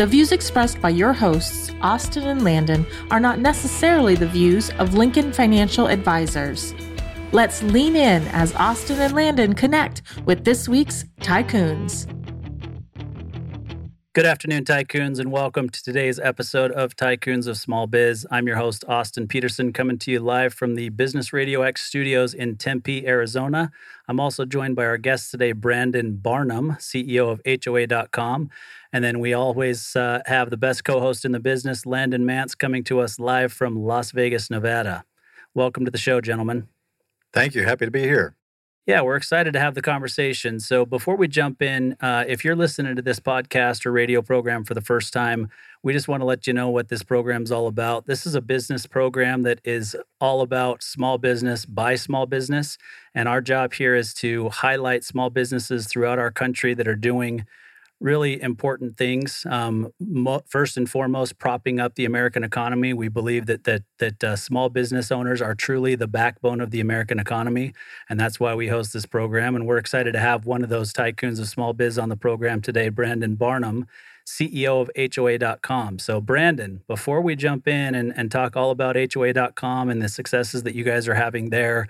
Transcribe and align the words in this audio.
The 0.00 0.06
views 0.06 0.32
expressed 0.32 0.80
by 0.80 0.88
your 0.88 1.12
hosts, 1.12 1.72
Austin 1.82 2.26
and 2.26 2.42
Landon, 2.42 2.86
are 3.10 3.20
not 3.20 3.38
necessarily 3.38 4.14
the 4.14 4.26
views 4.26 4.70
of 4.78 4.94
Lincoln 4.94 5.30
Financial 5.30 5.88
Advisors. 5.88 6.72
Let's 7.32 7.62
lean 7.62 7.96
in 7.96 8.26
as 8.28 8.54
Austin 8.54 8.98
and 8.98 9.12
Landon 9.14 9.52
connect 9.52 10.00
with 10.24 10.42
this 10.46 10.70
week's 10.70 11.04
Tycoons. 11.20 12.06
Good 14.14 14.24
afternoon, 14.24 14.64
Tycoons, 14.64 15.20
and 15.20 15.30
welcome 15.30 15.68
to 15.68 15.82
today's 15.84 16.18
episode 16.18 16.72
of 16.72 16.96
Tycoons 16.96 17.46
of 17.46 17.58
Small 17.58 17.86
Biz. 17.86 18.26
I'm 18.30 18.46
your 18.46 18.56
host, 18.56 18.84
Austin 18.88 19.28
Peterson, 19.28 19.70
coming 19.70 19.98
to 19.98 20.10
you 20.10 20.18
live 20.18 20.54
from 20.54 20.76
the 20.76 20.88
Business 20.88 21.32
Radio 21.32 21.60
X 21.60 21.82
studios 21.82 22.32
in 22.32 22.56
Tempe, 22.56 23.06
Arizona. 23.06 23.70
I'm 24.08 24.18
also 24.18 24.46
joined 24.46 24.76
by 24.76 24.86
our 24.86 24.96
guest 24.96 25.30
today, 25.30 25.52
Brandon 25.52 26.16
Barnum, 26.16 26.72
CEO 26.80 27.30
of 27.30 27.40
HOA.com. 27.46 28.50
And 28.92 29.04
then 29.04 29.20
we 29.20 29.32
always 29.34 29.94
uh, 29.94 30.20
have 30.26 30.50
the 30.50 30.56
best 30.56 30.84
co 30.84 31.00
host 31.00 31.24
in 31.24 31.32
the 31.32 31.40
business, 31.40 31.86
Landon 31.86 32.26
Mance, 32.26 32.54
coming 32.54 32.82
to 32.84 33.00
us 33.00 33.18
live 33.18 33.52
from 33.52 33.76
Las 33.76 34.10
Vegas, 34.10 34.50
Nevada. 34.50 35.04
Welcome 35.54 35.84
to 35.84 35.90
the 35.90 35.98
show, 35.98 36.20
gentlemen. 36.20 36.68
Thank 37.32 37.54
you. 37.54 37.64
Happy 37.64 37.84
to 37.84 37.90
be 37.90 38.02
here. 38.02 38.34
Yeah, 38.86 39.02
we're 39.02 39.14
excited 39.14 39.52
to 39.52 39.60
have 39.60 39.76
the 39.76 39.82
conversation. 39.82 40.58
So, 40.58 40.84
before 40.84 41.14
we 41.14 41.28
jump 41.28 41.62
in, 41.62 41.96
uh, 42.00 42.24
if 42.26 42.44
you're 42.44 42.56
listening 42.56 42.96
to 42.96 43.02
this 43.02 43.20
podcast 43.20 43.86
or 43.86 43.92
radio 43.92 44.22
program 44.22 44.64
for 44.64 44.74
the 44.74 44.80
first 44.80 45.12
time, 45.12 45.48
we 45.84 45.92
just 45.92 46.08
want 46.08 46.22
to 46.22 46.24
let 46.24 46.48
you 46.48 46.52
know 46.52 46.70
what 46.70 46.88
this 46.88 47.04
program 47.04 47.44
is 47.44 47.52
all 47.52 47.68
about. 47.68 48.06
This 48.06 48.26
is 48.26 48.34
a 48.34 48.40
business 48.40 48.86
program 48.86 49.42
that 49.42 49.60
is 49.62 49.96
all 50.20 50.40
about 50.40 50.82
small 50.82 51.18
business 51.18 51.64
by 51.66 51.94
small 51.94 52.26
business. 52.26 52.78
And 53.14 53.28
our 53.28 53.40
job 53.40 53.74
here 53.74 53.94
is 53.94 54.12
to 54.14 54.48
highlight 54.48 55.04
small 55.04 55.30
businesses 55.30 55.86
throughout 55.86 56.18
our 56.18 56.32
country 56.32 56.74
that 56.74 56.88
are 56.88 56.96
doing 56.96 57.46
really 58.00 58.40
important 58.40 58.96
things. 58.96 59.46
Um, 59.48 59.92
mo- 60.00 60.42
first 60.46 60.76
and 60.76 60.88
foremost, 60.88 61.38
propping 61.38 61.78
up 61.78 61.94
the 61.94 62.04
American 62.04 62.42
economy. 62.42 62.92
We 62.92 63.08
believe 63.08 63.46
that 63.46 63.64
that 63.64 63.82
that 63.98 64.24
uh, 64.24 64.36
small 64.36 64.68
business 64.68 65.12
owners 65.12 65.40
are 65.42 65.54
truly 65.54 65.94
the 65.94 66.08
backbone 66.08 66.60
of 66.60 66.70
the 66.70 66.80
American 66.80 67.18
economy, 67.18 67.74
and 68.08 68.18
that's 68.18 68.40
why 68.40 68.54
we 68.54 68.68
host 68.68 68.92
this 68.92 69.06
program. 69.06 69.54
And 69.54 69.66
we're 69.66 69.78
excited 69.78 70.12
to 70.12 70.20
have 70.20 70.46
one 70.46 70.64
of 70.64 70.70
those 70.70 70.92
tycoons 70.92 71.38
of 71.38 71.48
small 71.48 71.72
biz 71.72 71.98
on 71.98 72.08
the 72.08 72.16
program 72.16 72.60
today, 72.60 72.88
Brandon 72.88 73.34
Barnum. 73.34 73.86
CEO 74.26 74.80
of 74.80 74.90
HOA.com. 74.96 75.98
So, 75.98 76.20
Brandon, 76.20 76.82
before 76.86 77.20
we 77.20 77.34
jump 77.34 77.66
in 77.66 77.96
and, 77.96 78.12
and 78.16 78.30
talk 78.30 78.56
all 78.56 78.70
about 78.70 78.94
HOA.com 78.94 79.88
and 79.88 80.00
the 80.00 80.08
successes 80.08 80.62
that 80.62 80.76
you 80.76 80.84
guys 80.84 81.08
are 81.08 81.14
having 81.14 81.50
there, 81.50 81.88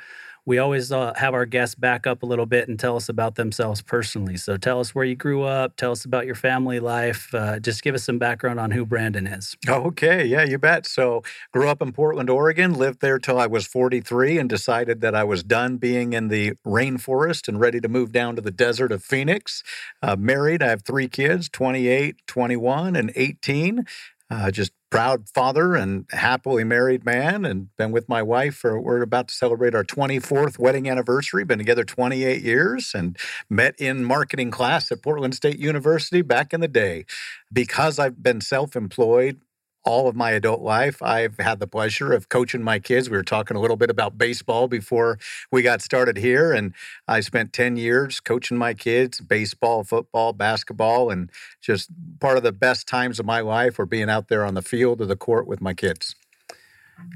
we 0.50 0.58
always 0.58 0.90
uh, 0.90 1.12
have 1.14 1.32
our 1.32 1.46
guests 1.46 1.76
back 1.76 2.08
up 2.08 2.24
a 2.24 2.26
little 2.26 2.44
bit 2.44 2.66
and 2.66 2.76
tell 2.76 2.96
us 2.96 3.08
about 3.08 3.36
themselves 3.36 3.82
personally. 3.82 4.36
So 4.36 4.56
tell 4.56 4.80
us 4.80 4.96
where 4.96 5.04
you 5.04 5.14
grew 5.14 5.44
up, 5.44 5.76
tell 5.76 5.92
us 5.92 6.04
about 6.04 6.26
your 6.26 6.34
family 6.34 6.80
life, 6.80 7.32
uh, 7.32 7.60
just 7.60 7.84
give 7.84 7.94
us 7.94 8.02
some 8.02 8.18
background 8.18 8.58
on 8.58 8.72
who 8.72 8.84
Brandon 8.84 9.28
is. 9.28 9.56
Okay, 9.68 10.26
yeah, 10.26 10.42
you 10.42 10.58
bet. 10.58 10.88
So 10.88 11.22
grew 11.52 11.68
up 11.68 11.80
in 11.80 11.92
Portland, 11.92 12.28
Oregon, 12.28 12.74
lived 12.74 13.00
there 13.00 13.20
till 13.20 13.38
I 13.38 13.46
was 13.46 13.64
43 13.64 14.38
and 14.38 14.48
decided 14.48 15.00
that 15.02 15.14
I 15.14 15.22
was 15.22 15.44
done 15.44 15.76
being 15.76 16.14
in 16.14 16.26
the 16.26 16.54
rainforest 16.66 17.46
and 17.46 17.60
ready 17.60 17.80
to 17.80 17.88
move 17.88 18.10
down 18.10 18.34
to 18.34 18.42
the 18.42 18.50
desert 18.50 18.90
of 18.90 19.04
Phoenix. 19.04 19.62
Uh, 20.02 20.16
married, 20.16 20.64
I 20.64 20.70
have 20.70 20.82
three 20.82 21.06
kids, 21.06 21.48
28, 21.48 22.26
21, 22.26 22.96
and 22.96 23.12
18. 23.14 23.84
Uh, 24.28 24.50
just 24.50 24.72
proud 24.90 25.28
father 25.28 25.76
and 25.76 26.04
happily 26.10 26.64
married 26.64 27.04
man 27.04 27.44
and 27.44 27.74
been 27.76 27.92
with 27.92 28.08
my 28.08 28.22
wife 28.22 28.56
for 28.56 28.80
we're 28.80 29.02
about 29.02 29.28
to 29.28 29.34
celebrate 29.34 29.74
our 29.74 29.84
24th 29.84 30.58
wedding 30.58 30.88
anniversary 30.88 31.44
been 31.44 31.58
together 31.58 31.84
28 31.84 32.42
years 32.42 32.92
and 32.94 33.16
met 33.48 33.74
in 33.78 34.04
marketing 34.04 34.50
class 34.50 34.90
at 34.90 35.02
portland 35.02 35.34
state 35.34 35.58
university 35.58 36.22
back 36.22 36.52
in 36.52 36.60
the 36.60 36.68
day. 36.68 37.04
Because 37.52 37.98
i've 37.98 38.22
been 38.22 38.40
self-employed 38.40 39.40
all 39.84 40.08
of 40.08 40.16
my 40.16 40.30
adult 40.30 40.60
life, 40.60 41.02
I've 41.02 41.38
had 41.38 41.60
the 41.60 41.66
pleasure 41.66 42.12
of 42.12 42.28
coaching 42.28 42.62
my 42.62 42.78
kids. 42.78 43.08
We 43.08 43.16
were 43.16 43.22
talking 43.22 43.56
a 43.56 43.60
little 43.60 43.76
bit 43.76 43.90
about 43.90 44.18
baseball 44.18 44.68
before 44.68 45.18
we 45.50 45.62
got 45.62 45.82
started 45.82 46.16
here. 46.16 46.52
And 46.52 46.74
I 47.08 47.20
spent 47.20 47.52
10 47.52 47.76
years 47.76 48.20
coaching 48.20 48.58
my 48.58 48.74
kids 48.74 49.20
baseball, 49.20 49.84
football, 49.84 50.32
basketball, 50.32 51.10
and 51.10 51.30
just 51.60 51.90
part 52.20 52.36
of 52.36 52.42
the 52.42 52.52
best 52.52 52.86
times 52.86 53.18
of 53.18 53.26
my 53.26 53.40
life 53.40 53.78
were 53.78 53.86
being 53.86 54.10
out 54.10 54.28
there 54.28 54.44
on 54.44 54.54
the 54.54 54.62
field 54.62 55.00
or 55.00 55.06
the 55.06 55.16
court 55.16 55.46
with 55.46 55.60
my 55.60 55.74
kids. 55.74 56.14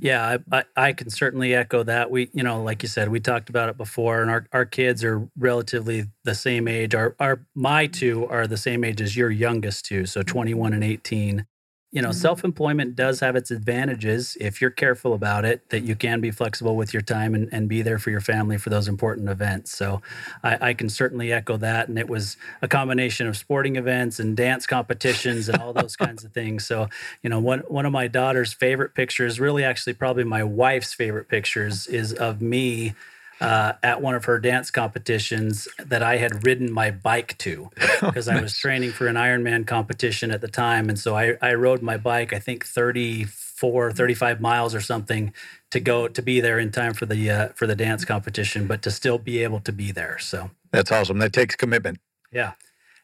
Yeah, 0.00 0.38
I, 0.50 0.58
I, 0.58 0.64
I, 0.76 0.92
can 0.94 1.10
certainly 1.10 1.54
echo 1.54 1.82
that. 1.82 2.10
We, 2.10 2.30
you 2.32 2.42
know, 2.42 2.62
like 2.62 2.82
you 2.82 2.88
said, 2.88 3.10
we 3.10 3.20
talked 3.20 3.50
about 3.50 3.68
it 3.68 3.76
before, 3.76 4.22
and 4.22 4.30
our, 4.30 4.46
our 4.52 4.64
kids 4.64 5.04
are 5.04 5.28
relatively 5.36 6.06
the 6.24 6.34
same 6.34 6.68
age. 6.68 6.94
Our, 6.94 7.14
our 7.20 7.40
my 7.54 7.86
two 7.86 8.26
are 8.26 8.46
the 8.46 8.56
same 8.56 8.82
age 8.82 9.02
as 9.02 9.14
your 9.14 9.30
youngest 9.30 9.84
two, 9.84 10.06
so 10.06 10.22
21 10.22 10.72
and 10.72 10.82
18 10.82 11.46
you 11.94 12.02
know, 12.02 12.08
mm-hmm. 12.08 12.18
self 12.18 12.42
employment 12.42 12.96
does 12.96 13.20
have 13.20 13.36
its 13.36 13.52
advantages 13.52 14.36
if 14.40 14.60
you're 14.60 14.70
careful 14.70 15.14
about 15.14 15.44
it, 15.44 15.70
that 15.70 15.84
you 15.84 15.94
can 15.94 16.20
be 16.20 16.32
flexible 16.32 16.74
with 16.74 16.92
your 16.92 17.02
time 17.02 17.36
and, 17.36 17.48
and 17.52 17.68
be 17.68 17.82
there 17.82 18.00
for 18.00 18.10
your 18.10 18.20
family 18.20 18.58
for 18.58 18.68
those 18.68 18.88
important 18.88 19.28
events. 19.28 19.70
So 19.70 20.02
I, 20.42 20.70
I, 20.70 20.74
can 20.74 20.88
certainly 20.88 21.32
echo 21.32 21.56
that. 21.58 21.86
And 21.86 21.96
it 21.96 22.08
was 22.08 22.36
a 22.62 22.66
combination 22.66 23.28
of 23.28 23.36
sporting 23.36 23.76
events 23.76 24.18
and 24.18 24.36
dance 24.36 24.66
competitions 24.66 25.48
and 25.48 25.62
all 25.62 25.72
those 25.72 25.94
kinds 25.94 26.24
of 26.24 26.32
things. 26.32 26.66
So, 26.66 26.88
you 27.22 27.30
know, 27.30 27.38
one, 27.38 27.60
one 27.68 27.86
of 27.86 27.92
my 27.92 28.08
daughter's 28.08 28.52
favorite 28.52 28.94
pictures, 28.94 29.38
really 29.38 29.62
actually 29.62 29.94
probably 29.94 30.24
my 30.24 30.42
wife's 30.42 30.92
favorite 30.92 31.28
pictures, 31.28 31.86
is 31.86 32.12
of 32.12 32.42
me 32.42 32.94
uh, 33.40 33.74
at 33.82 34.00
one 34.00 34.14
of 34.14 34.24
her 34.24 34.38
dance 34.38 34.70
competitions 34.70 35.68
that 35.78 36.02
I 36.02 36.16
had 36.16 36.46
ridden 36.46 36.72
my 36.72 36.90
bike 36.90 37.36
to 37.38 37.70
because 38.00 38.28
I 38.28 38.40
was 38.40 38.56
training 38.56 38.92
for 38.92 39.06
an 39.06 39.16
Ironman 39.16 39.66
competition 39.66 40.30
at 40.30 40.40
the 40.40 40.48
time. 40.48 40.88
And 40.88 40.98
so 40.98 41.16
I, 41.16 41.36
I 41.42 41.54
rode 41.54 41.82
my 41.82 41.96
bike, 41.96 42.32
I 42.32 42.38
think 42.38 42.64
34, 42.64 43.92
35 43.92 44.40
miles 44.40 44.74
or 44.74 44.80
something 44.80 45.32
to 45.70 45.80
go 45.80 46.08
to 46.08 46.22
be 46.22 46.40
there 46.40 46.58
in 46.58 46.70
time 46.70 46.94
for 46.94 47.06
the 47.06 47.30
uh, 47.30 47.48
for 47.48 47.66
the 47.66 47.76
dance 47.76 48.04
competition, 48.04 48.66
but 48.66 48.82
to 48.82 48.90
still 48.90 49.18
be 49.18 49.42
able 49.42 49.60
to 49.60 49.72
be 49.72 49.90
there. 49.90 50.18
So 50.18 50.50
that's 50.70 50.92
awesome. 50.92 51.18
That 51.18 51.32
takes 51.32 51.56
commitment. 51.56 51.98
Yeah. 52.32 52.52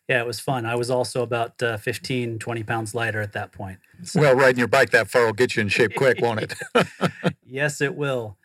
Yeah, 0.08 0.20
it 0.20 0.26
was 0.26 0.40
fun. 0.40 0.66
I 0.66 0.74
was 0.74 0.90
also 0.90 1.22
about 1.22 1.62
uh, 1.62 1.76
15, 1.76 2.40
20 2.40 2.62
pounds 2.64 2.96
lighter 2.96 3.20
at 3.20 3.32
that 3.34 3.52
point. 3.52 3.78
So. 4.02 4.20
Well, 4.20 4.34
riding 4.34 4.58
your 4.58 4.66
bike 4.66 4.90
that 4.90 5.08
far 5.08 5.26
will 5.26 5.32
get 5.32 5.54
you 5.54 5.60
in 5.60 5.68
shape 5.68 5.94
quick, 5.94 6.20
won't 6.20 6.40
it? 6.40 6.54
yes, 7.46 7.80
it 7.80 7.94
will. 7.94 8.36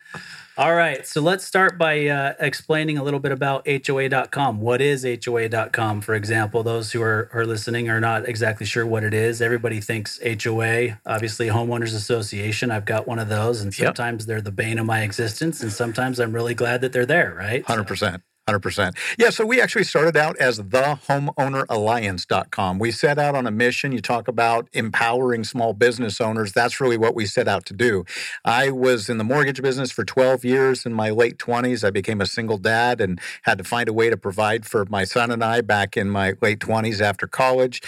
All 0.58 0.74
right. 0.74 1.06
So 1.06 1.20
let's 1.20 1.44
start 1.44 1.76
by 1.76 2.06
uh, 2.06 2.32
explaining 2.40 2.96
a 2.96 3.02
little 3.02 3.20
bit 3.20 3.30
about 3.30 3.68
HOA.com. 3.68 4.62
What 4.62 4.80
is 4.80 5.04
HOA.com, 5.04 6.00
for 6.00 6.14
example? 6.14 6.62
Those 6.62 6.92
who 6.92 7.02
are, 7.02 7.28
are 7.34 7.44
listening 7.44 7.90
are 7.90 8.00
not 8.00 8.26
exactly 8.26 8.64
sure 8.64 8.86
what 8.86 9.04
it 9.04 9.12
is. 9.12 9.42
Everybody 9.42 9.82
thinks 9.82 10.18
HOA, 10.22 10.98
obviously, 11.04 11.48
Homeowners 11.48 11.94
Association. 11.94 12.70
I've 12.70 12.86
got 12.86 13.06
one 13.06 13.18
of 13.18 13.28
those, 13.28 13.60
and 13.60 13.74
sometimes 13.74 14.22
yep. 14.22 14.28
they're 14.28 14.40
the 14.40 14.50
bane 14.50 14.78
of 14.78 14.86
my 14.86 15.02
existence, 15.02 15.62
and 15.62 15.70
sometimes 15.70 16.18
I'm 16.18 16.32
really 16.32 16.54
glad 16.54 16.80
that 16.80 16.92
they're 16.94 17.04
there, 17.04 17.34
right? 17.38 17.62
100%. 17.66 17.98
So, 17.98 18.18
100%. 18.48 18.96
Yeah, 19.18 19.30
so 19.30 19.44
we 19.44 19.60
actually 19.60 19.82
started 19.82 20.16
out 20.16 20.36
as 20.38 20.58
the 20.58 20.98
homeowneralliance.com. 21.08 22.78
We 22.78 22.92
set 22.92 23.18
out 23.18 23.34
on 23.34 23.44
a 23.46 23.50
mission. 23.50 23.90
You 23.90 24.00
talk 24.00 24.28
about 24.28 24.68
empowering 24.72 25.42
small 25.42 25.72
business 25.72 26.20
owners. 26.20 26.52
That's 26.52 26.80
really 26.80 26.96
what 26.96 27.16
we 27.16 27.26
set 27.26 27.48
out 27.48 27.66
to 27.66 27.74
do. 27.74 28.04
I 28.44 28.70
was 28.70 29.08
in 29.08 29.18
the 29.18 29.24
mortgage 29.24 29.60
business 29.60 29.90
for 29.90 30.04
12 30.04 30.44
years. 30.44 30.86
In 30.86 30.92
my 30.92 31.10
late 31.10 31.38
20s, 31.38 31.82
I 31.84 31.90
became 31.90 32.20
a 32.20 32.26
single 32.26 32.58
dad 32.58 33.00
and 33.00 33.20
had 33.42 33.58
to 33.58 33.64
find 33.64 33.88
a 33.88 33.92
way 33.92 34.10
to 34.10 34.16
provide 34.16 34.64
for 34.64 34.84
my 34.86 35.02
son 35.02 35.32
and 35.32 35.42
I 35.42 35.60
back 35.60 35.96
in 35.96 36.08
my 36.08 36.34
late 36.40 36.60
20s 36.60 37.00
after 37.00 37.26
college 37.26 37.82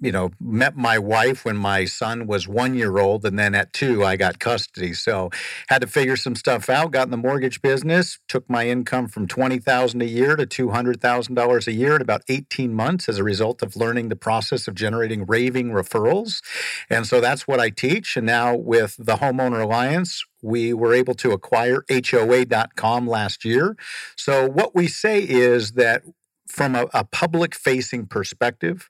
you 0.00 0.12
know, 0.12 0.30
met 0.40 0.76
my 0.76 0.98
wife 0.98 1.44
when 1.44 1.56
my 1.56 1.84
son 1.84 2.26
was 2.26 2.46
one 2.46 2.74
year 2.74 2.98
old, 2.98 3.24
and 3.24 3.38
then 3.38 3.54
at 3.54 3.72
two, 3.72 4.04
I 4.04 4.16
got 4.16 4.38
custody. 4.38 4.92
So 4.94 5.30
had 5.68 5.80
to 5.80 5.86
figure 5.86 6.16
some 6.16 6.36
stuff 6.36 6.68
out. 6.68 6.92
Got 6.92 7.08
in 7.08 7.10
the 7.10 7.16
mortgage 7.16 7.62
business. 7.62 8.18
Took 8.28 8.48
my 8.48 8.68
income 8.68 9.08
from 9.08 9.26
twenty 9.26 9.58
thousand 9.58 10.02
a 10.02 10.06
year 10.06 10.36
to 10.36 10.46
two 10.46 10.70
hundred 10.70 11.00
thousand 11.00 11.34
dollars 11.34 11.66
a 11.66 11.72
year 11.72 11.96
in 11.96 12.02
about 12.02 12.22
eighteen 12.28 12.74
months 12.74 13.08
as 13.08 13.18
a 13.18 13.24
result 13.24 13.62
of 13.62 13.76
learning 13.76 14.08
the 14.08 14.16
process 14.16 14.68
of 14.68 14.74
generating 14.74 15.26
raving 15.26 15.70
referrals. 15.70 16.40
And 16.88 17.06
so 17.06 17.20
that's 17.20 17.48
what 17.48 17.60
I 17.60 17.70
teach. 17.70 18.16
And 18.16 18.26
now 18.26 18.54
with 18.54 18.96
the 18.98 19.16
Homeowner 19.16 19.62
Alliance, 19.62 20.24
we 20.42 20.72
were 20.72 20.94
able 20.94 21.14
to 21.14 21.32
acquire 21.32 21.84
HOA.com 21.90 23.08
last 23.08 23.44
year. 23.44 23.76
So 24.16 24.48
what 24.48 24.74
we 24.74 24.86
say 24.86 25.20
is 25.20 25.72
that 25.72 26.02
from 26.46 26.74
a, 26.74 26.86
a 26.94 27.04
public 27.04 27.54
facing 27.54 28.06
perspective 28.06 28.88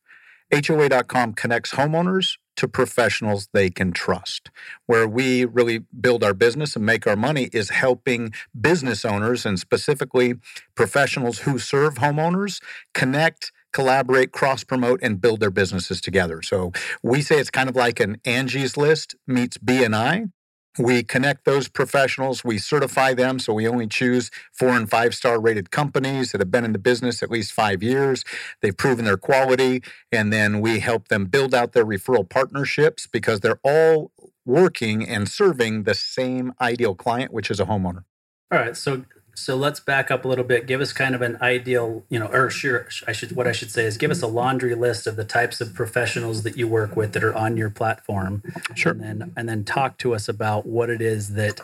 HOA.com 0.53 1.35
connects 1.35 1.73
homeowners 1.73 2.39
to 2.56 2.67
professionals 2.67 3.49
they 3.53 3.71
can 3.71 3.93
trust. 3.93 4.50
Where 4.87 5.06
we 5.06 5.45
really 5.45 5.85
build 6.00 6.25
our 6.25 6.35
business 6.35 6.75
and 6.75 6.85
make 6.85 7.06
our 7.06 7.17
money 7.17 7.50
is 7.53 7.71
helping 7.71 8.33
business 8.61 9.05
owners 9.05 9.47
and 9.47 9.59
specifically 9.59 10.35
professionals 10.75 11.41
who 11.41 11.59
serve 11.59 11.95
homeowners 11.97 12.61
connect 12.95 13.53
collaborate, 13.73 14.33
cross 14.33 14.65
promote, 14.65 14.99
and 15.03 15.21
build 15.21 15.41
their 15.41 15.50
businesses 15.50 16.00
together. 16.00 16.43
So 16.43 16.73
we 17.03 17.21
say 17.23 17.39
it's 17.39 17.50
kind 17.50 17.69
of 17.69 17.77
like 17.77 18.00
an 18.00 18.17
Angie's 18.25 18.77
List 18.77 19.15
meets 19.27 19.59
BNI. 19.59 20.31
We 20.78 21.02
connect 21.02 21.44
those 21.44 21.69
professionals, 21.69 22.44
we 22.44 22.58
certify 22.58 23.14
them. 23.14 23.38
So 23.38 23.52
we 23.52 23.66
only 23.66 23.86
choose 23.86 24.30
four 24.52 24.70
and 24.70 24.88
five 24.88 25.14
star 25.14 25.40
rated 25.40 25.70
companies 25.70 26.32
that 26.32 26.40
have 26.40 26.50
been 26.50 26.64
in 26.64 26.72
the 26.72 26.78
business 26.78 27.22
at 27.22 27.30
least 27.30 27.52
five 27.52 27.82
years. 27.82 28.25
They've 28.62 28.76
proven 28.76 29.04
their 29.04 29.16
quality. 29.16 29.82
And 30.12 30.32
then 30.32 30.60
we 30.60 30.80
help 30.80 31.08
them 31.08 31.26
build 31.26 31.54
out 31.54 31.72
their 31.72 31.84
referral 31.84 32.28
partnerships 32.28 33.06
because 33.06 33.40
they're 33.40 33.60
all 33.64 34.12
working 34.46 35.06
and 35.06 35.28
serving 35.28 35.82
the 35.82 35.94
same 35.94 36.52
ideal 36.60 36.94
client, 36.94 37.32
which 37.32 37.50
is 37.50 37.60
a 37.60 37.66
homeowner. 37.66 38.04
All 38.50 38.58
right. 38.58 38.76
So 38.76 39.04
so 39.38 39.56
let's 39.56 39.81
back 39.81 40.11
up 40.11 40.25
a 40.25 40.29
little 40.29 40.44
bit. 40.44 40.67
Give 40.67 40.81
us 40.81 40.93
kind 40.93 41.14
of 41.14 41.23
an 41.23 41.38
ideal, 41.40 42.05
you 42.08 42.19
know, 42.19 42.26
or 42.26 42.50
sure, 42.50 42.88
I 43.06 43.12
should 43.12 43.32
what 43.32 43.46
I 43.46 43.52
should 43.52 43.70
say 43.70 43.85
is 43.85 43.96
give 43.96 44.11
us 44.11 44.23
a 44.23 44.26
laundry 44.26 44.75
list 44.75 45.06
of 45.06 45.17
the 45.17 45.25
types 45.25 45.61
of 45.61 45.75
professionals 45.75 46.43
that 46.43 46.56
you 46.56 46.67
work 46.67 46.96
with 46.96 47.12
that 47.12 47.25
are 47.25 47.35
on 47.35 47.56
your 47.56 47.70
platform. 47.70 48.43
Sure. 48.75 48.93
And 48.93 49.00
then 49.02 49.32
and 49.37 49.49
then 49.49 49.64
talk 49.64 49.99
to 49.99 50.14
us 50.14 50.29
about 50.29 50.67
what 50.67 50.90
it 50.90 51.00
is 51.00 51.35
that 51.35 51.61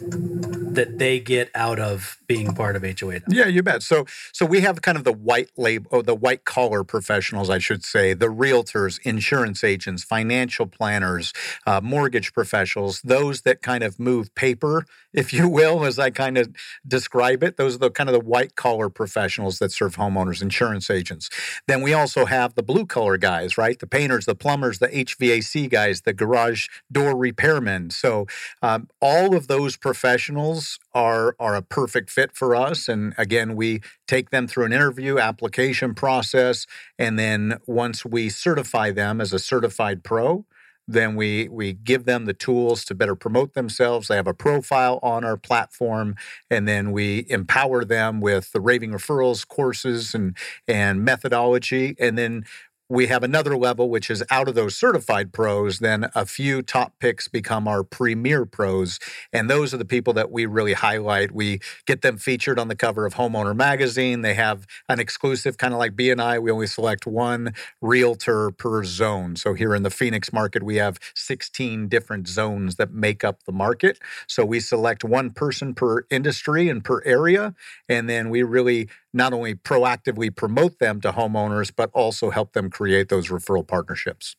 that 0.00 0.98
they 0.98 1.18
get 1.18 1.50
out 1.54 1.78
of 1.78 2.18
being 2.26 2.54
part 2.54 2.76
of 2.76 2.82
HOA. 2.82 3.20
Yeah, 3.28 3.46
you 3.46 3.62
bet. 3.62 3.82
So 3.82 4.06
so 4.32 4.46
we 4.46 4.60
have 4.60 4.82
kind 4.82 4.98
of 4.98 5.04
the 5.04 5.12
white 5.12 5.50
label 5.56 5.88
or 5.90 6.02
the 6.02 6.14
white 6.14 6.44
collar 6.44 6.84
professionals, 6.84 7.50
I 7.50 7.58
should 7.58 7.84
say, 7.84 8.12
the 8.12 8.26
realtors, 8.26 9.00
insurance 9.02 9.64
agents, 9.64 10.04
financial 10.04 10.66
planners, 10.66 11.32
uh, 11.66 11.80
mortgage 11.82 12.32
professionals, 12.32 13.00
those 13.02 13.42
that 13.42 13.62
kind 13.62 13.82
of 13.82 13.98
move 13.98 14.34
paper, 14.34 14.86
if 15.18 15.32
you 15.32 15.48
will, 15.48 15.84
as 15.84 15.98
I 15.98 16.10
kind 16.10 16.38
of 16.38 16.54
describe 16.86 17.42
it. 17.42 17.56
Those 17.56 17.74
are 17.74 17.78
the 17.78 17.90
kind 17.90 18.08
of 18.08 18.14
the 18.14 18.20
white 18.20 18.54
collar 18.54 18.88
professionals 18.88 19.58
that 19.58 19.72
serve 19.72 19.96
homeowners, 19.96 20.40
insurance 20.40 20.88
agents. 20.90 21.28
Then 21.66 21.82
we 21.82 21.92
also 21.92 22.24
have 22.26 22.54
the 22.54 22.62
blue 22.62 22.86
collar 22.86 23.18
guys, 23.18 23.58
right? 23.58 23.76
The 23.76 23.86
painters, 23.88 24.26
the 24.26 24.36
plumbers, 24.36 24.78
the 24.78 24.86
HVAC 24.86 25.68
guys, 25.68 26.02
the 26.02 26.12
garage 26.12 26.68
door 26.90 27.14
repairmen. 27.14 27.92
So 27.92 28.28
um, 28.62 28.88
all 29.00 29.34
of 29.34 29.48
those 29.48 29.76
professionals 29.76 30.78
are 30.94 31.34
are 31.40 31.56
a 31.56 31.62
perfect 31.62 32.10
fit 32.10 32.32
for 32.32 32.54
us. 32.54 32.88
And 32.88 33.12
again, 33.18 33.56
we 33.56 33.80
take 34.06 34.30
them 34.30 34.46
through 34.46 34.66
an 34.66 34.72
interview 34.72 35.18
application 35.18 35.94
process, 35.94 36.66
and 36.96 37.18
then 37.18 37.58
once 37.66 38.04
we 38.04 38.28
certify 38.28 38.92
them 38.92 39.20
as 39.20 39.32
a 39.32 39.38
certified 39.40 40.04
pro 40.04 40.44
then 40.88 41.14
we 41.16 41.48
we 41.48 41.74
give 41.74 42.06
them 42.06 42.24
the 42.24 42.32
tools 42.34 42.84
to 42.86 42.94
better 42.94 43.14
promote 43.14 43.54
themselves. 43.54 44.08
They 44.08 44.16
have 44.16 44.26
a 44.26 44.34
profile 44.34 44.98
on 45.02 45.24
our 45.24 45.36
platform 45.36 46.16
and 46.50 46.66
then 46.66 46.92
we 46.92 47.26
empower 47.28 47.84
them 47.84 48.20
with 48.20 48.52
the 48.52 48.60
raving 48.60 48.92
referrals 48.92 49.46
courses 49.46 50.14
and 50.14 50.36
and 50.66 51.04
methodology. 51.04 51.94
And 52.00 52.16
then 52.18 52.44
we 52.88 53.06
have 53.06 53.22
another 53.22 53.56
level 53.56 53.90
which 53.90 54.10
is 54.10 54.24
out 54.30 54.48
of 54.48 54.54
those 54.54 54.74
certified 54.74 55.32
pros 55.32 55.78
then 55.80 56.08
a 56.14 56.24
few 56.24 56.62
top 56.62 56.94
picks 57.00 57.28
become 57.28 57.68
our 57.68 57.82
premier 57.82 58.46
pros. 58.46 58.98
And 59.32 59.50
those 59.50 59.74
are 59.74 59.76
the 59.76 59.84
people 59.84 60.12
that 60.14 60.30
we 60.30 60.46
really 60.46 60.72
highlight. 60.72 61.32
We 61.32 61.60
get 61.86 62.02
them 62.02 62.16
featured 62.16 62.58
on 62.58 62.68
the 62.68 62.76
cover 62.76 63.04
of 63.04 63.14
homeowner 63.14 63.54
magazine. 63.54 64.22
They 64.22 64.34
have 64.34 64.66
an 64.88 65.00
exclusive 65.00 65.58
kind 65.58 65.74
of 65.74 65.78
like 65.78 65.92
bni 65.92 66.40
we 66.42 66.50
only 66.50 66.66
select 66.66 67.06
one 67.06 67.52
realtor 67.80 68.50
per 68.52 68.84
zone. 68.84 69.36
So 69.36 69.54
here 69.54 69.74
in 69.74 69.82
the 69.82 69.90
phoenix 69.90 70.32
market 70.32 70.62
we 70.62 70.76
have 70.76 70.98
16 71.14 71.88
different 71.88 72.28
zones 72.28 72.76
that 72.76 72.92
make 72.92 73.24
up 73.24 73.44
the 73.44 73.52
market. 73.52 73.98
So 74.26 74.44
we 74.44 74.60
select 74.60 75.04
one 75.04 75.30
person 75.30 75.74
per 75.74 76.04
industry 76.10 76.68
and 76.68 76.82
per 76.82 77.02
area 77.04 77.54
and 77.88 78.08
then 78.08 78.30
we 78.30 78.42
really 78.42 78.88
not 79.18 79.34
only 79.34 79.54
proactively 79.54 80.34
promote 80.34 80.78
them 80.78 81.02
to 81.02 81.12
homeowners, 81.12 81.70
but 81.74 81.90
also 81.92 82.30
help 82.30 82.54
them 82.54 82.70
create 82.70 83.10
those 83.10 83.28
referral 83.28 83.66
partnerships. 83.66 84.36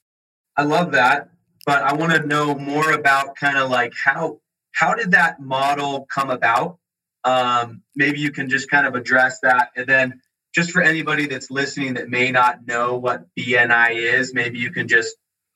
I 0.58 0.64
love 0.64 0.94
that, 0.94 1.30
but 1.68 1.84
I 1.84 1.94
want 1.94 2.14
to 2.14 2.26
know 2.26 2.56
more 2.56 2.92
about 2.92 3.36
kind 3.36 3.58
of 3.58 3.70
like 3.70 3.94
how 4.04 4.40
how 4.74 4.96
did 4.96 5.12
that 5.12 5.40
model 5.40 6.08
come 6.12 6.30
about? 6.30 6.80
Um, 7.24 7.84
maybe 7.96 8.20
you 8.20 8.32
can 8.32 8.50
just 8.50 8.70
kind 8.70 8.88
of 8.88 8.96
address 8.96 9.40
that, 9.42 9.70
and 9.76 9.86
then 9.86 10.22
just 10.56 10.72
for 10.72 10.82
anybody 10.82 11.28
that's 11.28 11.52
listening 11.52 11.96
that 11.96 12.10
may 12.10 12.32
not 12.32 12.66
know 12.66 12.98
what 12.98 13.26
BNI 13.38 13.96
is, 13.96 14.34
maybe 14.34 14.58
you 14.58 14.72
can 14.72 14.88
just 14.88 15.16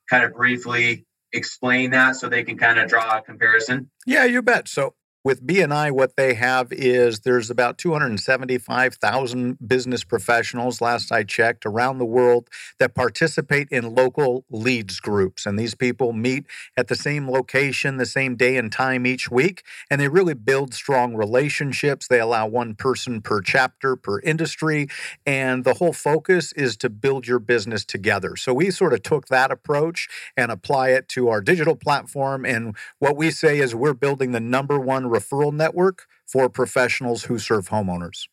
kind 0.09 0.23
of 0.23 0.33
briefly 0.33 1.05
explain 1.31 1.91
that 1.91 2.15
so 2.15 2.29
they 2.29 2.43
can 2.43 2.57
kind 2.57 2.77
of 2.77 2.87
draw 2.89 3.17
a 3.17 3.21
comparison. 3.21 3.89
Yeah, 4.05 4.25
you 4.25 4.41
bet. 4.41 4.67
So 4.67 4.93
with 5.23 5.45
BNI, 5.45 5.91
what 5.91 6.17
they 6.17 6.33
have 6.33 6.73
is 6.73 7.21
there's 7.21 7.49
about 7.49 7.77
275,000 7.77 9.57
business 9.65 10.03
professionals, 10.03 10.81
last 10.81 11.13
I 11.13 11.23
checked, 11.23 11.65
around 11.65 11.97
the 11.97 12.05
world 12.05 12.49
that 12.77 12.93
participate 12.93 13.69
in 13.69 13.95
local 13.95 14.43
leads 14.49 14.99
groups. 14.99 15.45
And 15.45 15.57
these 15.57 15.75
people 15.75 16.11
meet 16.11 16.45
at 16.75 16.89
the 16.89 16.95
same 16.95 17.29
location, 17.29 17.95
the 17.97 18.05
same 18.05 18.35
day 18.35 18.57
and 18.57 18.69
time 18.69 19.05
each 19.05 19.31
week, 19.31 19.63
and 19.89 20.01
they 20.01 20.09
really 20.09 20.33
build 20.33 20.73
strong 20.73 21.15
relationships. 21.15 22.07
They 22.09 22.19
allow 22.19 22.47
one 22.47 22.75
person 22.75 23.21
per 23.21 23.39
chapter, 23.41 23.95
per 23.95 24.19
industry, 24.19 24.87
and 25.25 25.63
the 25.63 25.75
whole 25.75 25.93
focus 25.93 26.51
is 26.53 26.75
to 26.77 26.89
build 26.89 27.27
your 27.27 27.39
business 27.39 27.85
together. 27.85 28.35
So 28.35 28.53
we 28.53 28.71
sort 28.71 28.91
of 28.91 29.03
took 29.03 29.27
that 29.27 29.51
approach 29.51 30.09
and 30.35 30.51
apply 30.51 30.89
it 30.89 31.07
to 31.09 31.29
our 31.29 31.39
digital 31.39 31.77
platform. 31.77 32.43
And 32.45 32.75
what 32.99 33.15
we 33.15 33.31
say 33.31 33.59
is 33.59 33.73
we're 33.73 33.93
building 33.93 34.33
the 34.33 34.41
number 34.41 34.77
one 34.77 35.12
referral 35.13 35.53
network 35.53 36.05
for 36.25 36.49
professionals 36.49 37.23
who 37.23 37.37
serve 37.37 37.69
homeowners. 37.69 38.27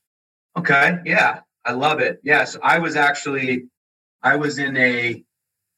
Okay. 0.56 0.98
Yeah. 1.04 1.40
I 1.64 1.72
love 1.72 2.00
it. 2.00 2.20
Yes. 2.24 2.56
I 2.62 2.78
was 2.78 2.96
actually, 2.96 3.68
I 4.22 4.36
was 4.36 4.58
in 4.58 4.76
a 4.76 5.22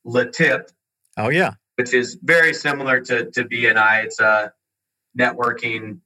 LeTip. 0.07 0.69
Oh, 1.17 1.31
yeah. 1.31 1.55
Which 1.77 1.93
is 1.93 2.19
very 2.23 2.55
similar 2.55 3.01
to, 3.01 3.31
to 3.31 3.45
BNI. 3.45 4.05
It's 4.05 4.21
a 4.21 4.53
networking, 5.19 5.99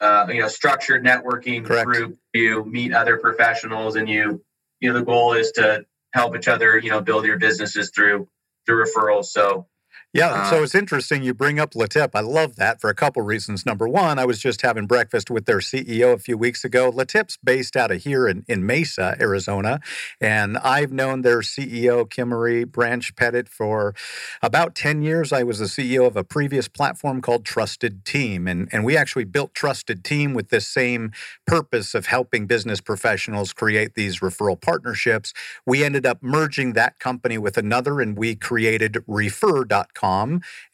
uh, 0.00 0.26
you 0.28 0.40
know, 0.40 0.48
structured 0.48 1.04
networking 1.04 1.64
Correct. 1.64 1.86
group. 1.86 2.18
You 2.34 2.64
meet 2.64 2.92
other 2.92 3.18
professionals 3.18 3.96
and 3.96 4.08
you, 4.08 4.42
you 4.80 4.92
know, 4.92 4.98
the 4.98 5.04
goal 5.04 5.34
is 5.34 5.52
to 5.52 5.84
help 6.12 6.36
each 6.36 6.48
other, 6.48 6.78
you 6.78 6.90
know, 6.90 7.00
build 7.00 7.24
your 7.24 7.38
businesses 7.38 7.90
through, 7.94 8.28
through 8.66 8.84
referrals. 8.84 9.26
So 9.26 9.66
yeah, 10.12 10.30
Uh, 10.32 10.50
so 10.50 10.62
it's 10.64 10.74
interesting 10.74 11.22
you 11.22 11.32
bring 11.32 11.60
up 11.60 11.70
LeTip. 11.74 12.10
I 12.14 12.20
love 12.20 12.56
that 12.56 12.80
for 12.80 12.90
a 12.90 12.94
couple 12.94 13.22
reasons. 13.22 13.64
Number 13.64 13.86
one, 13.86 14.18
I 14.18 14.24
was 14.24 14.40
just 14.40 14.62
having 14.62 14.88
breakfast 14.88 15.30
with 15.30 15.46
their 15.46 15.58
CEO 15.58 16.12
a 16.12 16.18
few 16.18 16.36
weeks 16.36 16.64
ago. 16.64 16.90
LeTip's 16.90 17.36
based 17.36 17.76
out 17.76 17.92
of 17.92 18.02
here 18.02 18.26
in, 18.26 18.44
in 18.48 18.66
Mesa, 18.66 19.16
Arizona, 19.20 19.78
and 20.20 20.58
I've 20.58 20.90
known 20.90 21.22
their 21.22 21.42
CEO, 21.42 22.10
Kim 22.10 22.30
Marie 22.30 22.64
Branch 22.64 23.14
Pettit, 23.14 23.48
for 23.48 23.94
about 24.42 24.74
10 24.74 25.02
years. 25.02 25.32
I 25.32 25.44
was 25.44 25.60
the 25.60 25.66
CEO 25.66 26.08
of 26.08 26.16
a 26.16 26.24
previous 26.24 26.66
platform 26.66 27.20
called 27.20 27.44
Trusted 27.44 28.04
Team, 28.04 28.48
and, 28.48 28.68
and 28.72 28.84
we 28.84 28.96
actually 28.96 29.24
built 29.24 29.54
Trusted 29.54 30.02
Team 30.02 30.34
with 30.34 30.48
this 30.48 30.66
same 30.66 31.12
purpose 31.46 31.94
of 31.94 32.06
helping 32.06 32.46
business 32.48 32.80
professionals 32.80 33.52
create 33.52 33.94
these 33.94 34.18
referral 34.18 34.60
partnerships. 34.60 35.32
We 35.64 35.84
ended 35.84 36.04
up 36.04 36.18
merging 36.20 36.72
that 36.72 36.98
company 36.98 37.38
with 37.38 37.56
another, 37.56 38.00
and 38.00 38.18
we 38.18 38.34
created 38.34 38.98
Refer.com. 39.06 39.99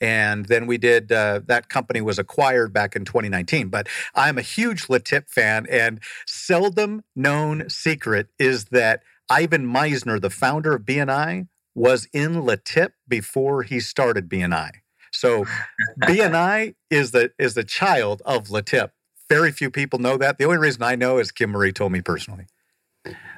And 0.01 0.47
then 0.47 0.67
we 0.67 0.79
did, 0.79 1.13
uh, 1.13 1.41
that 1.47 1.69
company 1.69 2.01
was 2.01 2.19
acquired 2.19 2.73
back 2.73 2.97
in 2.97 3.05
2019. 3.05 3.69
But 3.69 3.89
I'm 4.15 4.39
a 4.39 4.43
huge 4.43 4.87
LeTip 4.87 5.29
fan, 5.29 5.67
and 5.71 6.01
seldom 6.27 7.03
known 7.15 7.69
secret 7.69 8.29
is 8.39 8.67
that 8.67 9.03
Ivan 9.29 9.67
Misner, 9.67 10.21
the 10.21 10.31
founder 10.31 10.75
of 10.75 10.83
BNI, 10.83 11.49
was 11.75 12.09
in 12.13 12.43
LeTip 12.43 12.91
before 13.07 13.63
he 13.63 13.81
started 13.81 14.29
BNI. 14.29 14.71
So 15.13 15.45
BNI 16.03 16.75
is 16.91 17.11
the 17.11 17.33
is 17.39 17.55
the 17.55 17.65
child 17.65 18.23
of 18.25 18.49
LeTip. 18.49 18.91
Very 19.29 19.51
few 19.51 19.71
people 19.71 19.99
know 19.99 20.17
that. 20.17 20.39
The 20.39 20.45
only 20.45 20.59
reason 20.59 20.83
I 20.83 20.95
know 20.95 21.19
is 21.19 21.33
Kim 21.33 21.51
Marie 21.51 21.73
told 21.73 21.93
me 21.93 22.01
personally. 22.01 22.47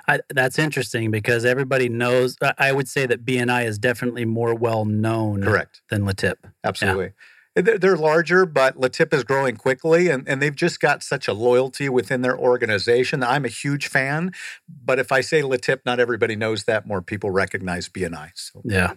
I, 0.08 0.20
that's 0.30 0.58
interesting 0.58 1.10
because 1.10 1.44
everybody 1.44 1.88
knows. 1.88 2.36
I- 2.58 2.72
would 2.72 2.88
say 2.88 3.06
that 3.06 3.24
BNI 3.24 3.66
is 3.66 3.78
definitely 3.78 4.24
more 4.24 4.54
well 4.54 4.84
known 4.84 5.42
Correct. 5.42 5.82
than 5.90 6.02
LeTip. 6.02 6.36
Absolutely. 6.64 7.12
They're, 7.54 7.78
they're 7.78 7.96
larger, 7.96 8.46
but 8.46 8.80
LeTip 8.80 9.12
is 9.12 9.24
growing 9.24 9.56
quickly, 9.56 10.08
and, 10.10 10.28
and 10.28 10.40
they've 10.40 10.54
just 10.54 10.80
got 10.80 11.02
such 11.02 11.26
a 11.26 11.32
loyalty 11.32 11.88
within 11.88 12.22
their 12.22 12.38
organization. 12.38 13.22
I'm 13.22 13.44
a 13.44 13.48
huge 13.48 13.88
fan, 13.88 14.32
but 14.68 14.98
if 14.98 15.10
I 15.10 15.20
say 15.22 15.42
LeTip, 15.42 15.80
not 15.84 15.98
everybody 15.98 16.36
knows 16.36 16.64
that. 16.64 16.86
More 16.86 17.02
people 17.02 17.30
recognize 17.30 17.88
BNI. 17.88 18.30
So. 18.34 18.62
Yeah, 18.64 18.92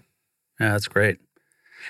yeah, 0.60 0.72
that's 0.72 0.88
great. 0.88 1.20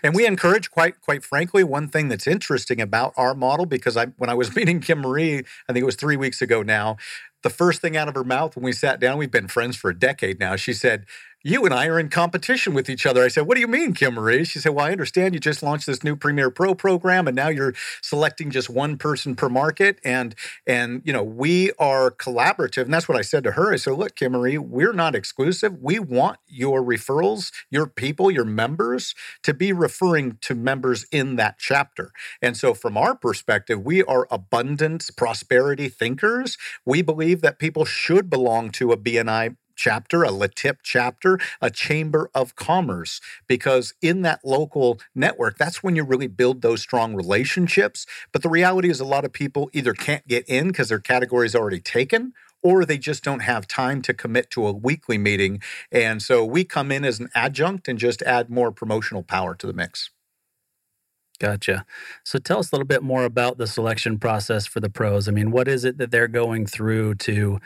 And 0.03 0.15
we 0.15 0.25
encourage, 0.25 0.71
quite 0.71 1.00
quite 1.01 1.24
frankly, 1.24 1.63
one 1.63 1.88
thing 1.88 2.07
that's 2.07 2.27
interesting 2.27 2.81
about 2.81 3.13
our 3.17 3.33
model 3.33 3.65
because 3.65 3.98
I 3.98 4.07
when 4.17 4.29
I 4.29 4.33
was 4.33 4.55
meeting 4.55 4.79
Kim 4.79 5.00
Marie, 5.00 5.39
I 5.39 5.74
think 5.74 5.83
it 5.83 5.86
was 5.86 5.95
three 5.95 6.17
weeks 6.17 6.41
ago 6.41 6.62
now, 6.62 6.98
the 7.43 7.50
first 7.50 7.81
thing 7.81 7.98
out 7.98 8.07
of 8.07 8.15
her 8.15 8.24
mouth 8.24 8.55
when 8.55 8.63
we 8.63 8.71
sat 8.71 9.00
down, 9.00 9.17
we've 9.17 9.31
been 9.31 9.48
friends 9.48 9.75
for 9.75 9.89
a 9.89 9.98
decade 9.98 10.39
now. 10.39 10.55
She 10.55 10.74
said, 10.74 11.05
you 11.43 11.65
and 11.65 11.74
I 11.74 11.88
are 11.88 12.00
in 12.00 12.10
competition 12.10 12.74
with 12.74 12.89
each 12.89 13.05
other. 13.05 13.24
I 13.24 13.27
said, 13.27 13.48
What 13.48 13.55
do 13.55 13.62
you 13.62 13.67
mean, 13.67 13.93
Kim 13.93 14.13
Marie? 14.13 14.43
She 14.45 14.60
said, 14.60 14.69
Well, 14.69 14.86
I 14.86 14.91
understand 14.91 15.33
you 15.33 15.39
just 15.39 15.63
launched 15.63 15.88
this 15.88 16.03
new 16.03 16.15
Premier 16.15 16.50
Pro 16.50 16.75
program 16.75 17.27
and 17.27 17.36
now 17.36 17.48
you're 17.48 17.74
selecting 18.01 18.51
just 18.51 18.69
one 18.69 18.98
person 18.98 19.36
per 19.36 19.50
market. 19.50 20.00
And 20.03 20.36
and 20.67 21.01
you 21.03 21.13
know, 21.13 21.24
we 21.24 21.71
are 21.79 22.12
collaborative. 22.12 22.83
And 22.83 22.93
that's 22.93 23.10
what 23.10 23.17
I 23.17 23.21
said 23.21 23.43
to 23.45 23.51
her. 23.53 23.74
I 23.74 23.77
said, 23.77 23.93
Look, 23.93 24.15
Kim 24.15 24.33
Marie, 24.33 24.57
we're 24.57 24.93
not 24.93 25.15
exclusive. 25.15 25.77
We 25.81 26.00
want 26.00 26.38
your 26.48 26.83
referrals, 26.83 27.51
your 27.69 27.88
people, 27.88 28.29
your 28.29 28.45
members 28.45 29.15
to 29.43 29.53
be 29.53 29.74
referring 29.74 30.38
to 30.41 30.55
members 30.55 31.05
in 31.12 31.36
that 31.38 31.55
chapter. 31.57 32.12
And 32.41 32.55
so 32.55 32.74
from 32.74 32.98
our 32.98 33.15
perspective, 33.15 33.81
we 33.83 34.03
are 34.03 34.27
abundance, 34.29 35.10
prosperity 35.10 35.89
thinkers. 35.89 36.57
We 36.86 37.01
believe 37.01 37.41
that 37.41 37.60
people 37.60 37.86
should 37.86 38.29
belong 38.29 38.71
to 38.71 38.91
a 38.91 38.98
BNI 38.98 39.55
chapter, 39.81 40.23
a 40.23 40.29
LeTip 40.29 40.77
chapter, 40.83 41.39
a 41.59 41.71
chamber 41.71 42.29
of 42.35 42.55
commerce, 42.55 43.19
because 43.47 43.95
in 44.00 44.21
that 44.21 44.39
local 44.45 45.00
network, 45.15 45.57
that's 45.57 45.81
when 45.81 45.95
you 45.95 46.03
really 46.03 46.27
build 46.27 46.61
those 46.61 46.81
strong 46.81 47.15
relationships. 47.15 48.05
But 48.31 48.43
the 48.43 48.50
reality 48.50 48.89
is, 48.91 49.00
a 49.00 49.05
lot 49.05 49.25
of 49.25 49.33
people 49.33 49.71
either 49.73 49.93
can't 49.93 50.27
get 50.27 50.47
in 50.47 50.67
because 50.67 50.89
their 50.89 51.00
category 51.00 51.47
is 51.47 51.55
already 51.55 51.79
taken, 51.79 52.33
or 52.61 52.85
they 52.85 53.00
just 53.00 53.23
don't 53.23 53.39
have 53.39 53.67
time 53.67 54.03
to 54.03 54.13
commit 54.13 54.51
to 54.51 54.67
a 54.67 54.71
weekly 54.71 55.17
meeting. 55.17 55.59
And 55.91 56.21
so 56.21 56.45
we 56.45 56.63
come 56.63 56.91
in 56.91 57.03
as 57.03 57.19
an 57.19 57.29
adjunct 57.33 57.88
and 57.88 57.97
just 57.97 58.21
add 58.21 58.51
more 58.51 58.71
promotional 58.71 59.23
power 59.23 59.55
to 59.55 59.65
the 59.65 59.73
mix. 59.73 60.11
Gotcha. 61.39 61.88
So 62.23 62.38
tell 62.38 62.59
us 62.59 62.71
a 62.71 62.75
little 62.75 62.85
bit 62.85 63.01
more 63.01 63.25
about 63.25 63.57
the 63.57 63.65
selection 63.65 64.19
process 64.19 64.67
for 64.67 64.79
the 64.79 64.91
pros. 64.91 65.27
I 65.27 65.31
mean, 65.31 65.50
what 65.50 65.67
is 65.67 65.83
it 65.83 65.97
that 65.97 66.11
they're 66.11 66.27
going 66.27 66.67
through 66.67 67.15
to 67.15 67.59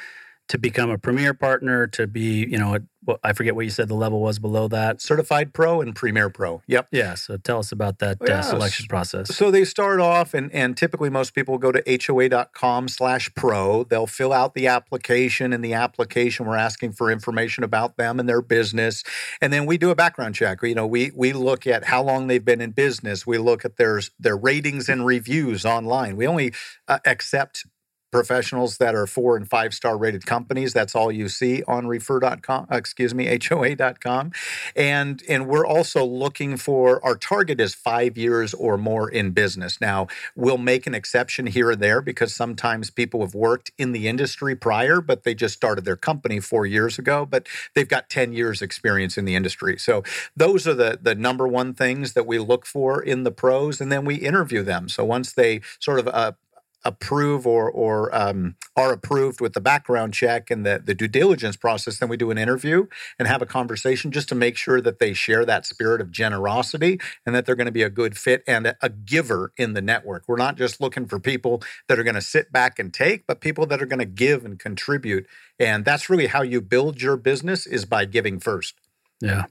to 0.49 0.57
become 0.57 0.89
a 0.89 0.97
premier 0.97 1.33
partner 1.33 1.87
to 1.87 2.07
be 2.07 2.45
you 2.45 2.57
know 2.57 2.77
I 3.23 3.33
forget 3.33 3.55
what 3.55 3.65
you 3.65 3.71
said 3.71 3.87
the 3.87 3.95
level 3.95 4.19
was 4.19 4.39
below 4.39 4.67
that. 4.69 5.01
Certified 5.01 5.53
Pro 5.53 5.81
and 5.81 5.95
Premier 5.95 6.29
Pro. 6.29 6.61
Yep. 6.67 6.87
Yeah. 6.91 7.13
So 7.15 7.37
tell 7.37 7.59
us 7.59 7.71
about 7.71 7.99
that 7.99 8.21
uh, 8.21 8.41
selection 8.41 8.87
process. 8.87 9.35
So 9.35 9.51
they 9.51 9.65
start 9.65 9.99
off, 9.99 10.33
and, 10.33 10.51
and 10.53 10.75
typically 10.75 11.09
most 11.09 11.33
people 11.33 11.57
go 11.57 11.71
to 11.71 11.83
hoa.com 11.85 12.87
slash 12.87 13.33
pro. 13.35 13.83
They'll 13.83 14.07
fill 14.07 14.33
out 14.33 14.53
the 14.53 14.67
application. 14.67 15.53
and 15.53 15.63
the 15.63 15.73
application, 15.73 16.45
we're 16.45 16.55
asking 16.55 16.93
for 16.93 17.11
information 17.11 17.63
about 17.63 17.97
them 17.97 18.19
and 18.19 18.27
their 18.27 18.41
business. 18.41 19.03
And 19.41 19.51
then 19.51 19.65
we 19.65 19.77
do 19.77 19.89
a 19.89 19.95
background 19.95 20.35
check. 20.35 20.59
You 20.63 20.75
know, 20.75 20.87
we 20.87 21.11
we 21.15 21.33
look 21.33 21.67
at 21.67 21.85
how 21.85 22.03
long 22.03 22.27
they've 22.27 22.43
been 22.43 22.61
in 22.61 22.71
business. 22.71 23.27
We 23.27 23.37
look 23.37 23.65
at 23.65 23.77
their, 23.77 24.01
their 24.19 24.37
ratings 24.37 24.89
and 24.89 25.05
reviews 25.05 25.65
online. 25.65 26.15
We 26.17 26.27
only 26.27 26.53
uh, 26.87 26.99
accept 27.05 27.65
professionals 28.15 28.77
that 28.77 28.95
are 28.95 29.05
four 29.05 29.35
and 29.35 29.49
five 29.49 29.73
star 29.73 29.97
rated 29.97 30.25
companies. 30.25 30.71
That's 30.71 30.95
all 30.95 31.11
you 31.11 31.27
see 31.27 31.63
on 31.67 31.85
refer.com, 31.85 32.67
excuse 32.71 33.13
me, 33.13 33.25
HOA.com. 33.43 34.31
And, 34.75 35.21
and 35.27 35.47
we're 35.47 35.65
also 35.65 36.05
looking 36.05 36.55
for 36.55 37.03
our 37.03 37.17
target 37.17 37.59
is 37.59 37.75
five 37.75 38.17
years 38.17 38.53
or 38.53 38.77
more 38.77 39.09
in 39.09 39.31
business. 39.31 39.81
Now, 39.81 40.07
we'll 40.35 40.57
make 40.57 40.87
an 40.87 40.95
exception 40.95 41.47
here 41.47 41.71
and 41.71 41.81
there 41.81 42.01
because 42.01 42.33
sometimes 42.33 42.89
people 42.89 43.19
have 43.19 43.35
worked 43.35 43.71
in 43.77 43.91
the 43.91 44.07
industry 44.07 44.55
prior, 44.55 45.01
but 45.01 45.23
they 45.23 45.35
just 45.35 45.55
started 45.55 45.83
their 45.83 45.97
company 45.97 46.39
four 46.39 46.65
years 46.65 46.97
ago, 46.97 47.25
but 47.25 47.47
they've 47.73 47.89
got 47.89 48.09
10 48.09 48.31
years 48.31 48.61
experience 48.61 49.17
in 49.17 49.25
the 49.25 49.35
industry. 49.35 49.77
So 49.77 50.03
those 50.37 50.65
are 50.67 50.73
the, 50.73 50.97
the 51.01 51.15
number 51.15 51.47
one 51.47 51.73
things 51.73 52.13
that 52.13 52.25
we 52.25 52.39
look 52.39 52.65
for 52.65 53.03
in 53.03 53.23
the 53.23 53.31
pros. 53.31 53.81
And 53.81 53.91
then 53.91 54.05
we 54.05 54.15
interview 54.15 54.63
them. 54.63 54.87
So 54.87 55.03
once 55.03 55.33
they 55.33 55.59
sort 55.79 55.99
of 55.99 56.07
uh, 56.07 56.31
approve 56.85 57.45
or 57.45 57.69
or 57.69 58.15
um, 58.15 58.55
are 58.77 58.93
approved 58.93 59.41
with 59.41 59.53
the 59.53 59.61
background 59.61 60.13
check 60.13 60.51
and 60.51 60.65
the, 60.65 60.81
the 60.83 60.93
due 60.93 61.07
diligence 61.07 61.55
process, 61.55 61.99
then 61.99 62.07
we 62.07 62.17
do 62.17 62.31
an 62.31 62.37
interview 62.37 62.85
and 63.17 63.27
have 63.27 63.41
a 63.41 63.45
conversation 63.45 64.11
just 64.11 64.29
to 64.29 64.35
make 64.35 64.55
sure 64.55 64.79
that 64.79 64.99
they 64.99 65.13
share 65.13 65.43
that 65.45 65.65
spirit 65.65 65.99
of 65.99 66.11
generosity 66.11 66.99
and 67.25 67.33
that 67.35 67.45
they're 67.45 67.55
going 67.55 67.65
to 67.65 67.71
be 67.71 67.83
a 67.83 67.89
good 67.89 68.17
fit 68.17 68.43
and 68.47 68.67
a, 68.67 68.75
a 68.81 68.89
giver 68.89 69.51
in 69.57 69.73
the 69.73 69.81
network. 69.81 70.23
We're 70.27 70.37
not 70.37 70.57
just 70.57 70.79
looking 70.79 71.07
for 71.07 71.19
people 71.19 71.61
that 71.87 71.99
are 71.99 72.03
going 72.03 72.15
to 72.15 72.21
sit 72.21 72.51
back 72.51 72.79
and 72.79 72.93
take, 72.93 73.25
but 73.27 73.41
people 73.41 73.65
that 73.67 73.81
are 73.81 73.87
going 73.87 73.99
to 73.99 74.05
give 74.05 74.45
and 74.45 74.59
contribute. 74.59 75.25
And 75.59 75.83
that's 75.83 76.09
really 76.09 76.27
how 76.27 76.43
you 76.43 76.61
build 76.61 77.01
your 77.01 77.17
business 77.17 77.65
is 77.65 77.85
by 77.85 78.05
giving 78.05 78.39
first. 78.39 78.75
Yeah. 79.21 79.45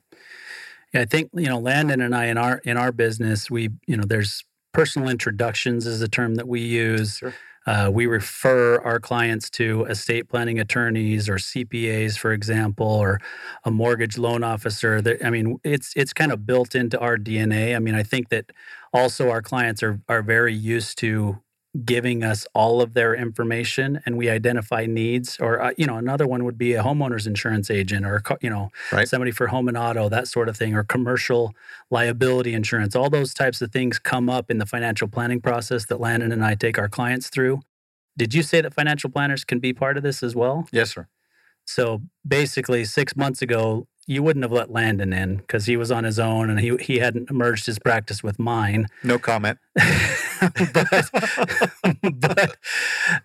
Yeah, 0.92 1.00
I 1.00 1.04
think 1.06 1.30
you 1.34 1.48
know 1.48 1.58
Landon 1.58 2.00
and 2.00 2.14
I 2.14 2.26
in 2.26 2.38
our 2.38 2.58
in 2.58 2.76
our 2.76 2.92
business, 2.92 3.50
we 3.50 3.70
you 3.86 3.96
know 3.96 4.04
there's 4.06 4.44
personal 4.74 5.08
introductions 5.08 5.86
is 5.86 6.02
a 6.02 6.08
term 6.08 6.34
that 6.34 6.46
we 6.48 6.60
use. 6.60 7.18
Sure. 7.18 7.34
Uh, 7.66 7.90
we 7.90 8.04
refer 8.06 8.78
our 8.80 9.00
clients 9.00 9.48
to 9.48 9.84
estate 9.86 10.28
planning 10.28 10.60
attorneys 10.60 11.30
or 11.30 11.36
CPAs, 11.36 12.18
for 12.18 12.32
example, 12.32 12.86
or 12.86 13.20
a 13.64 13.70
mortgage 13.70 14.18
loan 14.18 14.44
officer. 14.44 15.00
That, 15.00 15.24
I 15.24 15.30
mean, 15.30 15.58
it's 15.64 15.94
it's 15.96 16.12
kind 16.12 16.30
of 16.30 16.44
built 16.44 16.74
into 16.74 16.98
our 16.98 17.16
DNA. 17.16 17.74
I 17.74 17.78
mean, 17.78 17.94
I 17.94 18.02
think 18.02 18.28
that 18.28 18.52
also 18.92 19.30
our 19.30 19.40
clients 19.40 19.82
are 19.82 19.98
are 20.10 20.20
very 20.22 20.52
used 20.54 20.98
to 20.98 21.40
giving 21.84 22.22
us 22.22 22.46
all 22.54 22.80
of 22.80 22.94
their 22.94 23.14
information 23.14 24.00
and 24.06 24.16
we 24.16 24.30
identify 24.30 24.86
needs 24.86 25.36
or 25.40 25.60
uh, 25.60 25.72
you 25.76 25.86
know 25.86 25.96
another 25.96 26.26
one 26.26 26.44
would 26.44 26.56
be 26.56 26.74
a 26.74 26.82
homeowner's 26.82 27.26
insurance 27.26 27.68
agent 27.68 28.06
or 28.06 28.22
you 28.40 28.48
know 28.48 28.70
right. 28.92 29.08
somebody 29.08 29.32
for 29.32 29.48
home 29.48 29.66
and 29.66 29.76
auto 29.76 30.08
that 30.08 30.28
sort 30.28 30.48
of 30.48 30.56
thing 30.56 30.74
or 30.74 30.84
commercial 30.84 31.52
liability 31.90 32.54
insurance. 32.54 32.94
All 32.94 33.10
those 33.10 33.34
types 33.34 33.60
of 33.60 33.72
things 33.72 33.98
come 33.98 34.30
up 34.30 34.50
in 34.50 34.58
the 34.58 34.66
financial 34.66 35.08
planning 35.08 35.40
process 35.40 35.86
that 35.86 36.00
Landon 36.00 36.30
and 36.30 36.44
I 36.44 36.54
take 36.54 36.78
our 36.78 36.88
clients 36.88 37.28
through. 37.28 37.60
Did 38.16 38.34
you 38.34 38.42
say 38.42 38.60
that 38.60 38.72
financial 38.72 39.10
planners 39.10 39.44
can 39.44 39.58
be 39.58 39.72
part 39.72 39.96
of 39.96 40.04
this 40.04 40.22
as 40.22 40.36
well? 40.36 40.68
Yes 40.70 40.92
sir. 40.92 41.08
So 41.64 42.02
basically 42.26 42.84
6 42.84 43.16
months 43.16 43.42
ago 43.42 43.88
you 44.06 44.22
wouldn't 44.22 44.44
have 44.44 44.52
let 44.52 44.70
Landon 44.70 45.12
in 45.12 45.36
because 45.36 45.66
he 45.66 45.76
was 45.76 45.90
on 45.90 46.04
his 46.04 46.18
own 46.18 46.50
and 46.50 46.60
he 46.60 46.76
he 46.78 46.98
hadn't 46.98 47.30
merged 47.30 47.66
his 47.66 47.78
practice 47.78 48.22
with 48.22 48.38
mine. 48.38 48.86
No 49.02 49.18
comment. 49.18 49.58
but 49.74 51.10
but, 52.18 52.56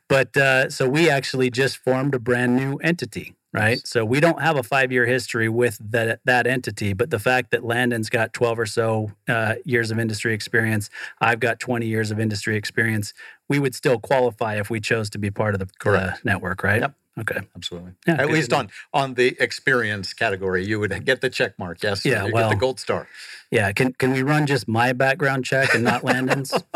but 0.10 0.38
uh, 0.38 0.70
so 0.70 0.90
we 0.90 1.10
actually 1.10 1.50
just 1.50 1.78
formed 1.78 2.14
a 2.14 2.20
brand 2.20 2.56
new 2.58 2.76
entity, 2.78 3.34
right? 3.54 3.80
So 3.88 4.04
we 4.04 4.20
don't 4.20 4.42
have 4.42 4.58
a 4.58 4.64
five 4.64 4.92
year 4.92 5.06
history 5.06 5.48
with 5.48 5.78
that 5.92 6.20
that 6.26 6.48
entity, 6.48 6.92
but 6.94 7.12
the 7.12 7.20
fact 7.20 7.52
that 7.52 7.64
Landon's 7.64 8.10
got 8.10 8.34
twelve 8.34 8.60
or 8.60 8.66
so 8.66 9.12
uh, 9.30 9.56
years 9.64 9.90
of 9.90 10.00
industry 10.00 10.34
experience, 10.34 10.90
I've 11.22 11.40
got 11.40 11.60
twenty 11.60 11.88
years 11.88 12.12
of 12.12 12.20
industry 12.20 12.58
experience, 12.58 13.14
we 13.48 13.58
would 13.60 13.74
still 13.74 14.00
qualify 14.00 14.60
if 14.60 14.70
we 14.70 14.80
chose 14.82 15.10
to 15.12 15.18
be 15.18 15.32
part 15.32 15.56
of 15.56 15.60
the, 15.60 15.68
the 15.84 16.18
network, 16.26 16.64
right? 16.64 16.82
Yep. 16.82 16.94
Okay. 17.20 17.40
Absolutely. 17.56 17.92
Yeah, 18.08 18.22
At 18.22 18.30
least 18.32 18.54
on 18.54 18.70
on 18.94 19.16
the 19.16 19.36
experience 19.40 20.14
category, 20.14 20.66
you 20.66 20.80
would 20.80 21.06
get 21.06 21.22
the 21.22 21.30
check 21.30 21.58
mark. 21.60 21.84
Yes. 21.84 22.06
Yeah. 22.06 22.26
You 22.26 22.34
well, 22.34 22.50
get 22.50 22.56
the 22.56 22.60
gold 22.60 22.80
star. 22.80 23.08
Yeah. 23.52 23.72
Can 23.72 23.94
can 23.94 24.14
we 24.14 24.24
run 24.24 24.46
just 24.46 24.68
my 24.68 24.94
background 24.94 25.46
check 25.46 25.74
and 25.74 25.84
not 25.84 26.04
Landon's? 26.04 26.54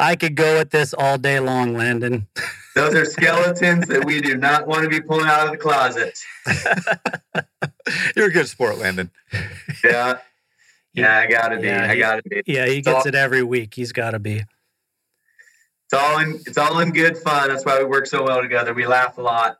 I 0.00 0.16
could 0.18 0.34
go 0.34 0.58
with 0.58 0.70
this 0.70 0.94
all 0.94 1.16
day 1.18 1.40
long, 1.40 1.74
Landon. 1.74 2.26
Those 2.74 2.94
are 2.94 3.04
skeletons 3.04 3.86
that 3.86 4.04
we 4.04 4.20
do 4.20 4.36
not 4.36 4.66
want 4.66 4.82
to 4.82 4.88
be 4.88 5.00
pulling 5.00 5.26
out 5.26 5.46
of 5.46 5.52
the 5.52 5.58
closet. 5.58 6.18
You're 8.16 8.28
a 8.28 8.32
good 8.32 8.48
sport, 8.48 8.78
Landon. 8.78 9.10
Yeah. 9.82 10.18
Yeah, 10.92 11.18
I 11.18 11.26
gotta 11.26 11.58
be. 11.58 11.66
Yeah, 11.66 11.90
I 11.90 11.96
gotta 11.96 12.22
be. 12.22 12.42
Yeah, 12.46 12.66
he 12.66 12.80
gets 12.80 13.06
it 13.06 13.14
every 13.14 13.42
week. 13.42 13.74
He's 13.74 13.92
gotta 13.92 14.18
be 14.18 14.36
it's 14.38 14.53
all 15.94 16.18
in 16.18 16.40
it's 16.46 16.58
all 16.58 16.78
in 16.80 16.92
good 16.92 17.16
fun. 17.16 17.48
That's 17.48 17.64
why 17.64 17.78
we 17.78 17.84
work 17.84 18.06
so 18.06 18.22
well 18.24 18.42
together. 18.42 18.74
We 18.74 18.86
laugh 18.86 19.18
a 19.18 19.22
lot. 19.22 19.58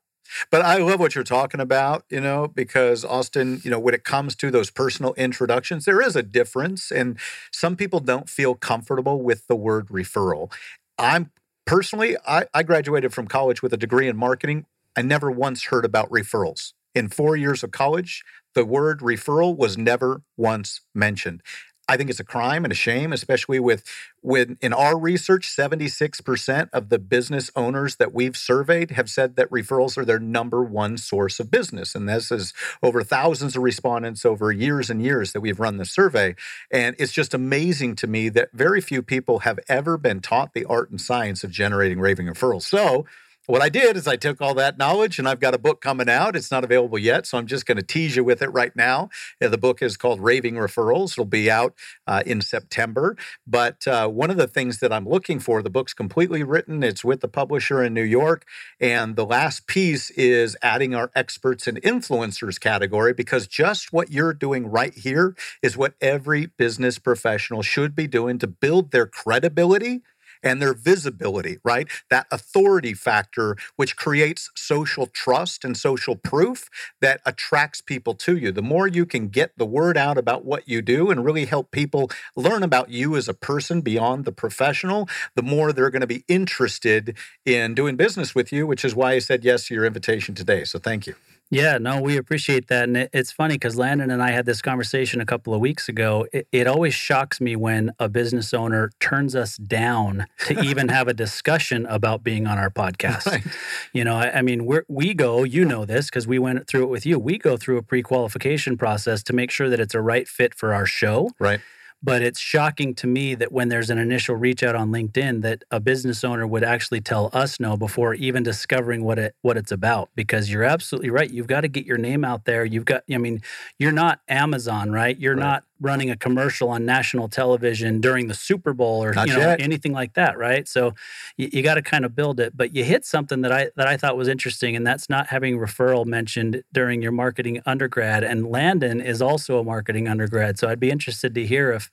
But 0.51 0.63
I 0.63 0.79
love 0.79 1.01
what 1.01 1.15
you're 1.15 1.25
talking 1.25 1.61
about, 1.61 2.05
you 2.09 2.21
know, 2.21 2.49
because 2.49 3.05
Austin, 3.05 3.61
you 3.63 3.71
know, 3.71 3.79
when 3.79 3.95
it 3.95 4.05
comes 4.05 4.35
to 4.37 4.51
those 4.51 4.71
personal 4.71 5.15
introductions, 5.15 5.85
there 5.85 6.01
is 6.01 6.17
a 6.17 6.23
difference. 6.23 6.91
And 6.91 7.19
some 7.53 7.77
people 7.77 8.01
don't 8.01 8.29
feel 8.29 8.55
comfortable 8.55 9.23
with 9.23 9.47
the 9.47 9.57
word 9.57 9.89
referral. 9.89 10.51
I'm 10.99 11.31
personally, 11.67 12.17
I, 12.27 12.47
I 12.55 12.63
graduated 12.63 13.13
from 13.13 13.27
college 13.27 13.63
with 13.63 13.73
a 13.73 13.77
degree 13.77 14.09
in 14.09 14.17
marketing. 14.17 14.67
I 14.97 15.03
never 15.03 15.31
once 15.31 15.65
heard 15.65 15.85
about 15.85 16.11
referrals. 16.11 16.73
In 16.95 17.09
four 17.09 17.37
years 17.37 17.63
of 17.63 17.71
college, 17.73 18.25
the 18.55 18.65
word 18.65 19.01
referral 19.01 19.57
was 19.57 19.77
never 19.77 20.23
once 20.37 20.81
mentioned. 20.95 21.43
I 21.89 21.97
think 21.97 22.09
it's 22.09 22.21
a 22.21 22.25
crime 22.25 22.65
and 22.65 22.73
a 22.73 22.77
shame, 22.77 23.13
especially 23.13 23.61
with 23.61 23.85
when 24.23 24.57
in 24.63 24.73
our 24.73 24.99
research, 24.99 25.47
76% 25.55 26.71
of 26.73 26.89
the 26.89 26.99
business 26.99 27.51
owners 27.55 27.97
that 27.97 28.15
we've 28.15 28.37
surveyed 28.37 28.93
have 28.93 29.11
said 29.11 29.37
that 29.37 29.51
referrals 29.51 29.99
are 29.99 30.05
their 30.05 30.19
number 30.19 30.63
one 30.65 30.97
source 30.97 31.39
of 31.41 31.51
business. 31.51 31.95
And 31.95 32.09
this 32.09 32.33
is 32.33 32.55
over 32.83 33.03
thousands 33.03 33.55
of 33.55 33.63
respondents 33.63 34.25
over 34.25 34.51
years 34.51 34.89
and 34.89 35.03
years 35.03 35.33
that 35.33 35.43
we've 35.43 35.61
run 35.61 35.77
the 35.77 35.85
survey. 35.85 36.35
And 36.71 36.97
it's 36.99 37.13
just 37.13 37.35
amazing 37.35 37.97
to 37.97 38.07
me 38.07 38.31
that 38.31 38.49
very 38.53 38.81
few 38.81 39.03
people 39.03 39.41
have 39.41 39.61
ever 39.69 39.99
been 39.99 40.21
taught 40.21 40.55
the 40.55 40.65
art 40.65 40.91
and 40.91 41.01
science 41.01 41.45
of 41.45 41.51
generating 41.51 42.01
raving 42.01 42.27
referrals. 42.27 42.63
So 42.63 43.05
what 43.47 43.63
I 43.63 43.69
did 43.69 43.97
is 43.97 44.07
I 44.07 44.17
took 44.17 44.41
all 44.41 44.55
that 44.55 44.79
knowledge 44.79 45.19
and 45.19 45.29
I've 45.29 45.41
got 45.41 45.55
a 45.55 45.59
book 45.59 45.81
coming 45.81 46.09
out. 46.09 46.35
It's 46.35 46.51
not 46.51 46.65
available 46.65 46.99
yet, 46.99 47.27
so 47.27 47.37
I'm 47.37 47.47
just 47.47 47.67
going 47.67 47.77
to 47.77 47.83
tease 47.83 48.17
you 48.17 48.25
with 48.25 48.41
it 48.41 48.49
right 48.49 48.75
now. 48.75 49.11
Yeah, 49.41 49.49
the 49.49 49.59
book 49.59 49.83
is 49.83 49.97
called 49.97 50.21
Raving 50.21 50.55
Referrals. 50.55 51.13
It'll 51.13 51.25
be 51.27 51.51
out 51.51 51.75
uh, 52.07 52.23
in 52.25 52.41
September. 52.41 53.17
But 53.47 53.87
uh, 53.87 54.09
one 54.09 54.31
of 54.31 54.37
the 54.37 54.47
things 54.47 54.79
that 54.81 54.93
I'm 54.93 55.07
looking 55.07 55.41
for, 55.41 55.63
the 55.63 55.71
book's 55.71 55.93
completely 55.93 56.43
written, 56.43 56.83
it's 56.83 57.05
with 57.05 57.21
the 57.21 57.29
publisher 57.29 57.83
in 57.83 57.93
New 57.93 58.03
York. 58.03 58.47
And 58.81 59.17
the 59.17 59.27
last 59.27 59.67
piece 59.67 60.11
is 60.11 60.57
adding 60.63 60.95
our 60.95 61.11
experts 61.15 61.67
and 61.67 61.81
influencers 61.83 62.59
category 62.59 63.13
because 63.13 63.47
just 63.47 63.93
what 63.93 64.11
you're 64.11 64.33
doing 64.33 64.67
right 64.67 64.95
here 64.95 65.37
is 65.63 65.77
what 65.77 65.95
every 66.01 66.47
business 66.47 66.99
professional 66.99 67.63
should 67.63 67.95
be 67.95 68.07
doing 68.07 68.39
to 68.39 68.47
build 68.47 68.91
their 68.91 69.07
credibility 69.07 70.03
and 70.45 70.63
their 70.63 70.75
visibility, 70.75 71.59
right? 71.65 71.89
That 72.11 72.27
authority 72.31 72.95
factor, 72.95 73.57
which 73.77 73.97
creates 73.97 74.51
social 74.55 75.07
trust 75.07 75.65
and 75.65 75.77
social 75.77 76.17
proof 76.17 76.69
that 77.01 77.21
attracts 77.27 77.81
people 77.81 78.15
to 78.15 78.37
you. 78.37 78.53
The 78.53 78.63
more 78.63 78.87
you 78.87 79.07
can 79.07 79.29
get 79.29 79.53
the 79.59 79.67
word 79.67 79.97
out 79.97 80.19
about 80.19 80.45
what 80.45 80.69
you 80.69 80.83
do 80.83 81.11
and 81.11 81.25
really 81.25 81.47
help 81.47 81.73
people 81.73 82.11
learn 82.37 82.63
about 82.63 82.91
you 82.91 83.17
as 83.17 83.29
a 83.29 83.35
person 83.35 83.81
beyond 83.81 84.27
the 84.27 84.33
professional, 84.33 85.09
the 85.35 85.43
more 85.43 85.73
they're 85.73 85.91
going 85.91 86.03
to 86.03 86.07
be 86.07 86.25
interested 86.29 87.17
in 87.45 87.75
doing 87.75 87.97
business 87.97 88.35
with 88.35 88.53
you, 88.53 88.67
which 88.67 88.85
is 88.85 88.95
why 88.95 89.13
I 89.13 89.19
said 89.21 89.45
yes 89.45 89.69
to 89.69 89.75
your 89.75 89.87
invitation 89.87 90.35
today. 90.35 90.65
So 90.65 90.79
thank 90.79 91.07
you. 91.07 91.34
Yeah, 91.51 91.79
no, 91.79 92.01
we 92.01 92.17
appreciate 92.17 92.69
that. 92.69 92.85
And 92.85 92.97
it, 92.97 93.11
it's 93.13 93.31
funny 93.31 93.55
because 93.55 93.77
Landon 93.77 94.11
and 94.11 94.23
I 94.23 94.31
had 94.31 94.47
this 94.47 94.63
conversation 94.63 95.21
a 95.21 95.27
couple 95.27 95.55
of 95.55 95.61
weeks 95.61 95.89
ago. 95.89 96.27
It, 96.33 96.49
it, 96.51 96.67
always 96.67 96.95
shocks 96.95 97.41
me 97.41 97.55
when 97.55 97.93
a 97.99 98.09
business 98.09 98.53
owner 98.53 98.91
turns 98.99 99.37
us 99.37 99.57
down 99.57 100.27
to 100.47 100.61
even 100.63 100.89
have 100.89 101.07
a 101.07 101.15
discussion 101.15 101.87
about 101.87 102.25
being 102.25 102.47
on 102.47 102.59
our 102.59 102.71
podcast. 102.85 103.27
Right. 103.27 103.45
You 103.93 104.05
know, 104.05 104.17
I, 104.17 104.39
I 104.39 104.43
mean, 104.43 104.67
we 104.67 104.81
we 104.89 105.15
go, 105.15 105.45
you 105.45 105.65
know 105.65 105.85
this 105.85 106.07
because 106.07 106.27
we 106.27 106.39
went 106.39 106.67
through 106.67 106.85
it 106.85 106.89
with 106.89 107.07
you. 107.07 107.19
We 107.19 107.39
go 107.39 107.57
through 107.57 107.77
a 107.77 107.83
pre 107.83 108.03
qualification 108.03 108.77
process 108.77 109.23
to 109.25 109.33
make 109.33 109.51
sure 109.51 109.69
that 109.69 109.79
it's 109.79 109.95
a 109.95 110.01
right 110.01 110.27
fit 110.27 110.55
for 110.55 110.75
our 110.75 110.87
show. 110.87 111.31
Right. 111.39 111.61
But 112.05 112.21
it's 112.21 112.39
shocking 112.39 112.95
to 112.97 113.07
me 113.07 113.35
that 113.35 113.51
when 113.51 113.71
there's 113.71 113.89
an 113.89 113.97
initial 113.97 114.37
reach 114.37 114.63
out 114.63 114.75
on 114.75 114.91
LinkedIn, 114.93 115.41
that 115.41 115.65
a 115.71 115.81
business 115.81 116.23
owner 116.23 116.47
would 116.47 116.63
actually 116.63 117.01
tell 117.01 117.31
us 117.33 117.59
no 117.59 117.79
before 117.79 118.13
even 118.13 118.43
discovering 118.43 119.05
what 119.05 119.19
it 119.19 119.35
what 119.41 119.57
it's 119.57 119.73
about. 119.73 120.11
Because 120.15 120.51
you're 120.51 120.65
absolutely 120.65 121.09
right. 121.09 121.31
You've 121.31 121.47
got 121.47 121.63
to 121.63 121.69
get 121.69 121.87
your 121.87 121.97
name 121.99 122.23
out 122.23 122.45
there. 122.45 122.65
You've 122.65 122.85
got, 122.85 123.05
I 123.11 123.17
mean, 123.17 123.41
you're 123.79 123.91
not 123.91 124.21
Amazon, 124.29 124.93
right? 124.93 125.19
You're 125.19 125.35
right. 125.35 125.43
not 125.43 125.65
running 125.85 126.11
a 126.11 126.17
commercial 126.17 126.71
on 126.71 126.85
national 126.85 127.29
television 127.29 128.01
during 128.01 128.27
the 128.27 128.35
Super 128.35 128.73
Bowl 128.73 129.05
or 129.05 129.13
Not 129.13 129.29
you 129.29 129.35
know 129.35 129.41
yet. 129.41 129.61
anything 129.61 129.93
like 129.93 130.15
that, 130.15 130.37
right? 130.39 130.67
So 130.67 130.95
you, 131.37 131.51
you 131.53 131.63
got 131.63 131.75
to 131.75 131.83
kind 131.83 132.05
of 132.05 132.17
build 132.17 132.41
it. 132.41 132.57
But 132.57 132.75
you 132.75 132.83
hit 132.83 133.05
something 133.05 133.43
that 133.43 133.53
I 133.53 133.71
that 133.77 133.87
I 133.87 133.97
thought 133.97 134.17
was 134.17 134.27
interesting, 134.27 134.75
and 134.75 134.87
that's 134.87 135.09
not 135.09 135.29
having 135.29 135.59
referral 135.59 136.07
mentioned 136.07 136.65
during 136.73 137.03
your 137.03 137.13
marketing 137.13 137.61
undergrad. 137.67 138.25
And 138.25 138.47
Landon 138.51 139.01
is 139.01 139.23
also 139.23 139.59
a 139.59 139.65
marketing 139.65 140.09
undergrad, 140.09 140.59
so 140.59 140.69
I'd 140.69 140.81
be 140.81 140.91
interested 140.91 141.35
to 141.35 141.47
hear 141.47 141.73
if 141.73 141.91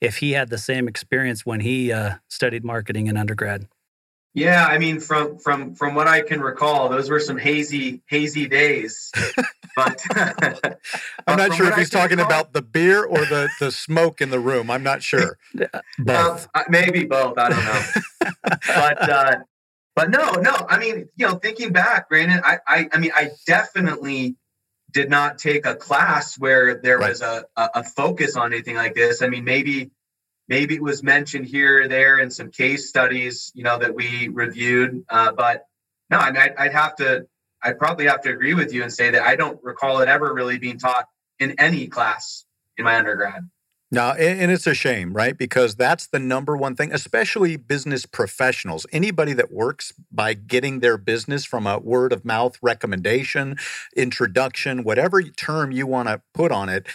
if 0.00 0.16
he 0.16 0.32
had 0.32 0.50
the 0.50 0.58
same 0.58 0.88
experience 0.88 1.46
when 1.46 1.60
he 1.60 1.92
uh, 1.92 2.14
studied 2.28 2.64
marketing 2.64 3.06
in 3.06 3.16
undergrad. 3.16 3.68
Yeah, 4.34 4.66
I 4.66 4.78
mean, 4.78 4.98
from 4.98 5.38
from 5.38 5.76
from 5.76 5.94
what 5.94 6.08
I 6.08 6.20
can 6.20 6.40
recall, 6.40 6.88
those 6.88 7.08
were 7.08 7.20
some 7.20 7.38
hazy 7.38 8.02
hazy 8.06 8.48
days. 8.48 9.12
but 9.76 10.02
I'm 11.26 11.38
not 11.38 11.54
sure 11.54 11.68
if 11.68 11.76
he's 11.76 11.88
talking 11.88 12.18
recall, 12.18 12.32
about 12.32 12.52
the 12.52 12.60
beer 12.60 13.04
or 13.04 13.18
the 13.18 13.48
the 13.60 13.70
smoke 13.70 14.20
in 14.20 14.30
the 14.30 14.40
room. 14.40 14.72
I'm 14.72 14.82
not 14.82 15.04
sure. 15.04 15.38
both, 15.98 16.48
uh, 16.52 16.64
maybe 16.68 17.04
both. 17.04 17.38
I 17.38 17.48
don't 17.48 17.64
know. 17.64 18.40
but 18.66 19.08
uh, 19.08 19.36
but 19.94 20.10
no, 20.10 20.32
no. 20.32 20.66
I 20.68 20.80
mean, 20.80 21.08
you 21.14 21.28
know, 21.28 21.36
thinking 21.36 21.72
back, 21.72 22.08
Brandon, 22.08 22.40
I 22.44 22.58
I, 22.66 22.88
I 22.92 22.98
mean, 22.98 23.12
I 23.14 23.30
definitely 23.46 24.34
did 24.90 25.10
not 25.10 25.38
take 25.38 25.64
a 25.64 25.76
class 25.76 26.36
where 26.36 26.80
there 26.80 26.98
right. 26.98 27.10
was 27.10 27.22
a, 27.22 27.44
a 27.54 27.70
a 27.76 27.84
focus 27.84 28.34
on 28.34 28.52
anything 28.52 28.74
like 28.74 28.96
this. 28.96 29.22
I 29.22 29.28
mean, 29.28 29.44
maybe 29.44 29.92
maybe 30.48 30.74
it 30.74 30.82
was 30.82 31.02
mentioned 31.02 31.46
here 31.46 31.82
or 31.82 31.88
there 31.88 32.18
in 32.18 32.30
some 32.30 32.50
case 32.50 32.88
studies, 32.88 33.52
you 33.54 33.64
know, 33.64 33.78
that 33.78 33.94
we 33.94 34.28
reviewed. 34.28 35.04
Uh, 35.08 35.32
but 35.32 35.66
no, 36.10 36.18
I 36.18 36.30
mean, 36.30 36.42
I'd, 36.42 36.54
I'd, 36.56 36.72
have 36.72 36.96
to, 36.96 37.26
I'd 37.62 37.78
probably 37.78 38.06
have 38.06 38.20
to 38.22 38.30
agree 38.30 38.54
with 38.54 38.72
you 38.72 38.82
and 38.82 38.92
say 38.92 39.10
that 39.10 39.22
I 39.22 39.36
don't 39.36 39.62
recall 39.62 40.00
it 40.00 40.08
ever 40.08 40.32
really 40.32 40.58
being 40.58 40.78
taught 40.78 41.08
in 41.38 41.54
any 41.58 41.86
class 41.86 42.44
in 42.76 42.84
my 42.84 42.96
undergrad. 42.96 43.48
No, 43.94 44.10
and 44.10 44.50
it's 44.50 44.66
a 44.66 44.74
shame, 44.74 45.12
right? 45.12 45.38
Because 45.38 45.76
that's 45.76 46.08
the 46.08 46.18
number 46.18 46.56
one 46.56 46.74
thing, 46.74 46.92
especially 46.92 47.56
business 47.56 48.06
professionals. 48.06 48.86
Anybody 48.90 49.34
that 49.34 49.52
works 49.52 49.92
by 50.10 50.34
getting 50.34 50.80
their 50.80 50.98
business 50.98 51.44
from 51.44 51.64
a 51.64 51.78
word 51.78 52.12
of 52.12 52.24
mouth 52.24 52.58
recommendation, 52.60 53.56
introduction, 53.94 54.82
whatever 54.82 55.22
term 55.22 55.70
you 55.70 55.86
want 55.86 56.08
to 56.08 56.20
put 56.32 56.50
on 56.50 56.68
it, 56.68 56.88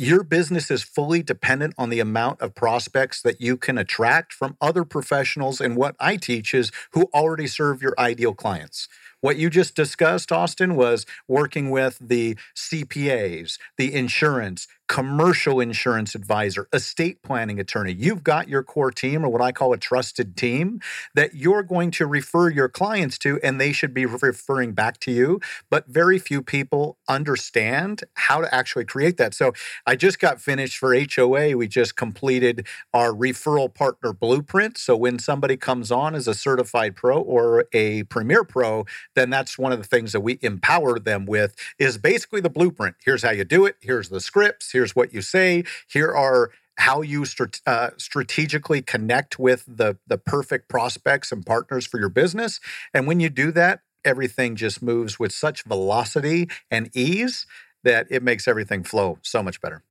your 0.00 0.24
business 0.24 0.70
is 0.70 0.82
fully 0.82 1.22
dependent 1.22 1.74
on 1.76 1.90
the 1.90 2.00
amount 2.00 2.40
of 2.40 2.54
prospects 2.54 3.20
that 3.20 3.38
you 3.38 3.58
can 3.58 3.76
attract 3.76 4.32
from 4.32 4.56
other 4.58 4.82
professionals. 4.82 5.60
And 5.60 5.76
what 5.76 5.94
I 6.00 6.16
teach 6.16 6.54
is 6.54 6.72
who 6.92 7.10
already 7.12 7.46
serve 7.46 7.82
your 7.82 7.94
ideal 7.98 8.32
clients. 8.32 8.88
What 9.20 9.36
you 9.36 9.50
just 9.50 9.76
discussed, 9.76 10.32
Austin, 10.32 10.74
was 10.74 11.04
working 11.28 11.68
with 11.68 11.98
the 12.00 12.38
CPAs, 12.56 13.58
the 13.76 13.92
insurance, 13.92 14.66
commercial 14.90 15.60
insurance 15.60 16.16
advisor, 16.16 16.66
estate 16.72 17.22
planning 17.22 17.60
attorney. 17.60 17.92
You've 17.92 18.24
got 18.24 18.48
your 18.48 18.64
core 18.64 18.90
team, 18.90 19.24
or 19.24 19.28
what 19.28 19.40
I 19.40 19.52
call 19.52 19.72
a 19.72 19.78
trusted 19.78 20.36
team, 20.36 20.80
that 21.14 21.32
you're 21.32 21.62
going 21.62 21.92
to 21.92 22.06
refer 22.06 22.50
your 22.50 22.68
clients 22.68 23.16
to, 23.18 23.38
and 23.40 23.60
they 23.60 23.70
should 23.70 23.94
be 23.94 24.04
referring 24.04 24.72
back 24.72 24.98
to 25.00 25.12
you. 25.12 25.40
But 25.70 25.86
very 25.86 26.18
few 26.18 26.42
people 26.42 26.98
understand 27.08 28.02
how 28.14 28.40
to 28.40 28.52
actually 28.52 28.84
create 28.84 29.16
that. 29.18 29.32
So 29.32 29.52
I 29.86 29.94
just 29.94 30.18
got 30.18 30.40
finished 30.40 30.76
for 30.76 30.92
HOA. 30.92 31.56
We 31.56 31.68
just 31.68 31.94
completed 31.94 32.66
our 32.92 33.12
referral 33.12 33.72
partner 33.72 34.12
blueprint. 34.12 34.76
So 34.76 34.96
when 34.96 35.20
somebody 35.20 35.56
comes 35.56 35.92
on 35.92 36.16
as 36.16 36.26
a 36.26 36.34
certified 36.34 36.96
pro 36.96 37.20
or 37.20 37.66
a 37.72 38.02
premier 38.04 38.42
pro, 38.42 38.86
then 39.14 39.30
that's 39.30 39.56
one 39.56 39.70
of 39.70 39.78
the 39.78 39.86
things 39.86 40.10
that 40.10 40.20
we 40.20 40.40
empower 40.42 40.98
them 40.98 41.26
with 41.26 41.54
is 41.78 41.96
basically 41.96 42.40
the 42.40 42.50
blueprint. 42.50 42.96
Here's 43.04 43.22
how 43.22 43.30
you 43.30 43.44
do 43.44 43.66
it. 43.66 43.76
Here's 43.80 44.08
the 44.08 44.20
scripts 44.20 44.72
what 44.96 45.14
you 45.14 45.22
say, 45.22 45.64
here 45.88 46.12
are 46.12 46.50
how 46.78 47.02
you 47.02 47.26
uh, 47.66 47.90
strategically 47.98 48.80
connect 48.80 49.38
with 49.38 49.64
the 49.68 49.98
the 50.06 50.18
perfect 50.18 50.68
prospects 50.68 51.30
and 51.30 51.44
partners 51.44 51.86
for 51.86 51.98
your 51.98 52.08
business. 52.08 52.58
And 52.94 53.06
when 53.06 53.20
you 53.20 53.28
do 53.28 53.52
that, 53.52 53.80
everything 54.04 54.56
just 54.56 54.82
moves 54.82 55.18
with 55.18 55.32
such 55.32 55.64
velocity 55.64 56.48
and 56.70 56.88
ease 56.94 57.46
that 57.84 58.06
it 58.10 58.22
makes 58.22 58.48
everything 58.48 58.82
flow 58.82 59.18
so 59.22 59.42
much 59.42 59.60
better. 59.60 59.82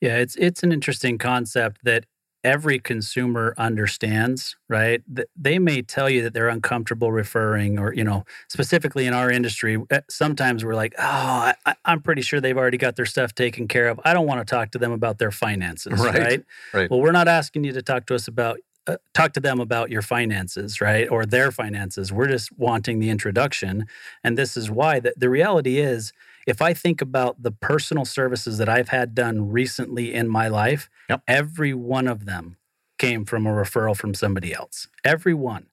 Yeah, 0.00 0.16
it's 0.16 0.34
it's 0.36 0.64
an 0.64 0.72
interesting 0.72 1.16
concept 1.16 1.84
that 1.84 2.06
every 2.44 2.78
consumer 2.78 3.54
understands, 3.56 4.56
right? 4.68 5.02
They 5.36 5.58
may 5.58 5.82
tell 5.82 6.10
you 6.10 6.22
that 6.22 6.34
they're 6.34 6.48
uncomfortable 6.48 7.12
referring, 7.12 7.78
or, 7.78 7.94
you 7.94 8.04
know, 8.04 8.24
specifically 8.48 9.06
in 9.06 9.14
our 9.14 9.30
industry, 9.30 9.78
eh, 9.90 10.00
sometimes 10.10 10.64
we're 10.64 10.74
like, 10.74 10.94
oh, 10.98 11.52
I, 11.66 11.74
am 11.84 12.02
pretty 12.02 12.22
sure 12.22 12.40
they've 12.40 12.56
already 12.56 12.78
got 12.78 12.96
their 12.96 13.06
stuff 13.06 13.34
taken 13.34 13.68
care 13.68 13.88
of. 13.88 14.00
I 14.04 14.12
don't 14.12 14.26
want 14.26 14.46
to 14.46 14.50
talk 14.50 14.72
to 14.72 14.78
them 14.78 14.92
about 14.92 15.18
their 15.18 15.30
finances, 15.44 16.00
right? 16.00 16.14
Right. 16.14 16.44
right. 16.72 16.90
Well, 16.90 17.00
we're 17.00 17.12
not 17.12 17.28
asking 17.28 17.64
you 17.64 17.72
to 17.72 17.82
talk 17.82 18.06
to 18.06 18.14
us 18.14 18.28
about. 18.28 18.58
Uh, 18.84 18.96
talk 19.14 19.32
to 19.32 19.38
them 19.38 19.60
about 19.60 19.90
your 19.90 20.02
finances, 20.02 20.80
right? 20.80 21.08
Or 21.08 21.24
their 21.24 21.52
finances. 21.52 22.12
We're 22.12 22.26
just 22.26 22.50
wanting 22.58 22.98
the 22.98 23.10
introduction. 23.10 23.86
And 24.24 24.36
this 24.36 24.56
is 24.56 24.72
why 24.72 24.98
the, 24.98 25.14
the 25.16 25.30
reality 25.30 25.78
is 25.78 26.12
if 26.46 26.60
I 26.60 26.74
think 26.74 27.00
about 27.00 27.42
the 27.42 27.52
personal 27.52 28.04
services 28.04 28.58
that 28.58 28.68
I've 28.68 28.88
had 28.88 29.14
done 29.14 29.50
recently 29.50 30.12
in 30.12 30.28
my 30.28 30.48
life, 30.48 30.88
yep. 31.08 31.22
every 31.26 31.74
one 31.74 32.08
of 32.08 32.26
them 32.26 32.56
came 32.98 33.24
from 33.24 33.46
a 33.46 33.50
referral 33.50 33.96
from 33.96 34.14
somebody 34.14 34.54
else. 34.54 34.88
Every 35.04 35.34
one. 35.34 35.66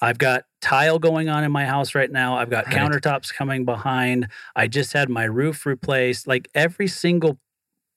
I've 0.00 0.18
got 0.18 0.44
tile 0.60 0.98
going 0.98 1.28
on 1.28 1.44
in 1.44 1.52
my 1.52 1.64
house 1.64 1.94
right 1.94 2.10
now. 2.10 2.36
I've 2.36 2.50
got 2.50 2.66
right. 2.66 2.74
countertops 2.74 3.32
coming 3.32 3.64
behind. 3.64 4.28
I 4.54 4.66
just 4.66 4.92
had 4.92 5.08
my 5.08 5.24
roof 5.24 5.64
replaced. 5.64 6.26
Like 6.26 6.48
every 6.54 6.88
single 6.88 7.38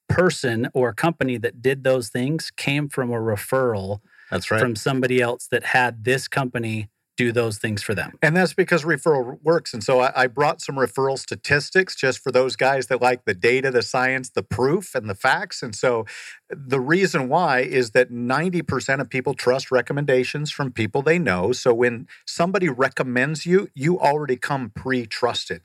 person 0.07 0.69
or 0.73 0.93
company 0.93 1.37
that 1.37 1.61
did 1.61 1.83
those 1.83 2.09
things 2.09 2.51
came 2.51 2.87
from 2.87 3.11
a 3.11 3.17
referral 3.17 3.99
That's 4.31 4.49
right. 4.49 4.59
from 4.59 4.75
somebody 4.75 5.21
else 5.21 5.47
that 5.47 5.65
had 5.65 6.03
this 6.03 6.27
company 6.27 6.89
do 7.17 7.32
those 7.32 7.58
things 7.58 7.82
for 7.82 7.95
them. 7.95 8.13
And 8.21 8.38
that's 8.38 8.53
because 8.53 8.84
referral 8.84 9.41
works. 9.43 9.73
And 9.73 9.84
so 9.84 9.99
I, 9.99 10.23
I, 10.23 10.27
brought 10.27 10.62
some 10.62 10.75
referral 10.75 11.17
statistics 11.17 11.95
just 11.95 12.19
for 12.19 12.32
those 12.32 12.56
guys 12.56 12.88
that 12.88 13.01
like 13.01 13.25
the 13.25 13.34
data, 13.34 13.71
the 13.71 13.82
science, 13.82 14.30
the 14.30 14.43
proof, 14.43 14.93
and 14.93 15.10
the 15.10 15.15
facts. 15.15 15.63
And 15.63 15.75
so 15.75 16.06
the 16.49 16.80
reason 16.80 17.27
why 17.27 17.62
is 17.62 17.91
that 17.91 18.12
90% 18.12 19.01
of 19.01 19.10
people 19.10 19.34
trust 19.34 19.71
recommendations 19.71 20.51
from 20.51 20.71
people 20.71 21.01
they 21.01 21.17
know. 21.17 21.51
So 21.51 21.73
when 21.73 22.08
somebody 22.25 22.69
recommends 22.69 23.45
you, 23.45 23.69
you 23.73 23.99
already 23.99 24.38
come 24.38 24.71
pre 24.75 25.08
trusted. 25.08 25.63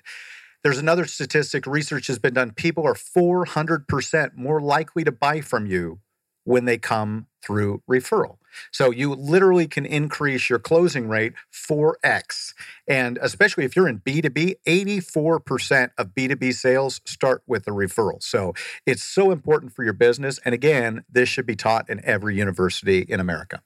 There's 0.64 0.78
another 0.78 1.04
statistic, 1.04 1.66
research 1.66 2.06
has 2.06 2.18
been 2.18 2.34
done. 2.34 2.52
People 2.52 2.86
are 2.86 2.94
400% 2.94 4.36
more 4.36 4.60
likely 4.60 5.04
to 5.04 5.12
buy 5.12 5.40
from 5.40 5.66
you 5.66 5.98
when 6.44 6.64
they 6.64 6.78
come 6.78 7.26
through 7.42 7.82
referral. 7.90 8.36
So 8.70 8.90
you 8.90 9.14
literally 9.14 9.66
can 9.66 9.86
increase 9.86 10.50
your 10.50 10.58
closing 10.58 11.08
rate 11.08 11.32
4x. 11.52 12.54
And 12.86 13.18
especially 13.20 13.64
if 13.64 13.74
you're 13.74 13.88
in 13.88 14.00
B2B, 14.00 14.56
84% 14.66 15.90
of 15.98 16.08
B2B 16.08 16.54
sales 16.54 17.00
start 17.04 17.42
with 17.46 17.66
a 17.66 17.70
referral. 17.70 18.22
So 18.22 18.52
it's 18.86 19.02
so 19.02 19.30
important 19.30 19.72
for 19.72 19.84
your 19.84 19.94
business. 19.94 20.38
And 20.44 20.54
again, 20.54 21.04
this 21.10 21.28
should 21.28 21.46
be 21.46 21.56
taught 21.56 21.88
in 21.88 22.04
every 22.04 22.36
university 22.36 23.00
in 23.00 23.20
America. 23.20 23.62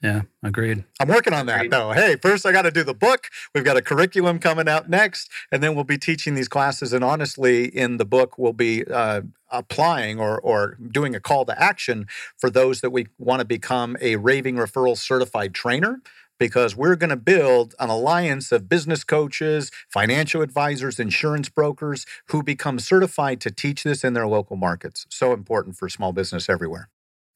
Yeah, 0.00 0.22
agreed. 0.44 0.84
I'm 1.00 1.08
working 1.08 1.32
on 1.34 1.46
that 1.46 1.56
Agreed. 1.56 1.72
though. 1.72 1.90
Hey, 1.92 2.16
first 2.22 2.46
I 2.46 2.52
got 2.52 2.62
to 2.62 2.70
do 2.70 2.84
the 2.84 2.94
book. 2.94 3.28
We've 3.52 3.64
got 3.64 3.76
a 3.76 3.82
curriculum 3.82 4.38
coming 4.38 4.68
out 4.68 4.88
next, 4.88 5.28
and 5.50 5.60
then 5.60 5.74
we'll 5.74 5.84
be 5.84 5.98
teaching 5.98 6.36
these 6.36 6.46
classes. 6.48 6.92
And 6.92 7.02
honestly, 7.02 7.64
in 7.64 7.96
the 7.96 8.04
book, 8.04 8.38
we'll 8.38 8.52
be 8.52 8.84
uh, 8.84 9.22
applying 9.50 10.20
or 10.20 10.40
or 10.40 10.76
doing 10.92 11.16
a 11.16 11.20
call 11.20 11.44
to 11.46 11.60
action 11.60 12.06
for 12.36 12.48
those 12.48 12.80
that 12.80 12.90
we 12.90 13.08
want 13.18 13.40
to 13.40 13.44
become 13.44 13.96
a 14.00 14.16
raving 14.16 14.54
referral 14.56 14.96
certified 14.96 15.52
trainer. 15.54 16.00
Because 16.38 16.76
we're 16.76 16.94
going 16.94 17.10
to 17.10 17.16
build 17.16 17.74
an 17.80 17.90
alliance 17.90 18.52
of 18.52 18.68
business 18.68 19.02
coaches, 19.02 19.72
financial 19.88 20.40
advisors, 20.40 21.00
insurance 21.00 21.48
brokers 21.48 22.06
who 22.28 22.44
become 22.44 22.78
certified 22.78 23.40
to 23.40 23.50
teach 23.50 23.82
this 23.82 24.04
in 24.04 24.12
their 24.12 24.28
local 24.28 24.54
markets. 24.54 25.04
So 25.08 25.32
important 25.32 25.76
for 25.76 25.88
small 25.88 26.12
business 26.12 26.48
everywhere. 26.48 26.90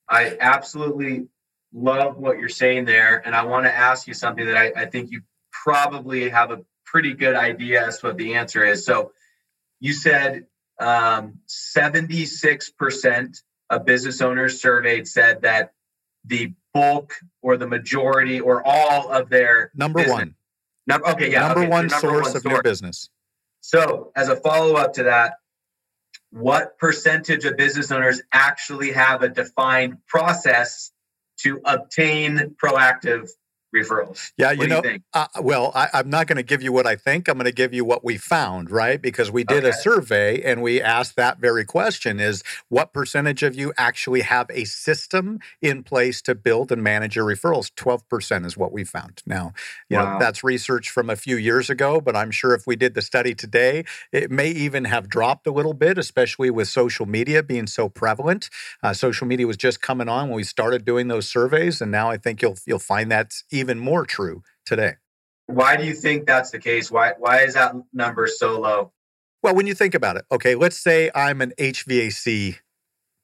I 0.09 0.37
absolutely 0.39 1.27
love 1.73 2.17
what 2.17 2.39
you're 2.39 2.49
saying 2.49 2.85
there. 2.85 3.23
And 3.25 3.35
I 3.35 3.45
want 3.45 3.67
to 3.67 3.75
ask 3.75 4.07
you 4.07 4.15
something 4.15 4.47
that 4.47 4.57
I, 4.57 4.83
I 4.83 4.87
think 4.87 5.11
you 5.11 5.23
probably 5.53 6.29
have 6.29 6.51
a 6.51 6.61
pretty 6.85 7.15
good 7.15 7.35
idea 7.35 7.87
as 7.87 7.99
to 8.01 8.09
what 8.09 8.17
the 8.17 8.35
answer 8.35 8.65
is. 8.65 8.85
So 8.85 9.13
you 9.81 9.93
said 9.93 10.47
um, 10.79 11.39
76% 11.49 13.43
of 13.71 13.85
business 13.85 14.21
owners 14.21 14.61
surveyed 14.61 15.09
said 15.09 15.43
that 15.43 15.73
the 16.25 16.53
bulk 16.75 17.15
or 17.43 17.57
the 17.57 17.67
majority 17.67 18.41
or 18.41 18.63
all 18.67 19.11
of 19.11 19.29
their 19.29 19.71
Number 19.75 20.01
business- 20.01 20.13
one, 20.13 20.35
Number, 20.87 21.09
okay, 21.11 21.31
yeah. 21.31 21.41
number 21.47 21.61
okay, 21.61 21.69
one 21.69 21.87
number 21.87 22.01
source 22.09 22.29
one 22.29 22.37
of 22.37 22.45
your 22.45 22.63
business. 22.63 23.09
So, 23.61 24.11
as 24.17 24.29
a 24.29 24.37
follow 24.37 24.75
up 24.75 24.95
to 24.95 25.05
that, 25.05 25.35
what 26.31 26.79
percentage 26.79 27.45
of 27.45 27.57
business 27.57 27.93
owners 27.93 28.23
actually 28.33 28.91
have 28.93 29.23
a 29.23 29.29
defined 29.29 29.99
process 30.07 30.91
to 31.43 31.61
obtain 31.65 32.55
proactive 32.63 33.29
referrals? 33.75 34.33
Yeah, 34.37 34.49
What 34.49 34.59
you 34.59 34.67
know, 34.69 34.81
think? 34.83 35.03
Uh, 35.15 35.27
well, 35.41 35.73
I, 35.75 35.89
I'm 35.95 36.11
not 36.11 36.27
going 36.27 36.37
to 36.37 36.43
give 36.43 36.63
you 36.63 36.73
what 36.73 36.87
I 36.87 36.97
think. 36.97 37.29
I'm 37.29 37.37
going 37.37 37.47
to 37.47 37.53
give 37.53 37.73
you 37.73 37.85
what 37.85 38.05
we 38.05 38.19
found, 38.19 38.71
right? 38.71 39.01
Because 39.01 39.31
we 39.31 39.45
did 39.45 39.65
a 39.65 39.73
survey 39.73 40.43
and 40.43 40.63
we 40.63 40.81
asked 40.81 41.17
that 41.17 41.39
very 41.39 41.65
question: 41.65 42.21
is 42.21 42.43
what 42.69 42.93
percentage 42.93 43.43
of 43.43 43.55
you 43.55 43.73
actually 43.79 44.21
have 44.23 44.47
a 44.51 44.65
system 44.65 45.39
in 45.61 45.83
place 45.83 46.21
to 46.23 46.35
build 46.35 46.71
and 46.71 46.83
manage 46.83 47.17
your 47.17 47.25
referrals? 47.25 47.71
Twelve 47.75 48.07
percent 48.09 48.47
is 48.47 48.57
what 48.57 48.73
we 48.73 48.85
found. 48.85 49.23
Now, 49.27 49.53
you 49.89 49.97
know, 49.97 50.19
that's 50.19 50.45
research 50.45 50.91
from 50.91 51.09
a 51.09 51.17
few 51.17 51.37
years 51.37 51.71
ago, 51.71 52.01
but 52.01 52.15
I'm 52.15 52.31
sure 52.31 52.55
if 52.55 52.67
we 52.67 52.77
did 52.77 52.95
the 52.95 53.03
study 53.03 53.35
today, 53.35 53.85
it 54.13 54.31
may 54.31 54.51
even 54.51 54.85
have 54.85 55.09
dropped 55.09 55.47
a 55.47 55.53
little 55.53 55.75
bit, 55.75 55.99
especially 55.99 56.51
with 56.51 56.69
social 56.69 57.07
media 57.07 57.43
being 57.43 57.67
so 57.67 57.89
prevalent. 57.89 58.51
Uh, 58.83 58.93
social 58.93 59.27
media 59.27 59.47
was 59.47 59.57
just 59.57 59.81
coming 59.81 60.09
on 60.09 60.29
when 60.29 60.37
we 60.37 60.45
started 60.45 60.85
doing 60.85 61.09
those 61.09 61.29
surveys, 61.29 61.81
and 61.81 61.91
now 61.91 62.11
I 62.11 62.17
think 62.17 62.43
you'll 62.43 62.57
you'll 62.67 62.79
find 62.79 63.11
that's 63.11 63.45
even 63.51 63.62
more 63.79 64.05
true 64.05 64.43
today. 64.65 64.95
Why 65.47 65.77
do 65.77 65.85
you 65.85 65.95
think 65.95 66.27
that's 66.27 66.51
the 66.51 66.59
case? 66.59 66.91
Why 66.91 67.13
why 67.19 67.41
is 67.41 67.55
that 67.55 67.75
number 67.93 68.27
so 68.27 68.61
low? 68.61 68.93
Well, 69.43 69.55
when 69.55 69.67
you 69.67 69.75
think 69.75 69.95
about 69.95 70.17
it, 70.17 70.25
okay, 70.31 70.55
let's 70.55 70.79
say 70.79 71.11
I'm 71.15 71.41
an 71.41 71.53
HVAC 71.59 72.59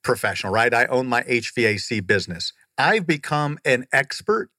professional, 0.02 0.52
right? 0.52 0.74
I 0.74 0.86
own 0.86 1.06
my 1.06 1.22
HVAC 1.22 2.06
business. 2.06 2.52
I've 2.76 3.06
become 3.06 3.58
an 3.64 3.86
expert 3.92 4.50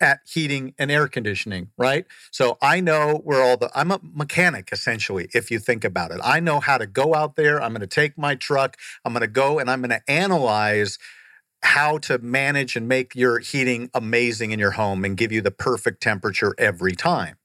at 0.00 0.20
heating 0.26 0.74
and 0.78 0.90
air 0.90 1.08
conditioning, 1.08 1.70
right? 1.78 2.04
So 2.30 2.58
I 2.60 2.80
know 2.80 3.20
where 3.24 3.42
all 3.42 3.56
the, 3.56 3.70
I'm 3.74 3.90
a 3.90 4.00
mechanic 4.02 4.68
essentially, 4.72 5.28
if 5.32 5.50
you 5.50 5.58
think 5.58 5.84
about 5.84 6.10
it. 6.10 6.20
I 6.22 6.40
know 6.40 6.60
how 6.60 6.78
to 6.78 6.86
go 6.86 7.14
out 7.14 7.36
there. 7.36 7.60
I'm 7.62 7.70
going 7.70 7.80
to 7.80 7.86
take 7.86 8.18
my 8.18 8.34
truck, 8.34 8.76
I'm 9.04 9.12
going 9.12 9.22
to 9.22 9.26
go 9.26 9.58
and 9.58 9.70
I'm 9.70 9.80
going 9.80 9.90
to 9.90 10.10
analyze 10.10 10.98
how 11.62 11.98
to 11.98 12.18
manage 12.18 12.76
and 12.76 12.88
make 12.88 13.14
your 13.14 13.38
heating 13.38 13.90
amazing 13.94 14.52
in 14.52 14.58
your 14.58 14.72
home 14.72 15.04
and 15.04 15.16
give 15.16 15.32
you 15.32 15.40
the 15.40 15.50
perfect 15.50 16.02
temperature 16.02 16.54
every 16.58 16.92
time. 16.92 17.36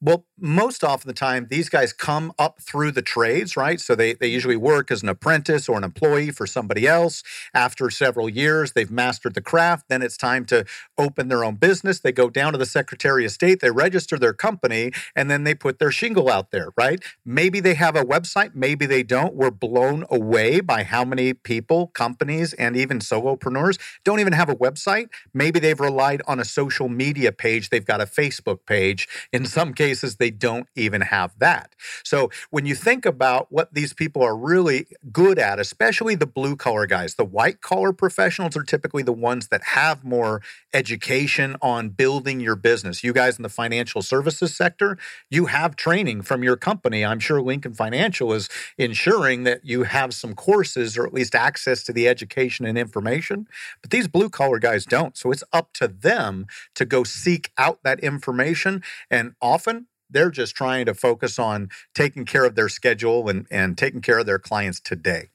Well, 0.00 0.26
most 0.40 0.82
often 0.82 1.08
the 1.08 1.14
time, 1.14 1.46
these 1.50 1.68
guys 1.68 1.92
come 1.92 2.32
up 2.38 2.60
through 2.60 2.92
the 2.92 3.02
trades, 3.02 3.56
right? 3.56 3.80
So 3.80 3.94
they, 3.94 4.14
they 4.14 4.28
usually 4.28 4.56
work 4.56 4.90
as 4.90 5.02
an 5.02 5.08
apprentice 5.08 5.68
or 5.68 5.76
an 5.76 5.84
employee 5.84 6.30
for 6.30 6.46
somebody 6.46 6.86
else. 6.86 7.22
After 7.54 7.90
several 7.90 8.28
years, 8.28 8.72
they've 8.72 8.90
mastered 8.90 9.34
the 9.34 9.40
craft. 9.40 9.88
Then 9.88 10.02
it's 10.02 10.16
time 10.16 10.44
to 10.46 10.64
open 10.98 11.28
their 11.28 11.44
own 11.44 11.56
business. 11.56 12.00
They 12.00 12.12
go 12.12 12.30
down 12.30 12.52
to 12.52 12.58
the 12.58 12.66
Secretary 12.66 13.24
of 13.24 13.32
State, 13.32 13.60
they 13.60 13.70
register 13.70 14.18
their 14.18 14.32
company, 14.32 14.92
and 15.14 15.30
then 15.30 15.44
they 15.44 15.54
put 15.54 15.78
their 15.78 15.90
shingle 15.90 16.30
out 16.30 16.50
there, 16.50 16.70
right? 16.76 17.02
Maybe 17.24 17.60
they 17.60 17.74
have 17.74 17.96
a 17.96 18.04
website, 18.04 18.54
maybe 18.54 18.86
they 18.86 19.02
don't. 19.02 19.34
We're 19.34 19.50
blown 19.50 20.04
away 20.10 20.60
by 20.60 20.84
how 20.84 21.04
many 21.04 21.32
people, 21.34 21.88
companies, 21.88 22.52
and 22.54 22.76
even 22.76 22.98
solopreneurs 23.00 23.78
don't 24.04 24.20
even 24.20 24.32
have 24.32 24.48
a 24.48 24.56
website. 24.56 25.08
Maybe 25.34 25.60
they've 25.60 25.80
relied 25.80 26.22
on 26.26 26.40
a 26.40 26.44
social 26.44 26.88
media 26.88 27.32
page, 27.32 27.70
they've 27.70 27.84
got 27.84 28.00
a 28.00 28.06
Facebook 28.06 28.66
page. 28.66 29.08
In 29.32 29.44
some 29.46 29.74
cases, 29.74 30.16
they 30.16 30.29
don't 30.30 30.68
even 30.74 31.02
have 31.02 31.38
that. 31.38 31.74
So 32.04 32.30
when 32.50 32.66
you 32.66 32.74
think 32.74 33.06
about 33.06 33.48
what 33.50 33.74
these 33.74 33.92
people 33.92 34.22
are 34.22 34.36
really 34.36 34.86
good 35.12 35.38
at, 35.38 35.58
especially 35.58 36.14
the 36.14 36.26
blue 36.26 36.56
collar 36.56 36.86
guys, 36.86 37.14
the 37.14 37.24
white 37.24 37.60
collar 37.60 37.92
professionals 37.92 38.56
are 38.56 38.62
typically 38.62 39.02
the 39.02 39.12
ones 39.12 39.48
that 39.48 39.62
have 39.62 40.04
more 40.04 40.42
education 40.72 41.56
on 41.60 41.88
building 41.90 42.40
your 42.40 42.56
business. 42.56 43.02
You 43.02 43.12
guys 43.12 43.36
in 43.38 43.42
the 43.42 43.48
financial 43.48 44.02
services 44.02 44.56
sector, 44.56 44.98
you 45.30 45.46
have 45.46 45.76
training 45.76 46.22
from 46.22 46.42
your 46.42 46.56
company. 46.56 47.04
I'm 47.04 47.20
sure 47.20 47.40
Lincoln 47.42 47.74
Financial 47.74 48.32
is 48.32 48.48
ensuring 48.78 49.44
that 49.44 49.64
you 49.64 49.84
have 49.84 50.14
some 50.14 50.34
courses 50.34 50.96
or 50.96 51.06
at 51.06 51.12
least 51.12 51.34
access 51.34 51.82
to 51.84 51.92
the 51.92 52.08
education 52.08 52.64
and 52.64 52.78
information. 52.78 53.46
But 53.82 53.90
these 53.90 54.08
blue 54.08 54.30
collar 54.30 54.58
guys 54.58 54.84
don't. 54.84 55.16
So 55.16 55.30
it's 55.30 55.44
up 55.52 55.72
to 55.74 55.88
them 55.88 56.46
to 56.74 56.84
go 56.84 57.04
seek 57.04 57.50
out 57.58 57.80
that 57.82 58.00
information. 58.00 58.82
And 59.10 59.34
often 59.40 59.86
they're 60.10 60.30
just 60.30 60.54
trying 60.54 60.86
to 60.86 60.94
focus 60.94 61.38
on 61.38 61.68
taking 61.94 62.24
care 62.24 62.44
of 62.44 62.54
their 62.54 62.68
schedule 62.68 63.28
and, 63.28 63.46
and 63.50 63.76
taking 63.76 64.00
care 64.00 64.18
of 64.18 64.26
their 64.26 64.38
clients 64.38 64.80
today. 64.80 65.30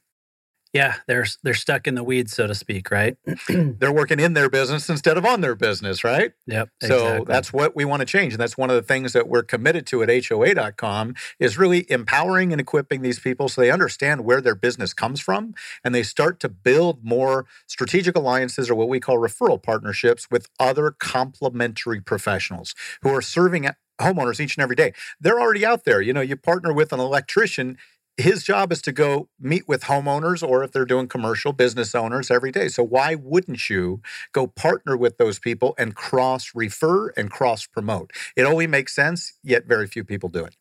Yeah, 0.76 0.96
they're 1.06 1.24
they're 1.42 1.54
stuck 1.54 1.86
in 1.86 1.94
the 1.94 2.04
weeds, 2.04 2.34
so 2.34 2.46
to 2.46 2.54
speak, 2.54 2.90
right? 2.90 3.16
They're 3.48 3.90
working 3.90 4.20
in 4.20 4.34
their 4.34 4.50
business 4.50 4.90
instead 4.90 5.16
of 5.16 5.24
on 5.24 5.40
their 5.40 5.54
business, 5.54 6.04
right? 6.04 6.32
Yep. 6.46 6.68
So 6.82 6.96
exactly. 6.96 7.24
that's 7.32 7.50
what 7.50 7.74
we 7.74 7.86
want 7.86 8.00
to 8.00 8.04
change. 8.04 8.34
And 8.34 8.40
that's 8.40 8.58
one 8.58 8.68
of 8.68 8.76
the 8.76 8.82
things 8.82 9.14
that 9.14 9.26
we're 9.26 9.42
committed 9.42 9.86
to 9.86 10.02
at 10.02 10.26
HOA.com 10.26 11.14
is 11.38 11.56
really 11.56 11.90
empowering 11.90 12.52
and 12.52 12.60
equipping 12.60 13.00
these 13.00 13.18
people 13.18 13.48
so 13.48 13.62
they 13.62 13.70
understand 13.70 14.26
where 14.26 14.42
their 14.42 14.54
business 14.54 14.92
comes 14.92 15.18
from 15.18 15.54
and 15.82 15.94
they 15.94 16.02
start 16.02 16.40
to 16.40 16.48
build 16.50 17.02
more 17.02 17.46
strategic 17.66 18.14
alliances 18.14 18.68
or 18.68 18.74
what 18.74 18.90
we 18.90 19.00
call 19.00 19.16
referral 19.16 19.62
partnerships 19.62 20.30
with 20.30 20.46
other 20.60 20.90
complementary 20.90 22.02
professionals 22.02 22.74
who 23.00 23.08
are 23.08 23.22
serving 23.22 23.64
homeowners 23.98 24.40
each 24.40 24.56
and 24.56 24.62
every 24.62 24.76
day. 24.76 24.92
They're 25.20 25.40
already 25.40 25.64
out 25.64 25.84
there. 25.84 26.00
You 26.00 26.12
know, 26.12 26.20
you 26.20 26.36
partner 26.36 26.72
with 26.72 26.92
an 26.92 27.00
electrician 27.00 27.76
his 28.16 28.44
job 28.44 28.72
is 28.72 28.80
to 28.82 28.92
go 28.92 29.28
meet 29.38 29.68
with 29.68 29.84
homeowners 29.84 30.46
or 30.46 30.64
if 30.64 30.72
they're 30.72 30.86
doing 30.86 31.06
commercial 31.06 31.52
business 31.52 31.94
owners 31.94 32.30
every 32.30 32.50
day. 32.50 32.68
So 32.68 32.82
why 32.82 33.14
wouldn't 33.14 33.68
you 33.68 34.00
go 34.32 34.46
partner 34.46 34.96
with 34.96 35.18
those 35.18 35.38
people 35.38 35.74
and 35.78 35.94
cross 35.94 36.52
refer 36.54 37.10
and 37.10 37.30
cross 37.30 37.66
promote? 37.66 38.12
It 38.34 38.44
only 38.44 38.66
makes 38.66 38.94
sense, 38.94 39.34
yet 39.42 39.66
very 39.66 39.86
few 39.86 40.02
people 40.04 40.28
do 40.28 40.44
it. 40.44 40.56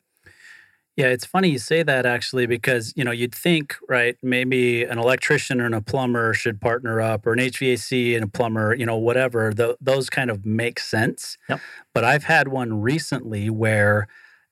Yeah, 0.96 1.08
it's 1.08 1.26
funny 1.26 1.50
you 1.50 1.60
say 1.60 1.84
that 1.84 2.06
actually 2.06 2.46
because 2.46 2.94
you 2.96 3.04
know 3.04 3.12
you'd 3.12 3.36
think 3.36 3.76
right 3.90 4.16
maybe 4.24 4.84
an 4.84 4.98
electrician 4.98 5.60
and 5.60 5.76
a 5.76 5.82
plumber 5.82 6.34
should 6.34 6.62
partner 6.62 7.02
up 7.02 7.28
or 7.28 7.34
an 7.34 7.40
HVAC 7.40 8.16
and 8.16 8.24
a 8.24 8.28
plumber 8.28 8.74
you 8.74 8.86
know 8.86 8.98
whatever 8.98 9.52
Th- 9.52 9.76
those 9.82 10.10
kind 10.10 10.30
of 10.30 10.46
make 10.46 10.80
sense. 10.80 11.38
Yep. 11.50 11.60
But 11.94 12.06
I've 12.06 12.24
had 12.24 12.48
one 12.48 12.82
recently 12.82 13.50
where 13.50 14.08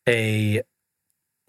a 0.07 0.61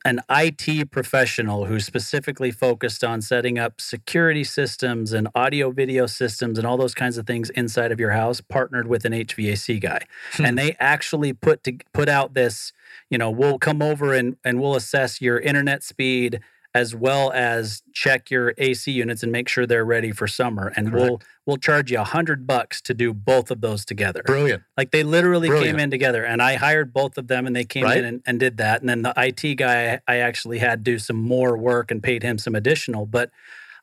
an 0.04 0.20
IT 0.28 0.90
professional 0.90 1.64
who's 1.64 1.86
specifically 1.86 2.50
focused 2.50 3.02
on 3.02 3.22
setting 3.22 3.58
up 3.58 3.80
security 3.80 4.44
systems 4.44 5.12
and 5.12 5.28
audio 5.34 5.70
video 5.70 6.06
systems 6.06 6.58
and 6.58 6.66
all 6.66 6.76
those 6.76 6.94
kinds 6.94 7.16
of 7.16 7.26
things 7.26 7.50
inside 7.50 7.90
of 7.90 7.98
your 7.98 8.10
house 8.10 8.40
partnered 8.40 8.86
with 8.86 9.04
an 9.04 9.12
HVAC 9.12 9.80
guy. 9.80 10.02
Hmm. 10.32 10.46
and 10.46 10.58
they 10.58 10.76
actually 10.78 11.32
put 11.32 11.64
to 11.64 11.78
put 11.92 12.08
out 12.08 12.34
this, 12.34 12.72
you 13.08 13.18
know, 13.18 13.30
we'll 13.30 13.58
come 13.58 13.80
over 13.80 14.12
and 14.12 14.36
and 14.44 14.60
we'll 14.60 14.74
assess 14.74 15.20
your 15.20 15.38
internet 15.38 15.82
speed 15.82 16.40
as 16.74 16.94
well 16.94 17.30
as 17.32 17.82
check 17.92 18.30
your 18.30 18.52
AC 18.58 18.90
units 18.90 19.22
and 19.22 19.30
make 19.30 19.48
sure 19.48 19.64
they're 19.64 19.84
ready 19.84 20.10
for 20.10 20.26
summer 20.26 20.72
and 20.76 20.92
we'll 20.92 21.20
we'll 21.46 21.56
charge 21.56 21.92
you 21.92 22.00
a 22.00 22.04
hundred 22.04 22.46
bucks 22.46 22.80
to 22.82 22.92
do 22.92 23.14
both 23.14 23.50
of 23.50 23.60
those 23.60 23.84
together. 23.84 24.22
Brilliant. 24.26 24.62
Like 24.76 24.90
they 24.90 25.04
literally 25.04 25.46
Brilliant. 25.48 25.76
came 25.76 25.80
in 25.84 25.90
together, 25.90 26.24
and 26.24 26.42
I 26.42 26.54
hired 26.56 26.92
both 26.92 27.16
of 27.18 27.28
them, 27.28 27.46
and 27.46 27.54
they 27.54 27.64
came 27.64 27.84
Right. 27.84 27.98
in 27.98 28.04
and, 28.04 28.22
and 28.26 28.40
did 28.40 28.56
that. 28.56 28.80
And 28.80 28.88
then 28.88 29.02
the 29.02 29.12
IT 29.16 29.54
guy, 29.56 30.00
I 30.08 30.16
actually 30.16 30.58
had 30.58 30.82
do 30.82 30.98
some 30.98 31.16
more 31.16 31.56
work 31.56 31.90
and 31.90 32.02
paid 32.02 32.22
him 32.22 32.38
some 32.38 32.54
additional. 32.54 33.06
But 33.06 33.30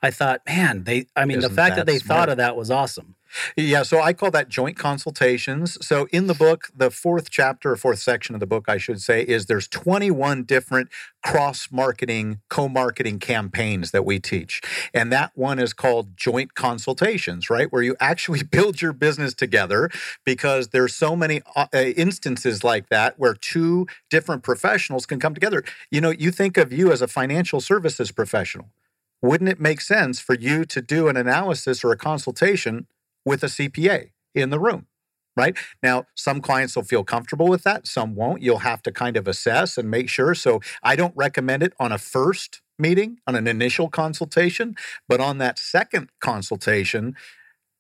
I 0.03 0.09
thought, 0.11 0.41
man, 0.47 0.83
they. 0.83 1.05
I 1.15 1.25
mean, 1.25 1.37
Isn't 1.37 1.49
the 1.51 1.55
fact 1.55 1.75
that, 1.75 1.85
that 1.85 1.91
they 1.91 1.99
smart? 1.99 2.17
thought 2.21 2.29
of 2.29 2.37
that 2.37 2.55
was 2.55 2.71
awesome. 2.71 3.15
Yeah, 3.55 3.83
so 3.83 4.01
I 4.01 4.13
call 4.13 4.31
that 4.31 4.49
joint 4.49 4.77
consultations. 4.77 5.77
So 5.85 6.07
in 6.11 6.27
the 6.27 6.33
book, 6.33 6.69
the 6.75 6.91
fourth 6.91 7.29
chapter 7.29 7.71
or 7.71 7.75
fourth 7.75 7.99
section 7.99 8.35
of 8.35 8.39
the 8.39 8.47
book, 8.47 8.65
I 8.67 8.77
should 8.77 9.01
say, 9.01 9.21
is 9.21 9.45
there's 9.45 9.67
21 9.67 10.43
different 10.43 10.89
cross-marketing, 11.23 12.41
co-marketing 12.49 13.19
campaigns 13.19 13.91
that 13.91 14.05
we 14.05 14.19
teach. 14.19 14.61
And 14.93 15.11
that 15.11 15.31
one 15.35 15.59
is 15.59 15.73
called 15.73 16.17
joint 16.17 16.55
consultations, 16.55 17.49
right? 17.49 17.71
Where 17.71 17.83
you 17.83 17.95
actually 17.99 18.43
build 18.51 18.81
your 18.81 18.93
business 18.93 19.33
together 19.33 19.89
because 20.25 20.69
there's 20.69 20.95
so 20.95 21.15
many 21.15 21.41
uh, 21.55 21.67
instances 21.73 22.63
like 22.63 22.89
that 22.89 23.19
where 23.19 23.33
two 23.33 23.87
different 24.09 24.43
professionals 24.43 25.05
can 25.05 25.19
come 25.19 25.33
together. 25.33 25.63
You 25.89 26.01
know, 26.01 26.09
you 26.09 26.31
think 26.31 26.57
of 26.57 26.73
you 26.73 26.91
as 26.91 27.01
a 27.01 27.07
financial 27.07 27.61
services 27.61 28.11
professional. 28.11 28.69
Wouldn't 29.21 29.49
it 29.49 29.59
make 29.59 29.81
sense 29.81 30.19
for 30.19 30.33
you 30.33 30.65
to 30.65 30.81
do 30.81 31.07
an 31.07 31.15
analysis 31.15 31.83
or 31.83 31.91
a 31.91 31.97
consultation 31.97 32.87
with 33.25 33.43
a 33.43 33.47
CPA 33.47 34.11
in 34.33 34.49
the 34.49 34.59
room, 34.59 34.87
right? 35.35 35.55
Now, 35.83 36.05
some 36.15 36.41
clients 36.41 36.75
will 36.75 36.83
feel 36.83 37.03
comfortable 37.03 37.47
with 37.47 37.63
that, 37.63 37.87
some 37.87 38.15
won't. 38.15 38.41
You'll 38.41 38.59
have 38.59 38.81
to 38.83 38.91
kind 38.91 39.17
of 39.17 39.27
assess 39.27 39.77
and 39.77 39.89
make 39.89 40.09
sure. 40.09 40.35
So, 40.35 40.61
I 40.83 40.95
don't 40.95 41.15
recommend 41.15 41.63
it 41.63 41.73
on 41.79 41.91
a 41.91 41.97
first 41.97 42.61
meeting, 42.79 43.19
on 43.27 43.35
an 43.35 43.47
initial 43.47 43.89
consultation, 43.89 44.75
but 45.07 45.21
on 45.21 45.37
that 45.37 45.59
second 45.59 46.09
consultation, 46.19 47.15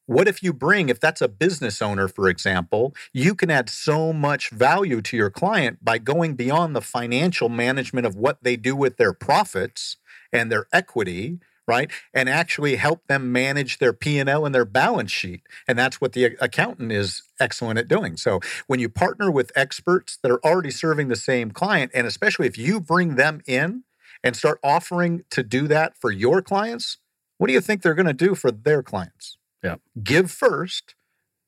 what 0.05 0.27
if 0.27 0.43
you 0.43 0.51
bring, 0.51 0.89
if 0.89 0.99
that's 0.99 1.21
a 1.21 1.27
business 1.27 1.81
owner, 1.81 2.07
for 2.07 2.27
example, 2.27 2.93
you 3.13 3.33
can 3.33 3.49
add 3.49 3.69
so 3.69 4.11
much 4.11 4.49
value 4.49 5.01
to 5.01 5.15
your 5.15 5.29
client 5.29 5.83
by 5.83 5.97
going 5.99 6.35
beyond 6.35 6.75
the 6.75 6.81
financial 6.81 7.49
management 7.49 8.05
of 8.05 8.15
what 8.15 8.43
they 8.43 8.57
do 8.57 8.75
with 8.75 8.97
their 8.97 9.13
profits 9.13 9.97
and 10.33 10.51
their 10.51 10.67
equity 10.73 11.39
right 11.71 11.89
and 12.13 12.27
actually 12.27 12.75
help 12.75 13.07
them 13.07 13.31
manage 13.31 13.77
their 13.79 13.93
p&l 13.93 14.45
and 14.45 14.53
their 14.53 14.65
balance 14.65 15.11
sheet 15.11 15.41
and 15.67 15.79
that's 15.79 16.01
what 16.01 16.11
the 16.11 16.25
accountant 16.41 16.91
is 16.91 17.23
excellent 17.39 17.79
at 17.79 17.87
doing. 17.87 18.17
So 18.17 18.41
when 18.67 18.81
you 18.81 18.89
partner 18.89 19.31
with 19.31 19.53
experts 19.55 20.19
that 20.21 20.29
are 20.29 20.43
already 20.43 20.71
serving 20.71 21.07
the 21.07 21.15
same 21.15 21.51
client 21.51 21.91
and 21.93 22.05
especially 22.05 22.47
if 22.47 22.57
you 22.57 22.81
bring 22.81 23.15
them 23.15 23.41
in 23.47 23.83
and 24.21 24.35
start 24.35 24.59
offering 24.61 25.23
to 25.29 25.43
do 25.43 25.67
that 25.69 25.95
for 25.97 26.11
your 26.11 26.41
clients 26.41 26.97
what 27.37 27.47
do 27.47 27.53
you 27.53 27.61
think 27.61 27.81
they're 27.81 27.95
going 27.95 28.05
to 28.17 28.25
do 28.27 28.35
for 28.35 28.51
their 28.51 28.83
clients? 28.83 29.39
Yeah. 29.63 29.77
give 30.03 30.29
first 30.29 30.93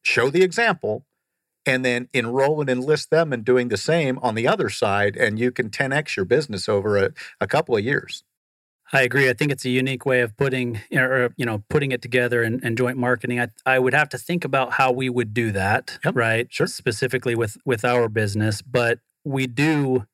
show 0.02 0.32
the 0.32 0.42
example 0.42 1.06
and 1.66 1.86
then 1.86 2.10
enroll 2.14 2.62
and 2.62 2.70
enlist 2.70 3.10
them 3.12 3.32
in 3.32 3.44
doing 3.44 3.68
the 3.70 3.78
same 3.78 4.18
on 4.20 4.36
the 4.36 4.48
other 4.48 4.70
side 4.70 5.16
and 5.16 5.40
you 5.40 5.52
can 5.52 5.70
10x 5.70 6.16
your 6.16 6.26
business 6.26 6.68
over 6.68 6.98
a, 6.98 7.12
a 7.40 7.48
couple 7.48 7.76
of 7.78 7.84
years 7.84 8.24
I 8.94 9.02
agree. 9.02 9.28
I 9.30 9.34
think 9.34 9.52
it's 9.52 9.66
a 9.66 9.70
unique 9.70 10.06
way 10.06 10.22
of 10.22 10.38
putting, 10.38 10.80
or 10.94 11.34
you 11.36 11.46
know, 11.46 11.64
putting 11.70 11.92
it 11.92 12.02
together 12.02 12.44
and, 12.44 12.64
and 12.64 12.78
joint 12.78 12.98
marketing. 12.98 13.40
I, 13.40 13.48
I 13.66 13.80
would 13.80 13.94
have 13.94 14.08
to 14.10 14.18
think 14.20 14.46
about 14.46 14.74
how 14.74 14.92
we 14.92 15.10
would 15.10 15.34
do 15.34 15.52
that, 15.52 15.98
Yep, 16.06 16.16
right? 16.16 16.48
sure. 16.52 16.68
Specifically 16.68 17.36
with 17.36 17.58
with 17.66 17.84
our 17.84 18.08
business, 18.08 18.62
but 18.62 19.00
we 19.26 19.48
do 19.48 20.06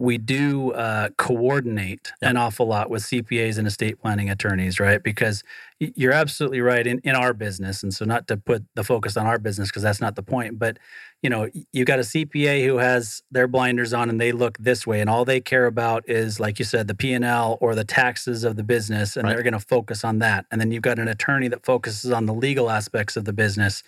we 0.00 0.16
do 0.16 0.72
uh, 0.72 1.08
coordinate 1.18 2.12
Yep. 2.22 2.30
an 2.30 2.36
awful 2.36 2.66
lot 2.66 2.88
with 2.88 3.02
CPAs 3.02 3.58
and 3.58 3.66
estate 3.66 4.00
planning 4.00 4.30
attorneys, 4.30 4.78
right? 4.78 5.02
Because 5.02 5.42
you're 5.80 6.12
absolutely 6.12 6.60
right 6.60 6.86
in, 6.86 7.00
in 7.02 7.16
our 7.16 7.34
business, 7.34 7.82
and 7.82 7.92
so 7.92 8.04
not 8.04 8.28
to 8.28 8.36
put 8.36 8.64
the 8.74 8.84
focus 8.84 9.16
on 9.16 9.26
our 9.26 9.38
business 9.38 9.68
because 9.68 9.82
that's 9.82 10.00
not 10.00 10.14
the 10.14 10.22
point, 10.22 10.58
but 10.58 10.78
you 11.22 11.30
know, 11.30 11.48
y- 11.54 11.64
you 11.72 11.84
got 11.84 11.98
a 11.98 12.02
CPA 12.02 12.64
who 12.64 12.78
has 12.78 13.22
their 13.30 13.48
blinders 13.48 13.92
on 13.92 14.08
and 14.08 14.20
they 14.20 14.32
look 14.32 14.56
this 14.58 14.86
way, 14.86 15.00
and 15.00 15.10
all 15.10 15.24
they 15.24 15.40
care 15.40 15.66
about 15.66 16.08
is, 16.08 16.38
like 16.38 16.58
you 16.58 16.64
said, 16.64 16.86
the 16.88 16.94
P 16.94 17.12
and 17.12 17.24
L 17.24 17.58
or 17.60 17.74
the 17.74 17.84
taxes 17.84 18.44
of 18.44 18.56
the 18.56 18.62
business, 18.62 19.16
and 19.16 19.24
Right. 19.26 19.34
they're 19.34 19.42
going 19.42 19.52
to 19.54 19.60
focus 19.60 20.04
on 20.04 20.18
that. 20.20 20.46
And 20.50 20.60
then 20.60 20.70
you've 20.70 20.82
got 20.82 20.98
an 20.98 21.08
attorney 21.08 21.48
that 21.48 21.64
focuses 21.64 22.10
on 22.12 22.26
the 22.26 22.34
legal 22.34 22.70
aspects 22.70 23.16
of 23.16 23.24
the 23.24 23.32
business. 23.32 23.82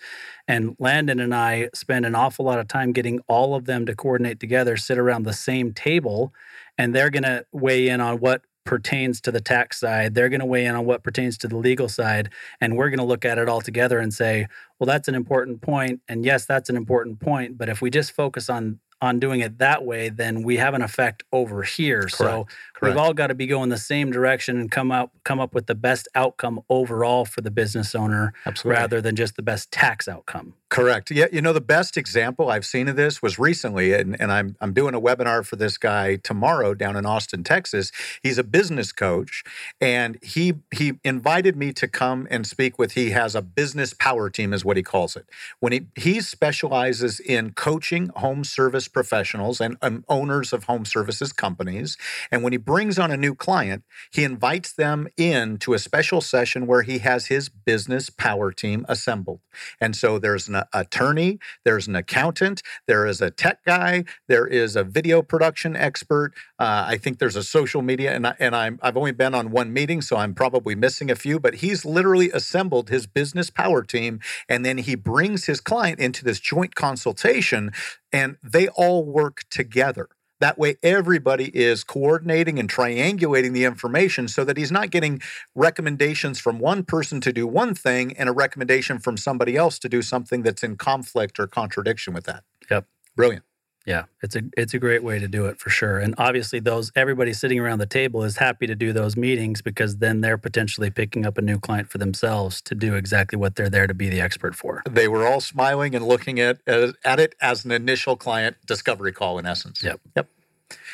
And 0.47 0.75
Landon 0.79 1.19
and 1.19 1.33
I 1.33 1.69
spend 1.73 2.05
an 2.05 2.15
awful 2.15 2.45
lot 2.45 2.59
of 2.59 2.67
time 2.67 2.91
getting 2.91 3.19
all 3.27 3.55
of 3.55 3.65
them 3.65 3.85
to 3.85 3.95
coordinate 3.95 4.39
together, 4.39 4.75
sit 4.77 4.97
around 4.97 5.23
the 5.23 5.33
same 5.33 5.73
table, 5.73 6.33
and 6.77 6.93
they're 6.95 7.09
going 7.09 7.23
to 7.23 7.45
weigh 7.51 7.87
in 7.87 8.01
on 8.01 8.17
what 8.19 8.41
pertains 8.65 9.19
to 9.21 9.31
the 9.31 9.41
tax 9.41 9.79
side. 9.79 10.13
They're 10.13 10.29
going 10.29 10.39
to 10.39 10.45
weigh 10.45 10.65
in 10.65 10.75
on 10.75 10.85
what 10.85 11.03
pertains 11.03 11.37
to 11.39 11.47
the 11.47 11.57
legal 11.57 11.89
side. 11.89 12.29
And 12.59 12.77
we're 12.77 12.89
going 12.89 12.99
to 12.99 13.05
look 13.05 13.25
at 13.25 13.37
it 13.37 13.49
all 13.49 13.61
together 13.61 13.99
and 13.99 14.13
say, 14.13 14.47
well, 14.79 14.85
that's 14.85 15.07
an 15.07 15.15
important 15.15 15.61
point. 15.61 16.01
And 16.07 16.25
yes, 16.25 16.45
that's 16.45 16.69
an 16.69 16.77
important 16.77 17.19
point. 17.19 17.57
But 17.57 17.69
if 17.69 17.81
we 17.81 17.89
just 17.89 18.11
focus 18.11 18.49
on 18.49 18.79
on 19.01 19.19
doing 19.19 19.39
it 19.39 19.57
that 19.57 19.83
way, 19.83 20.09
then 20.09 20.43
we 20.43 20.57
have 20.57 20.73
an 20.73 20.81
effect 20.81 21.23
over 21.31 21.63
here. 21.63 22.07
So 22.07 22.45
Correct. 22.73 22.81
we've 22.81 22.97
all 22.97 23.13
got 23.13 23.27
to 23.27 23.35
be 23.35 23.47
going 23.47 23.69
the 23.69 23.77
same 23.77 24.11
direction 24.11 24.59
and 24.59 24.69
come 24.69 24.91
up 24.91 25.11
come 25.23 25.39
up 25.39 25.53
with 25.53 25.67
the 25.67 25.75
best 25.75 26.07
outcome 26.15 26.61
overall 26.69 27.25
for 27.25 27.41
the 27.41 27.51
business 27.51 27.95
owner 27.95 28.33
Absolutely. 28.45 28.79
rather 28.79 29.01
than 29.01 29.15
just 29.15 29.35
the 29.35 29.43
best 29.43 29.71
tax 29.71 30.07
outcome. 30.07 30.53
Correct. 30.71 31.11
Yeah, 31.11 31.25
you 31.33 31.41
know 31.41 31.51
the 31.51 31.59
best 31.59 31.97
example 31.97 32.49
I've 32.49 32.65
seen 32.65 32.87
of 32.87 32.95
this 32.95 33.21
was 33.21 33.37
recently, 33.37 33.93
and, 33.93 34.19
and 34.21 34.31
I'm 34.31 34.55
I'm 34.61 34.71
doing 34.71 34.95
a 34.95 35.01
webinar 35.01 35.45
for 35.45 35.57
this 35.57 35.77
guy 35.77 36.15
tomorrow 36.15 36.73
down 36.73 36.95
in 36.95 37.05
Austin, 37.05 37.43
Texas. 37.43 37.91
He's 38.23 38.37
a 38.37 38.43
business 38.43 38.93
coach, 38.93 39.43
and 39.81 40.17
he 40.23 40.53
he 40.73 40.93
invited 41.03 41.57
me 41.57 41.73
to 41.73 41.89
come 41.89 42.25
and 42.31 42.47
speak 42.47 42.79
with. 42.79 42.93
He 42.93 43.09
has 43.09 43.35
a 43.35 43.41
business 43.41 43.93
power 43.93 44.29
team, 44.29 44.53
is 44.53 44.63
what 44.63 44.77
he 44.77 44.83
calls 44.83 45.17
it. 45.17 45.25
When 45.59 45.73
he 45.73 45.87
he 45.97 46.21
specializes 46.21 47.19
in 47.19 47.51
coaching 47.51 48.07
home 48.15 48.45
service 48.45 48.87
professionals 48.93 49.61
and 49.61 49.77
um, 49.81 50.03
owners 50.07 50.53
of 50.53 50.65
home 50.65 50.85
services 50.85 51.33
companies, 51.33 51.97
and 52.31 52.43
when 52.43 52.53
he 52.53 52.57
brings 52.57 52.99
on 52.99 53.11
a 53.11 53.17
new 53.17 53.35
client, 53.35 53.83
he 54.11 54.23
invites 54.23 54.73
them 54.73 55.07
in 55.17 55.57
to 55.59 55.73
a 55.73 55.79
special 55.79 56.21
session 56.21 56.67
where 56.67 56.81
he 56.81 56.99
has 56.99 57.27
his 57.27 57.49
business 57.49 58.09
power 58.09 58.51
team 58.51 58.85
assembled. 58.87 59.39
And 59.79 59.95
so 59.95 60.19
there's 60.19 60.47
an 60.47 60.63
attorney, 60.73 61.39
there's 61.63 61.87
an 61.87 61.95
accountant, 61.95 62.61
there 62.87 63.05
is 63.05 63.21
a 63.21 63.31
tech 63.31 63.63
guy, 63.65 64.03
there 64.27 64.47
is 64.47 64.75
a 64.75 64.83
video 64.83 65.21
production 65.21 65.75
expert. 65.75 66.33
Uh, 66.59 66.85
I 66.87 66.97
think 66.97 67.19
there's 67.19 67.35
a 67.35 67.43
social 67.43 67.81
media, 67.81 68.13
and, 68.13 68.27
I, 68.27 68.35
and 68.39 68.55
I'm, 68.55 68.79
I've 68.81 68.97
only 68.97 69.11
been 69.11 69.33
on 69.33 69.51
one 69.51 69.73
meeting, 69.73 70.01
so 70.01 70.17
I'm 70.17 70.33
probably 70.33 70.75
missing 70.75 71.09
a 71.09 71.15
few, 71.15 71.39
but 71.39 71.55
he's 71.55 71.85
literally 71.85 72.29
assembled 72.31 72.89
his 72.89 73.07
business 73.07 73.49
power 73.49 73.83
team, 73.83 74.19
and 74.47 74.65
then 74.65 74.77
he 74.77 74.95
brings 74.95 75.45
his 75.45 75.61
client 75.61 75.99
into 75.99 76.23
this 76.23 76.39
joint 76.39 76.75
consultation, 76.75 77.71
and 78.11 78.37
they 78.43 78.67
all 78.69 79.05
work 79.05 79.43
together. 79.49 80.09
That 80.39 80.57
way, 80.57 80.77
everybody 80.81 81.55
is 81.55 81.83
coordinating 81.83 82.57
and 82.57 82.67
triangulating 82.67 83.53
the 83.53 83.63
information 83.63 84.27
so 84.27 84.43
that 84.43 84.57
he's 84.57 84.71
not 84.71 84.89
getting 84.89 85.21
recommendations 85.53 86.39
from 86.39 86.57
one 86.57 86.83
person 86.83 87.21
to 87.21 87.31
do 87.31 87.45
one 87.45 87.75
thing 87.75 88.17
and 88.17 88.27
a 88.27 88.31
recommendation 88.31 88.97
from 88.97 89.17
somebody 89.17 89.55
else 89.55 89.77
to 89.79 89.87
do 89.87 90.01
something 90.01 90.41
that's 90.41 90.63
in 90.63 90.77
conflict 90.77 91.39
or 91.39 91.45
contradiction 91.45 92.15
with 92.15 92.23
that. 92.23 92.43
Yep. 92.71 92.87
Brilliant. 93.15 93.45
Yeah, 93.85 94.03
it's 94.21 94.35
a 94.35 94.43
it's 94.55 94.73
a 94.73 94.79
great 94.79 95.03
way 95.03 95.17
to 95.17 95.27
do 95.27 95.47
it 95.47 95.59
for 95.59 95.69
sure. 95.69 95.97
And 95.97 96.13
obviously 96.17 96.59
those 96.59 96.91
everybody 96.95 97.33
sitting 97.33 97.59
around 97.59 97.79
the 97.79 97.87
table 97.87 98.23
is 98.23 98.37
happy 98.37 98.67
to 98.67 98.75
do 98.75 98.93
those 98.93 99.17
meetings 99.17 99.61
because 99.61 99.97
then 99.97 100.21
they're 100.21 100.37
potentially 100.37 100.91
picking 100.91 101.25
up 101.25 101.37
a 101.37 101.41
new 101.41 101.59
client 101.59 101.89
for 101.89 101.97
themselves 101.97 102.61
to 102.63 102.75
do 102.75 102.93
exactly 102.93 103.37
what 103.37 103.55
they're 103.55 103.69
there 103.69 103.87
to 103.87 103.93
be 103.93 104.09
the 104.09 104.21
expert 104.21 104.55
for. 104.55 104.83
They 104.87 105.07
were 105.07 105.25
all 105.25 105.41
smiling 105.41 105.95
and 105.95 106.05
looking 106.05 106.39
at, 106.39 106.59
at 106.67 107.19
it 107.19 107.35
as 107.41 107.65
an 107.65 107.71
initial 107.71 108.15
client 108.15 108.57
discovery 108.65 109.11
call, 109.11 109.39
in 109.39 109.45
essence. 109.45 109.81
Yep. 109.83 109.99
Yep. 110.15 110.29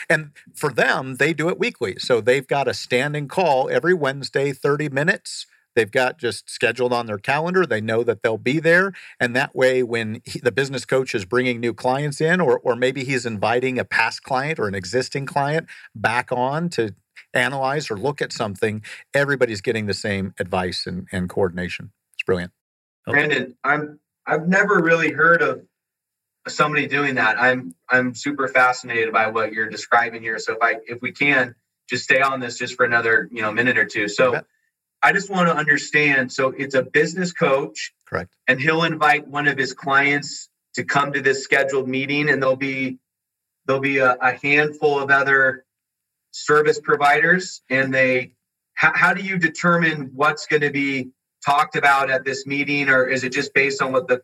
And 0.10 0.32
for 0.56 0.72
them, 0.72 1.16
they 1.16 1.34
do 1.34 1.50
it 1.50 1.60
weekly. 1.60 1.98
So 2.00 2.22
they've 2.22 2.48
got 2.48 2.68
a 2.68 2.74
standing 2.74 3.28
call 3.28 3.70
every 3.70 3.94
Wednesday, 3.94 4.54
30 4.54 4.90
minutes. 4.90 5.46
They've 5.78 5.92
got 5.92 6.18
just 6.18 6.50
scheduled 6.50 6.92
on 6.92 7.06
their 7.06 7.20
calendar. 7.20 7.64
They 7.64 7.82
know 7.82 8.02
that 8.02 8.24
they'll 8.24 8.40
be 8.40 8.60
there. 8.60 8.94
And 9.20 9.36
that 9.36 9.56
way, 9.56 9.84
when 9.84 10.24
he, 10.26 10.40
the 10.40 10.52
business 10.52 10.86
coach 10.86 11.14
is 11.14 11.24
bringing 11.24 11.60
new 11.60 11.76
clients 11.76 12.20
in, 12.20 12.42
or, 12.42 12.58
or 12.58 12.76
maybe 12.76 13.04
he's 13.04 13.28
inviting 13.28 13.78
a 13.78 13.86
past 13.86 14.24
client 14.24 14.58
or 14.58 14.68
an 14.68 14.74
existing 14.74 15.28
client 15.28 15.68
back 15.94 16.32
on 16.32 16.70
to 16.70 16.96
analyze 17.32 17.92
or 17.92 17.96
look 17.96 18.24
at 18.24 18.34
something, 18.34 18.82
everybody's 19.14 19.62
getting 19.62 19.86
the 19.86 19.94
same 19.94 20.34
advice 20.40 20.88
and, 20.88 21.08
and 21.12 21.30
coordination. 21.30 21.92
It's 22.16 22.24
brilliant. 22.24 22.54
Brandon, 23.06 23.56
I'm 23.64 24.00
I've 24.26 24.48
never 24.48 24.82
really 24.82 25.12
heard 25.12 25.44
of 25.44 25.62
somebody 26.48 26.88
doing 26.88 27.16
that. 27.16 27.40
I'm 27.40 27.76
I'm 27.88 28.16
super 28.16 28.48
fascinated 28.48 29.14
by 29.14 29.28
what 29.28 29.54
you're 29.54 29.70
describing 29.70 30.24
here. 30.24 30.40
So 30.40 30.54
if 30.54 30.60
I 30.60 30.78
if 30.88 31.04
we 31.04 31.12
can 31.12 31.54
just 31.88 32.04
stay 32.06 32.22
on 32.22 32.40
this 32.40 32.58
just 32.58 32.76
for 32.76 32.86
another 32.86 33.30
you 33.32 33.44
know 33.44 33.52
minute 33.52 33.78
or 33.78 33.86
two. 33.86 34.08
So 34.08 34.32
bet. 34.32 34.46
I 35.04 35.14
just 35.14 35.30
want 35.30 35.48
to 35.48 35.56
understand. 35.56 36.32
So 36.32 36.50
it's 36.58 36.76
a 36.76 36.84
business 36.84 37.32
coach, 37.34 37.94
Correct. 38.06 38.34
and 38.48 38.60
he'll 38.60 38.84
invite 38.84 39.28
one 39.28 39.48
of 39.48 39.58
his 39.58 39.74
clients 39.74 40.50
to 40.76 40.84
come 40.84 41.14
to 41.14 41.22
this 41.22 41.44
scheduled 41.44 41.88
meeting, 41.88 42.30
and 42.30 42.42
there'll 42.42 42.56
be 42.56 43.00
there'll 43.66 43.82
be 43.82 43.98
a, 44.00 44.16
a 44.22 44.32
handful 44.42 45.00
of 45.00 45.12
other 45.12 45.66
service 46.32 46.80
providers, 46.80 47.62
and 47.70 47.94
they. 47.94 48.34
How, 48.74 48.92
how 48.94 49.14
do 49.16 49.24
you 49.24 49.40
determine 49.40 50.12
what's 50.14 50.46
going 50.46 50.62
to 50.62 50.70
be 50.70 51.10
talked 51.44 51.76
about 51.76 52.12
at 52.12 52.24
this 52.24 52.46
meeting, 52.46 52.90
or 52.90 53.08
is 53.08 53.24
it 53.24 53.32
just 53.32 53.54
based 53.56 53.82
on 53.82 53.92
what 53.92 54.08
the 54.08 54.22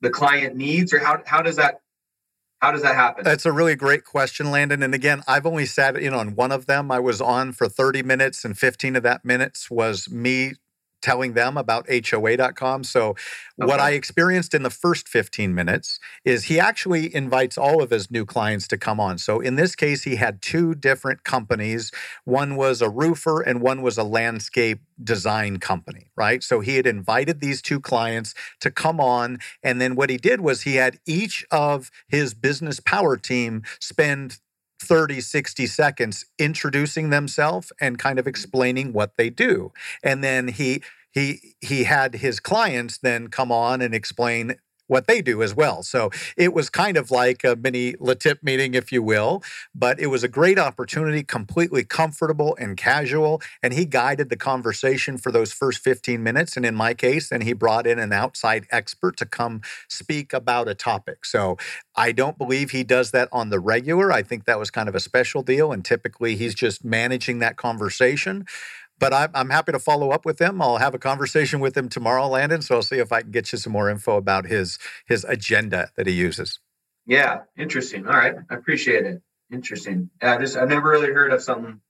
the 0.00 0.10
client 0.10 0.56
needs, 0.56 0.92
or 0.92 0.98
how 0.98 1.22
how 1.26 1.42
does 1.42 1.56
that 1.56 1.80
How 2.64 2.72
does 2.72 2.80
that 2.80 2.94
happen? 2.94 3.24
That's 3.24 3.44
a 3.44 3.52
really 3.52 3.76
great 3.76 4.04
question, 4.04 4.50
Landon. 4.50 4.82
And 4.82 4.94
again, 4.94 5.22
I've 5.28 5.44
only 5.44 5.66
sat 5.66 5.98
in 5.98 6.14
on 6.14 6.34
one 6.34 6.50
of 6.50 6.64
them. 6.64 6.90
I 6.90 6.98
was 6.98 7.20
on 7.20 7.52
for 7.52 7.68
30 7.68 8.02
minutes, 8.02 8.42
and 8.42 8.56
15 8.56 8.96
of 8.96 9.02
that 9.02 9.22
minutes 9.22 9.70
was 9.70 10.10
me 10.10 10.54
telling 11.04 11.34
them 11.34 11.58
about 11.58 11.86
HOA.com. 11.88 12.82
So, 12.82 13.10
okay. 13.10 13.16
what 13.58 13.78
I 13.78 13.90
experienced 13.90 14.54
in 14.54 14.62
the 14.62 14.70
first 14.70 15.06
15 15.06 15.54
minutes 15.54 16.00
is 16.24 16.44
he 16.44 16.58
actually 16.58 17.14
invites 17.14 17.58
all 17.58 17.82
of 17.82 17.90
his 17.90 18.10
new 18.10 18.24
clients 18.24 18.66
to 18.68 18.78
come 18.78 18.98
on. 18.98 19.18
So, 19.18 19.38
in 19.40 19.56
this 19.56 19.76
case, 19.76 20.04
he 20.04 20.16
had 20.16 20.40
two 20.40 20.74
different 20.74 21.22
companies. 21.22 21.92
One 22.24 22.56
was 22.56 22.80
a 22.80 22.88
roofer 22.88 23.42
and 23.42 23.60
one 23.60 23.82
was 23.82 23.98
a 23.98 24.02
landscape 24.02 24.80
design 25.02 25.58
company, 25.58 26.10
right? 26.16 26.42
So, 26.42 26.60
he 26.60 26.76
had 26.76 26.86
invited 26.86 27.40
these 27.40 27.60
two 27.60 27.80
clients 27.80 28.34
to 28.60 28.70
come 28.70 28.98
on. 28.98 29.38
And 29.62 29.80
then 29.82 29.96
what 29.96 30.08
he 30.08 30.16
did 30.16 30.40
was 30.40 30.62
he 30.62 30.76
had 30.76 30.98
each 31.06 31.44
of 31.50 31.90
his 32.08 32.32
business 32.32 32.80
power 32.80 33.18
team 33.18 33.62
spend 33.78 34.38
30, 34.84 35.20
60 35.20 35.66
seconds 35.66 36.26
introducing 36.38 37.10
themselves 37.10 37.72
and 37.80 37.98
kind 37.98 38.18
of 38.18 38.24
mm-hmm. 38.24 38.30
explaining 38.30 38.92
what 38.92 39.16
they 39.16 39.30
do. 39.30 39.72
And 40.02 40.22
then 40.22 40.48
he 40.48 40.82
he 41.10 41.54
he 41.60 41.84
had 41.84 42.16
his 42.16 42.40
clients 42.40 42.98
then 42.98 43.28
come 43.28 43.52
on 43.52 43.80
and 43.80 43.94
explain 43.94 44.56
what 44.86 45.06
they 45.06 45.22
do 45.22 45.42
as 45.42 45.54
well. 45.54 45.82
So 45.82 46.10
it 46.36 46.52
was 46.52 46.70
kind 46.70 46.96
of 46.96 47.10
like 47.10 47.44
a 47.44 47.56
mini 47.56 47.94
LeTip 47.94 48.42
meeting, 48.42 48.74
if 48.74 48.92
you 48.92 49.02
will, 49.02 49.42
but 49.74 49.98
it 49.98 50.08
was 50.08 50.22
a 50.22 50.28
great 50.28 50.58
opportunity, 50.58 51.22
completely 51.22 51.84
comfortable 51.84 52.56
and 52.58 52.76
casual. 52.76 53.40
And 53.62 53.72
he 53.72 53.84
guided 53.84 54.28
the 54.30 54.36
conversation 54.36 55.18
for 55.18 55.32
those 55.32 55.52
first 55.52 55.82
15 55.82 56.22
minutes. 56.22 56.56
And 56.56 56.66
in 56.66 56.74
my 56.74 56.94
case, 56.94 57.30
then 57.30 57.42
he 57.42 57.52
brought 57.52 57.86
in 57.86 57.98
an 57.98 58.12
outside 58.12 58.66
expert 58.70 59.16
to 59.18 59.26
come 59.26 59.62
speak 59.88 60.32
about 60.32 60.68
a 60.68 60.74
topic. 60.74 61.24
So 61.24 61.56
I 61.96 62.12
don't 62.12 62.38
believe 62.38 62.70
he 62.70 62.84
does 62.84 63.10
that 63.12 63.28
on 63.32 63.50
the 63.50 63.60
regular. 63.60 64.12
I 64.12 64.22
think 64.22 64.44
that 64.44 64.58
was 64.58 64.70
kind 64.70 64.88
of 64.88 64.94
a 64.94 65.00
special 65.00 65.42
deal. 65.42 65.72
And 65.72 65.84
typically 65.84 66.36
he's 66.36 66.54
just 66.54 66.84
managing 66.84 67.38
that 67.38 67.56
conversation 67.56 68.46
but 68.98 69.12
I'm, 69.12 69.30
I'm 69.34 69.50
happy 69.50 69.72
to 69.72 69.78
follow 69.78 70.10
up 70.10 70.24
with 70.24 70.40
him. 70.40 70.62
I'll 70.62 70.78
have 70.78 70.94
a 70.94 70.98
conversation 70.98 71.60
with 71.60 71.76
him 71.76 71.88
tomorrow, 71.88 72.28
Landon. 72.28 72.62
So 72.62 72.76
I'll 72.76 72.82
see 72.82 72.98
if 72.98 73.12
I 73.12 73.22
can 73.22 73.30
get 73.30 73.52
you 73.52 73.58
some 73.58 73.72
more 73.72 73.90
info 73.90 74.16
about 74.16 74.46
his 74.46 74.78
his 75.06 75.24
agenda 75.24 75.90
that 75.96 76.06
he 76.06 76.12
uses. 76.12 76.60
Yeah, 77.06 77.40
interesting. 77.58 78.06
All 78.06 78.14
right, 78.14 78.34
I 78.50 78.54
appreciate 78.54 79.04
it. 79.04 79.22
Interesting. 79.52 80.10
Yeah, 80.22 80.38
just 80.38 80.56
I've 80.56 80.68
never 80.68 80.88
really 80.88 81.12
heard 81.12 81.32
of 81.32 81.42
something 81.42 81.80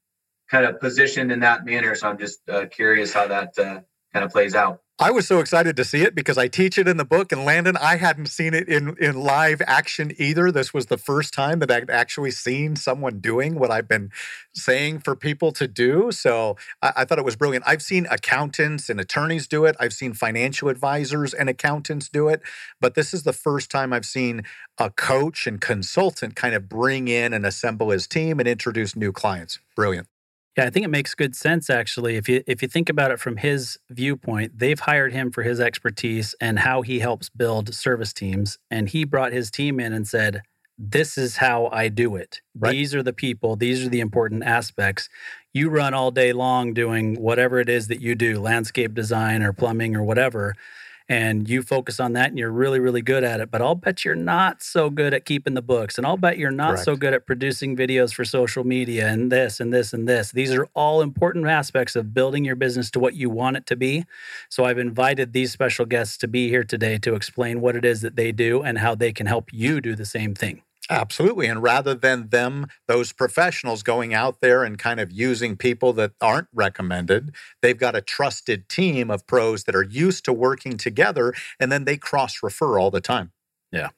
kind 0.50 0.66
of 0.66 0.80
positioned 0.80 1.32
in 1.32 1.40
that 1.40 1.64
manner, 1.64 1.94
so 1.94 2.08
I'm 2.08 2.18
just 2.18 2.48
uh, 2.48 2.66
curious 2.66 3.12
how 3.12 3.28
that 3.28 3.58
uh, 3.58 3.80
kind 4.12 4.24
of 4.24 4.30
plays 4.30 4.54
out. 4.54 4.80
I 5.04 5.10
was 5.10 5.28
so 5.28 5.38
excited 5.38 5.76
to 5.76 5.84
see 5.84 6.00
it 6.00 6.14
because 6.14 6.38
I 6.38 6.48
teach 6.48 6.78
it 6.78 6.88
in 6.88 6.96
the 6.96 7.04
book. 7.04 7.30
And 7.30 7.44
Landon, 7.44 7.76
I 7.76 7.96
hadn't 7.96 8.28
seen 8.28 8.54
it 8.54 8.70
in, 8.70 8.96
in 8.98 9.20
live 9.20 9.60
action 9.66 10.12
either. 10.16 10.50
This 10.50 10.72
was 10.72 10.86
the 10.86 10.96
first 10.96 11.34
time 11.34 11.58
that 11.58 11.70
I'd 11.70 11.90
actually 11.90 12.30
seen 12.30 12.74
someone 12.74 13.18
doing 13.18 13.56
what 13.56 13.70
I've 13.70 13.86
been 13.86 14.10
saying 14.54 15.00
for 15.00 15.14
people 15.14 15.52
to 15.52 15.68
do. 15.68 16.10
So 16.10 16.56
I, 16.80 16.92
I 16.96 17.04
thought 17.04 17.18
it 17.18 17.24
was 17.24 17.36
brilliant. 17.36 17.66
I've 17.68 17.82
seen 17.82 18.06
accountants 18.10 18.88
and 18.88 18.98
attorneys 18.98 19.46
do 19.46 19.66
it, 19.66 19.76
I've 19.78 19.92
seen 19.92 20.14
financial 20.14 20.70
advisors 20.70 21.34
and 21.34 21.50
accountants 21.50 22.08
do 22.08 22.28
it. 22.28 22.40
But 22.80 22.94
this 22.94 23.12
is 23.12 23.24
the 23.24 23.34
first 23.34 23.70
time 23.70 23.92
I've 23.92 24.06
seen 24.06 24.44
a 24.78 24.88
coach 24.88 25.46
and 25.46 25.60
consultant 25.60 26.34
kind 26.34 26.54
of 26.54 26.66
bring 26.66 27.08
in 27.08 27.34
and 27.34 27.44
assemble 27.44 27.90
his 27.90 28.06
team 28.06 28.38
and 28.38 28.48
introduce 28.48 28.96
new 28.96 29.12
clients. 29.12 29.58
Brilliant. 29.76 30.08
Yeah, 30.56 30.66
I 30.66 30.70
think 30.70 30.84
it 30.84 30.88
makes 30.90 31.14
good 31.14 31.34
sense 31.34 31.68
actually. 31.68 32.16
If 32.16 32.28
you 32.28 32.42
if 32.46 32.62
you 32.62 32.68
think 32.68 32.88
about 32.88 33.10
it 33.10 33.18
from 33.18 33.36
his 33.38 33.78
viewpoint, 33.90 34.58
they've 34.58 34.78
hired 34.78 35.12
him 35.12 35.30
for 35.32 35.42
his 35.42 35.58
expertise 35.60 36.34
and 36.40 36.60
how 36.60 36.82
he 36.82 37.00
helps 37.00 37.28
build 37.28 37.74
service 37.74 38.12
teams 38.12 38.58
and 38.70 38.88
he 38.88 39.04
brought 39.04 39.32
his 39.32 39.50
team 39.50 39.80
in 39.80 39.92
and 39.92 40.06
said, 40.06 40.42
"This 40.78 41.18
is 41.18 41.38
how 41.38 41.68
I 41.72 41.88
do 41.88 42.14
it. 42.14 42.40
Right. 42.56 42.70
These 42.70 42.94
are 42.94 43.02
the 43.02 43.12
people, 43.12 43.56
these 43.56 43.84
are 43.84 43.88
the 43.88 44.00
important 44.00 44.44
aspects. 44.44 45.08
You 45.52 45.70
run 45.70 45.92
all 45.92 46.12
day 46.12 46.32
long 46.32 46.72
doing 46.72 47.20
whatever 47.20 47.58
it 47.58 47.68
is 47.68 47.88
that 47.88 48.00
you 48.00 48.14
do, 48.14 48.40
landscape 48.40 48.94
design 48.94 49.42
or 49.42 49.52
plumbing 49.52 49.96
or 49.96 50.04
whatever." 50.04 50.54
And 51.08 51.48
you 51.48 51.62
focus 51.62 52.00
on 52.00 52.14
that 52.14 52.30
and 52.30 52.38
you're 52.38 52.50
really 52.50 52.80
really 52.80 53.02
good 53.02 53.24
at 53.24 53.40
it 53.40 53.50
but 53.50 53.60
i'll 53.60 53.74
bet 53.74 54.04
you're 54.04 54.14
not 54.14 54.62
so 54.62 54.88
good 54.88 55.12
at 55.12 55.24
keeping 55.24 55.54
the 55.54 55.62
books 55.62 55.98
and 55.98 56.06
i'll 56.06 56.16
bet 56.16 56.38
you're 56.38 56.50
not 56.50 56.70
Correct. 56.70 56.84
so 56.84 56.96
good 56.96 57.14
at 57.14 57.26
producing 57.26 57.76
videos 57.76 58.12
for 58.14 58.24
social 58.24 58.64
media 58.64 59.08
and 59.08 59.30
this 59.30 59.60
and 59.60 59.72
this 59.72 59.92
and 59.92 60.08
this. 60.08 60.32
These 60.32 60.52
are 60.52 60.66
all 60.74 61.02
important 61.02 61.46
aspects 61.46 61.96
of 61.96 62.14
building 62.14 62.44
your 62.44 62.56
business 62.56 62.90
to 62.92 63.00
what 63.00 63.14
you 63.14 63.30
want 63.30 63.56
it 63.56 63.66
to 63.66 63.76
be. 63.76 64.04
So 64.48 64.64
i've 64.64 64.78
invited 64.78 65.32
these 65.32 65.52
special 65.52 65.86
guests 65.86 66.16
to 66.18 66.28
be 66.28 66.48
here 66.48 66.64
today 66.64 66.98
to 66.98 67.14
explain 67.14 67.60
what 67.60 67.76
it 67.76 67.84
is 67.84 68.00
that 68.02 68.16
they 68.16 68.32
do 68.32 68.62
and 68.62 68.78
how 68.78 68.94
they 68.94 69.12
can 69.12 69.26
help 69.26 69.52
you 69.52 69.80
do 69.80 69.94
the 69.94 70.06
same 70.06 70.34
thing 70.34 70.63
Absolutely. 70.90 71.46
And 71.46 71.62
rather 71.62 71.94
than 71.94 72.28
them, 72.28 72.66
those 72.86 73.12
professionals 73.12 73.82
going 73.82 74.12
out 74.12 74.40
there 74.40 74.64
and 74.64 74.78
kind 74.78 75.00
of 75.00 75.10
using 75.10 75.56
people 75.56 75.92
that 75.94 76.12
aren't 76.20 76.48
recommended, 76.52 77.34
they've 77.62 77.78
got 77.78 77.96
a 77.96 78.00
trusted 78.00 78.68
team 78.68 79.10
of 79.10 79.26
pros 79.26 79.64
that 79.64 79.74
are 79.74 79.82
used 79.82 80.24
to 80.26 80.32
working 80.32 80.76
together 80.76 81.32
and 81.58 81.72
then 81.72 81.84
they 81.84 81.96
cross 81.96 82.42
refer 82.42 82.78
all 82.78 82.90
the 82.90 83.00
time. 83.00 83.32
Yeah. 83.72 83.88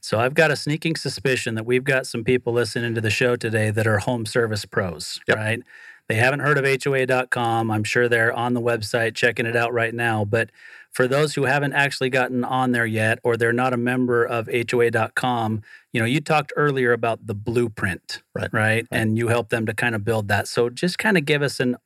So 0.00 0.20
I've 0.20 0.34
got 0.34 0.50
a 0.50 0.56
sneaking 0.56 0.96
suspicion 0.96 1.54
that 1.54 1.64
we've 1.64 1.82
got 1.82 2.06
some 2.06 2.24
people 2.24 2.52
listening 2.52 2.94
to 2.94 3.00
the 3.00 3.10
show 3.10 3.36
today 3.36 3.70
that 3.70 3.86
are 3.86 4.00
home 4.00 4.26
service 4.26 4.66
pros, 4.66 5.18
yep. 5.26 5.38
right? 5.38 5.62
They 6.08 6.16
haven't 6.16 6.40
heard 6.40 6.58
of 6.58 6.82
HOA.com. 6.82 7.70
I'm 7.70 7.84
sure 7.84 8.08
they're 8.08 8.32
on 8.32 8.54
the 8.54 8.60
website 8.60 9.14
checking 9.14 9.46
it 9.46 9.56
out 9.56 9.72
right 9.72 9.94
now. 9.94 10.24
But 10.24 10.50
for 10.92 11.08
those 11.08 11.34
who 11.34 11.44
haven't 11.44 11.72
actually 11.72 12.10
gotten 12.10 12.44
on 12.44 12.72
there 12.72 12.86
yet 12.86 13.18
or 13.24 13.36
they're 13.36 13.52
not 13.52 13.72
a 13.72 13.78
member 13.78 14.24
of 14.24 14.48
HOA.com, 14.48 15.62
you 15.92 16.00
know, 16.00 16.06
you 16.06 16.20
talked 16.20 16.52
earlier 16.56 16.92
about 16.92 17.26
the 17.26 17.34
blueprint, 17.34 18.22
right? 18.34 18.52
Right. 18.52 18.52
right. 18.52 18.86
And 18.90 19.16
you 19.18 19.28
help 19.28 19.48
them 19.48 19.66
to 19.66 19.74
kind 19.74 19.94
of 19.94 20.04
build 20.04 20.28
that. 20.28 20.46
So 20.46 20.68
just 20.68 20.98
kind 20.98 21.16
of 21.16 21.24
give 21.24 21.42
us 21.42 21.58
an 21.60 21.76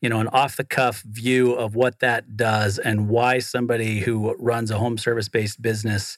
you 0.00 0.08
know, 0.08 0.20
an 0.20 0.28
off 0.28 0.56
the 0.56 0.64
cuff 0.64 1.02
view 1.02 1.52
of 1.52 1.74
what 1.74 1.98
that 1.98 2.36
does 2.36 2.78
and 2.78 3.08
why 3.08 3.38
somebody 3.38 4.00
who 4.00 4.34
runs 4.38 4.70
a 4.70 4.78
home 4.78 4.96
service 4.96 5.28
based 5.28 5.60
business 5.60 6.16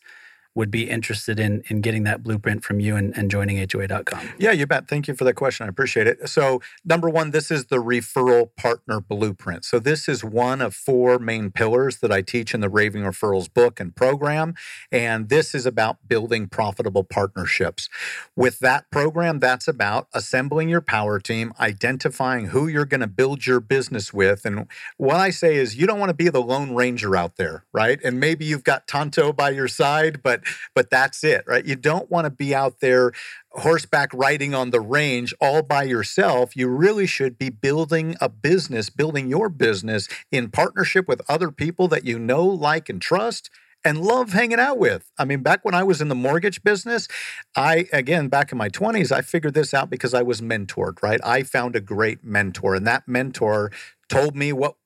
would 0.54 0.70
be 0.70 0.88
interested 0.88 1.40
in 1.40 1.62
in 1.68 1.80
getting 1.80 2.04
that 2.04 2.22
blueprint 2.22 2.62
from 2.62 2.80
you 2.80 2.96
and, 2.96 3.16
and 3.16 3.30
joining 3.30 3.56
HOA.com? 3.56 4.28
Yeah, 4.38 4.52
you 4.52 4.66
bet. 4.66 4.88
Thank 4.88 5.08
you 5.08 5.14
for 5.14 5.24
that 5.24 5.34
question. 5.34 5.66
I 5.66 5.68
appreciate 5.68 6.06
it. 6.06 6.28
So, 6.28 6.60
number 6.84 7.08
one, 7.08 7.30
this 7.30 7.50
is 7.50 7.66
the 7.66 7.76
referral 7.76 8.50
partner 8.56 9.00
blueprint. 9.00 9.64
So, 9.64 9.78
this 9.78 10.08
is 10.08 10.22
one 10.22 10.60
of 10.60 10.74
four 10.74 11.18
main 11.18 11.50
pillars 11.50 11.98
that 11.98 12.12
I 12.12 12.22
teach 12.22 12.54
in 12.54 12.60
the 12.60 12.68
Raving 12.68 13.02
Referrals 13.02 13.52
book 13.52 13.80
and 13.80 13.94
program. 13.94 14.54
And 14.90 15.28
this 15.28 15.54
is 15.54 15.66
about 15.66 16.08
building 16.08 16.48
profitable 16.48 17.04
partnerships. 17.04 17.88
With 18.36 18.58
that 18.60 18.90
program, 18.90 19.40
that's 19.40 19.68
about 19.68 20.08
assembling 20.12 20.68
your 20.68 20.80
power 20.80 21.18
team, 21.18 21.52
identifying 21.58 22.46
who 22.46 22.66
you're 22.66 22.84
going 22.84 23.00
to 23.00 23.06
build 23.06 23.46
your 23.46 23.60
business 23.60 24.12
with. 24.12 24.44
And 24.44 24.66
what 24.96 25.16
I 25.16 25.30
say 25.30 25.56
is, 25.56 25.76
you 25.76 25.86
don't 25.86 25.98
want 25.98 26.10
to 26.10 26.14
be 26.14 26.28
the 26.28 26.42
lone 26.42 26.74
ranger 26.74 27.16
out 27.16 27.36
there, 27.36 27.64
right? 27.72 27.98
And 28.04 28.20
maybe 28.20 28.44
you've 28.44 28.64
got 28.64 28.86
Tonto 28.86 29.32
by 29.32 29.50
your 29.50 29.68
side, 29.68 30.22
but 30.22 30.41
but 30.74 30.90
that's 30.90 31.24
it, 31.24 31.44
right? 31.46 31.64
You 31.64 31.76
don't 31.76 32.10
want 32.10 32.26
to 32.26 32.30
be 32.30 32.54
out 32.54 32.80
there 32.80 33.12
horseback 33.50 34.12
riding 34.14 34.54
on 34.54 34.70
the 34.70 34.80
range 34.80 35.34
all 35.40 35.62
by 35.62 35.82
yourself. 35.82 36.56
You 36.56 36.68
really 36.68 37.06
should 37.06 37.38
be 37.38 37.50
building 37.50 38.16
a 38.20 38.28
business, 38.28 38.90
building 38.90 39.28
your 39.28 39.48
business 39.48 40.08
in 40.30 40.50
partnership 40.50 41.06
with 41.08 41.20
other 41.28 41.50
people 41.50 41.88
that 41.88 42.04
you 42.04 42.18
know, 42.18 42.44
like, 42.44 42.88
and 42.88 43.00
trust 43.00 43.50
and 43.84 44.00
love 44.00 44.32
hanging 44.32 44.60
out 44.60 44.78
with. 44.78 45.10
I 45.18 45.24
mean, 45.24 45.42
back 45.42 45.64
when 45.64 45.74
I 45.74 45.82
was 45.82 46.00
in 46.00 46.08
the 46.08 46.14
mortgage 46.14 46.62
business, 46.62 47.08
I, 47.56 47.86
again, 47.92 48.28
back 48.28 48.52
in 48.52 48.58
my 48.58 48.68
20s, 48.68 49.10
I 49.12 49.22
figured 49.22 49.54
this 49.54 49.74
out 49.74 49.90
because 49.90 50.14
I 50.14 50.22
was 50.22 50.40
mentored, 50.40 51.02
right? 51.02 51.20
I 51.24 51.42
found 51.42 51.76
a 51.76 51.80
great 51.80 52.24
mentor, 52.24 52.74
and 52.74 52.86
that 52.86 53.08
mentor 53.08 53.72
told 54.08 54.36
me 54.36 54.52
what 54.52 54.76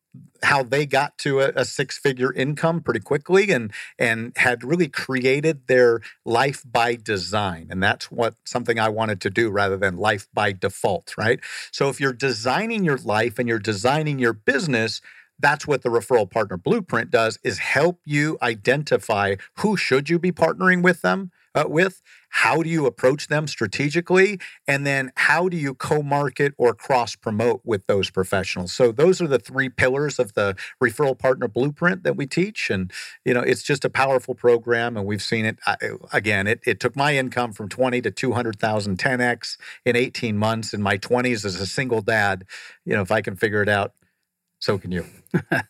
how 0.42 0.62
they 0.62 0.87
got 0.87 1.16
to 1.18 1.40
a, 1.40 1.52
a 1.57 1.64
six 1.64 1.98
figure 1.98 2.33
income 2.33 2.81
pretty 2.81 3.00
quickly 3.00 3.50
and 3.50 3.72
and 3.98 4.33
had 4.37 4.62
really 4.62 4.88
created 4.88 5.66
their 5.66 6.00
life 6.24 6.62
by 6.70 6.94
design. 6.94 7.68
And 7.70 7.83
that's 7.83 8.11
what 8.11 8.35
something 8.44 8.79
i 8.79 8.88
wanted 8.88 9.20
to 9.22 9.31
do 9.31 9.50
rather 9.50 9.76
than 9.76 9.96
life 9.96 10.29
by 10.33 10.52
default 10.52 11.14
right? 11.16 11.40
So 11.72 11.88
if 11.88 12.00
you're 12.00 12.12
designing 12.12 12.85
your 12.85 12.98
life 12.98 13.38
and 13.38 13.48
you're 13.48 13.59
designing 13.59 14.18
your 14.18 14.33
business 14.33 15.00
that's 15.38 15.66
what 15.66 15.83
the 15.83 15.90
referral 15.90 16.31
partner 16.31 16.57
blueprint 16.57 17.11
does 17.11 17.38
is 17.44 17.59
help 17.59 18.00
you 18.05 18.38
identify 18.40 19.37
who 19.59 19.76
should 19.76 20.09
you 20.09 20.18
be 20.18 20.33
partnering 20.33 20.83
with 20.83 21.02
them 21.02 21.31
uh, 21.55 21.64
with 21.66 22.02
how 22.37 22.62
do 22.62 22.68
you 22.68 22.85
approach 22.85 23.29
them 23.29 23.46
strategically? 23.46 24.38
And 24.68 24.87
then 24.87 25.11
how 25.16 25.49
do 25.49 25.57
you 25.57 25.72
co-market 25.72 26.53
or 26.59 26.75
cross 26.75 27.16
promote 27.16 27.62
with 27.64 27.87
those 27.87 28.11
professionals? 28.11 28.75
So 28.75 28.92
those 28.92 29.22
are 29.22 29.27
the 29.27 29.38
three 29.38 29.70
pillars 29.70 30.18
of 30.18 30.35
the 30.35 30.55
referral 30.83 31.18
partner 31.18 31.49
blueprint 31.49 32.03
that 32.03 32.14
we 32.14 32.27
teach. 32.27 32.68
And 32.68 32.92
you 33.25 33.33
know 33.33 33.40
it's 33.40 33.62
just 33.62 33.87
a 33.87 33.90
powerful 33.90 34.35
program 34.35 34.99
and 34.99 35.07
we've 35.07 35.22
seen 35.22 35.46
it 35.46 35.59
again 36.12 36.47
it, 36.47 36.61
it 36.66 36.78
took 36.78 36.95
my 36.95 37.16
income 37.16 37.55
from 37.55 37.70
20 37.70 38.03
to 38.03 38.11
200000 38.11 38.99
10x 38.99 39.57
in 39.87 39.97
18 39.97 40.37
months 40.37 40.74
in 40.74 40.82
my 40.82 40.99
20s 40.99 41.47
as 41.47 41.59
a 41.59 41.66
single 41.66 42.03
dad. 42.03 42.45
You 42.84 42.95
know 42.97 43.03
if 43.03 43.11
i 43.11 43.22
can 43.22 43.37
figure 43.37 43.62
it 43.62 43.68
out 43.68 43.95
so 44.59 44.78
can 44.78 44.93
you. 44.93 45.07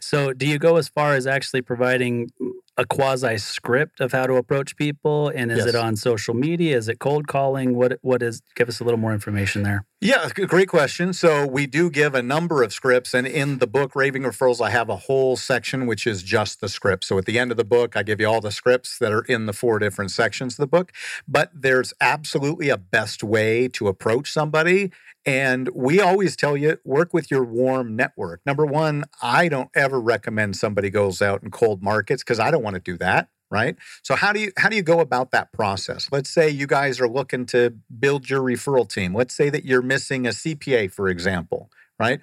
So 0.00 0.32
do 0.32 0.46
you 0.46 0.58
go 0.58 0.76
as 0.76 0.88
far 0.88 1.14
as 1.14 1.26
actually 1.26 1.62
providing 1.62 2.30
a 2.76 2.84
quasi 2.86 3.38
script 3.38 4.00
of 4.00 4.12
how 4.12 4.26
to 4.26 4.34
approach 4.34 4.76
people? 4.76 5.28
And 5.28 5.50
is 5.52 5.58
Yes. 5.58 5.68
it 5.68 5.74
on 5.76 5.96
social 5.96 6.34
media? 6.34 6.76
Is 6.76 6.88
it 6.88 6.98
cold 6.98 7.26
calling? 7.28 7.74
What 7.76 7.98
what 8.02 8.22
is 8.22 8.42
give 8.56 8.68
us 8.68 8.80
a 8.80 8.84
little 8.84 8.98
more 9.00 9.12
information 9.12 9.62
there. 9.62 9.84
Yeah, 10.04 10.28
great 10.28 10.68
question. 10.68 11.14
So 11.14 11.46
we 11.46 11.66
do 11.66 11.88
give 11.88 12.14
a 12.14 12.22
number 12.22 12.62
of 12.62 12.74
scripts, 12.74 13.14
and 13.14 13.26
in 13.26 13.56
the 13.56 13.66
book 13.66 13.96
Raving 13.96 14.24
Referrals, 14.24 14.60
I 14.60 14.68
have 14.68 14.90
a 14.90 14.96
whole 14.96 15.34
section 15.34 15.86
which 15.86 16.06
is 16.06 16.22
just 16.22 16.60
the 16.60 16.68
script. 16.68 17.04
So 17.04 17.16
at 17.16 17.24
the 17.24 17.38
end 17.38 17.50
of 17.50 17.56
the 17.56 17.64
book, 17.64 17.96
I 17.96 18.02
give 18.02 18.20
you 18.20 18.26
all 18.26 18.42
the 18.42 18.52
scripts 18.52 18.98
that 18.98 19.12
are 19.12 19.22
in 19.22 19.46
the 19.46 19.54
four 19.54 19.78
different 19.78 20.10
sections 20.10 20.54
of 20.54 20.56
the 20.58 20.66
book. 20.66 20.92
But 21.26 21.52
there's 21.54 21.94
absolutely 22.02 22.68
a 22.68 22.76
best 22.76 23.24
way 23.24 23.66
to 23.68 23.88
approach 23.88 24.30
somebody. 24.30 24.92
And 25.24 25.70
we 25.74 26.02
always 26.02 26.36
tell 26.36 26.54
you 26.54 26.76
work 26.84 27.14
with 27.14 27.30
your 27.30 27.42
warm 27.42 27.96
network. 27.96 28.42
Number 28.44 28.66
one, 28.66 29.04
I 29.22 29.48
don't 29.48 29.70
ever 29.74 29.98
recommend 29.98 30.56
somebody 30.56 30.90
goes 30.90 31.22
out 31.22 31.42
in 31.42 31.50
cold 31.50 31.82
markets 31.82 32.22
because 32.22 32.38
I 32.38 32.50
don't 32.50 32.62
want 32.62 32.74
to 32.74 32.80
do 32.80 32.98
that. 32.98 33.30
Right. 33.54 33.76
So 34.02 34.16
how 34.16 34.32
do 34.32 34.40
you 34.40 34.50
how 34.56 34.68
do 34.68 34.74
you 34.74 34.82
go 34.82 34.98
about 34.98 35.30
that 35.30 35.52
process? 35.52 36.08
Let's 36.10 36.28
say 36.28 36.50
you 36.50 36.66
guys 36.66 37.00
are 37.00 37.08
looking 37.08 37.46
to 37.46 37.72
build 38.00 38.28
your 38.28 38.40
referral 38.40 38.88
team. 38.88 39.14
Let's 39.14 39.32
say 39.32 39.48
that 39.48 39.64
you're 39.64 39.80
missing 39.80 40.26
a 40.26 40.30
CPA, 40.30 40.90
for 40.90 41.08
example, 41.08 41.70
right? 41.96 42.18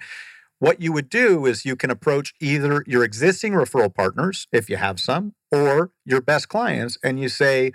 What 0.58 0.82
you 0.82 0.92
would 0.92 1.08
do 1.08 1.46
is 1.46 1.64
you 1.64 1.74
can 1.74 1.90
approach 1.90 2.34
either 2.38 2.84
your 2.86 3.02
existing 3.02 3.54
referral 3.54 3.92
partners, 3.94 4.46
if 4.52 4.68
you 4.68 4.76
have 4.76 5.00
some, 5.00 5.34
or 5.50 5.90
your 6.04 6.20
best 6.20 6.50
clients, 6.50 6.98
and 7.02 7.18
you 7.18 7.30
say, 7.30 7.72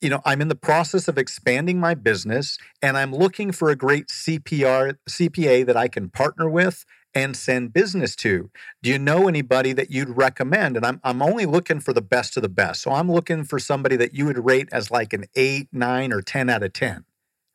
you 0.00 0.08
know, 0.08 0.22
I'm 0.24 0.40
in 0.40 0.48
the 0.48 0.54
process 0.54 1.08
of 1.08 1.18
expanding 1.18 1.78
my 1.78 1.94
business 1.94 2.56
and 2.80 2.96
I'm 2.96 3.14
looking 3.14 3.52
for 3.52 3.68
a 3.68 3.76
great 3.76 4.08
CPR 4.08 4.94
CPA 5.10 5.66
that 5.66 5.76
I 5.76 5.88
can 5.88 6.08
partner 6.08 6.48
with 6.48 6.86
and 7.18 7.36
send 7.36 7.72
business 7.72 8.14
to. 8.16 8.50
Do 8.82 8.90
you 8.90 8.98
know 8.98 9.28
anybody 9.28 9.72
that 9.72 9.90
you'd 9.90 10.16
recommend? 10.16 10.76
And 10.76 10.86
I'm 10.86 11.00
I'm 11.02 11.20
only 11.22 11.46
looking 11.46 11.80
for 11.80 11.92
the 11.92 12.00
best 12.02 12.36
of 12.36 12.42
the 12.42 12.48
best. 12.48 12.82
So 12.82 12.92
I'm 12.92 13.10
looking 13.10 13.44
for 13.44 13.58
somebody 13.58 13.96
that 13.96 14.14
you 14.14 14.26
would 14.26 14.44
rate 14.44 14.68
as 14.72 14.90
like 14.90 15.12
an 15.12 15.24
8, 15.34 15.68
9 15.72 16.12
or 16.12 16.22
10 16.22 16.48
out 16.48 16.62
of 16.62 16.72
10, 16.72 17.04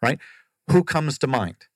right? 0.01 0.19
Who 0.69 0.83
comes 0.83 1.17
to 1.19 1.27
mind? 1.27 1.67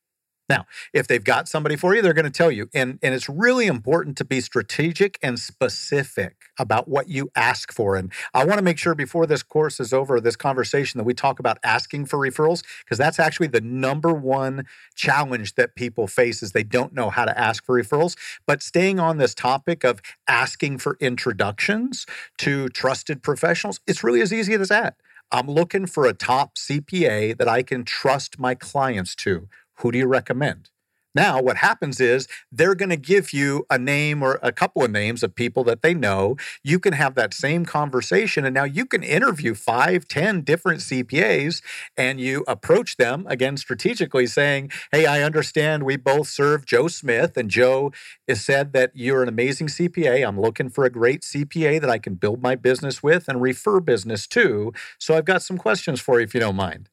Now, 0.50 0.66
if 0.94 1.08
they've 1.08 1.24
got 1.24 1.50
somebody 1.50 1.76
for 1.76 1.94
you, 1.94 2.02
they're 2.02 2.14
going 2.14 2.26
to 2.26 2.32
tell 2.32 2.52
you. 2.52 2.70
And, 2.74 3.00
and 3.02 3.14
it's 3.14 3.28
really 3.28 3.68
important 3.68 4.18
to 4.18 4.26
be 4.26 4.40
strategic 4.40 5.20
and 5.22 5.38
specific 5.38 6.36
about 6.58 6.88
what 6.88 7.10
you 7.10 7.30
ask 7.36 7.74
for. 7.74 7.98
And 7.98 8.12
I 8.34 8.46
want 8.46 8.58
to 8.58 8.64
make 8.64 8.78
sure 8.78 8.96
before 8.96 9.26
this 9.26 9.44
course 9.44 9.80
is 9.80 9.92
over, 9.92 10.22
this 10.22 10.38
conversation, 10.38 10.98
that 10.98 11.04
we 11.04 11.14
talk 11.14 11.40
about 11.40 11.58
asking 11.64 12.06
for 12.06 12.18
referrals, 12.18 12.64
because 12.84 12.98
that's 12.98 13.20
actually 13.20 13.48
the 13.48 13.62
number 13.62 14.14
one 14.14 14.66
challenge 14.96 15.56
that 15.56 15.76
people 15.76 16.08
face 16.08 16.42
is 16.42 16.54
they 16.54 16.64
don't 16.64 16.94
know 16.94 17.10
how 17.10 17.26
to 17.26 17.38
ask 17.38 17.66
for 17.66 17.76
referrals. 17.82 18.16
But 18.46 18.64
staying 18.64 19.00
on 19.00 19.18
this 19.18 19.36
topic 19.36 19.84
of 19.84 20.02
asking 20.28 20.78
for 20.78 20.98
introductions 21.02 22.06
to 22.40 22.70
trusted 22.70 23.22
professionals, 23.22 23.82
it's 23.86 24.04
really 24.04 24.22
as 24.22 24.32
easy 24.32 24.54
as 24.54 24.70
that. 24.70 24.96
I'm 25.30 25.48
looking 25.48 25.88
for 25.88 26.06
a 26.06 26.14
top 26.14 26.56
CPA 26.56 27.38
that 27.38 27.50
I 27.50 27.62
can 27.62 27.84
trust 27.84 28.40
my 28.40 28.56
clients 28.56 29.14
to. 29.18 29.50
Who 29.80 29.92
do 29.92 29.98
you 29.98 30.08
recommend? 30.08 30.70
Now, 31.18 31.42
what 31.42 31.58
happens 31.58 32.00
is 32.00 32.28
they're 32.52 32.76
going 32.76 32.92
to 32.92 32.96
give 32.96 33.34
you 33.34 33.66
a 33.72 33.80
name 33.80 34.22
or 34.22 34.40
a 34.44 34.52
couple 34.52 34.84
of 34.84 34.92
names 34.92 35.24
of 35.24 35.34
people 35.34 35.64
that 35.64 35.82
they 35.82 35.96
know. 35.96 36.36
You 36.64 36.80
can 36.80 36.94
have 36.94 37.16
that 37.16 37.34
same 37.34 37.66
conversation, 37.66 38.46
and 38.46 38.54
now 38.54 38.66
you 38.66 38.86
can 38.86 39.02
interview 39.02 39.56
five, 39.56 40.08
ten 40.08 40.42
different 40.42 40.82
CPAs 40.82 41.64
and 41.98 42.22
you 42.22 42.44
approach 42.48 42.98
them 42.98 43.26
again 43.28 43.58
strategically 43.58 44.28
saying, 44.28 44.70
Hey, 44.92 45.08
I 45.08 45.24
understand 45.24 45.84
we 45.84 45.98
both 45.98 46.28
serve 46.28 46.68
Joe 46.68 46.88
Smith, 46.88 47.36
and 47.36 47.50
Joe 47.50 47.92
has 48.28 48.46
said 48.46 48.74
that 48.74 48.92
you're 48.94 49.24
an 49.24 49.30
amazing 49.30 49.68
CPA. 49.68 50.28
I'm 50.28 50.40
looking 50.40 50.70
for 50.70 50.86
a 50.86 50.92
great 50.92 51.22
CPA 51.22 51.82
that 51.82 51.90
I 51.90 51.98
can 51.98 52.14
build 52.14 52.44
my 52.44 52.54
business 52.54 53.02
with 53.02 53.28
and 53.28 53.42
refer 53.42 53.80
business 53.80 54.28
to. 54.28 54.72
So 55.00 55.16
I've 55.16 55.26
got 55.26 55.42
some 55.42 55.58
questions 55.58 56.00
for 56.00 56.20
you 56.20 56.26
if 56.26 56.36
you 56.36 56.40
don't 56.40 56.56
mind. 56.56 56.90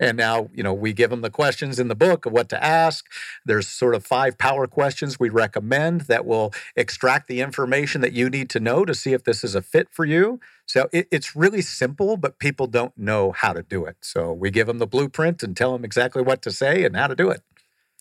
And 0.00 0.16
now, 0.16 0.48
you 0.54 0.62
know, 0.62 0.72
we 0.72 0.94
give 0.94 1.10
them 1.10 1.20
the 1.20 1.30
questions 1.30 1.78
in 1.78 1.88
the 1.88 1.94
book 1.94 2.24
of 2.24 2.32
what 2.32 2.48
to 2.48 2.64
ask. 2.64 3.04
There's 3.44 3.68
sort 3.68 3.94
of 3.94 4.04
five 4.04 4.38
power 4.38 4.66
questions 4.66 5.20
we 5.20 5.28
recommend 5.28 6.02
that 6.02 6.24
will 6.24 6.52
extract 6.74 7.28
the 7.28 7.42
information 7.42 8.00
that 8.00 8.14
you 8.14 8.30
need 8.30 8.48
to 8.50 8.60
know 8.60 8.86
to 8.86 8.94
see 8.94 9.12
if 9.12 9.24
this 9.24 9.44
is 9.44 9.54
a 9.54 9.62
fit 9.62 9.88
for 9.90 10.06
you. 10.06 10.40
So 10.64 10.88
it, 10.90 11.06
it's 11.10 11.36
really 11.36 11.60
simple, 11.60 12.16
but 12.16 12.38
people 12.38 12.66
don't 12.66 12.96
know 12.96 13.32
how 13.32 13.52
to 13.52 13.62
do 13.62 13.84
it. 13.84 13.98
So 14.00 14.32
we 14.32 14.50
give 14.50 14.66
them 14.66 14.78
the 14.78 14.86
blueprint 14.86 15.42
and 15.42 15.54
tell 15.54 15.72
them 15.72 15.84
exactly 15.84 16.22
what 16.22 16.40
to 16.42 16.50
say 16.50 16.84
and 16.84 16.96
how 16.96 17.06
to 17.06 17.14
do 17.14 17.30
it. 17.30 17.42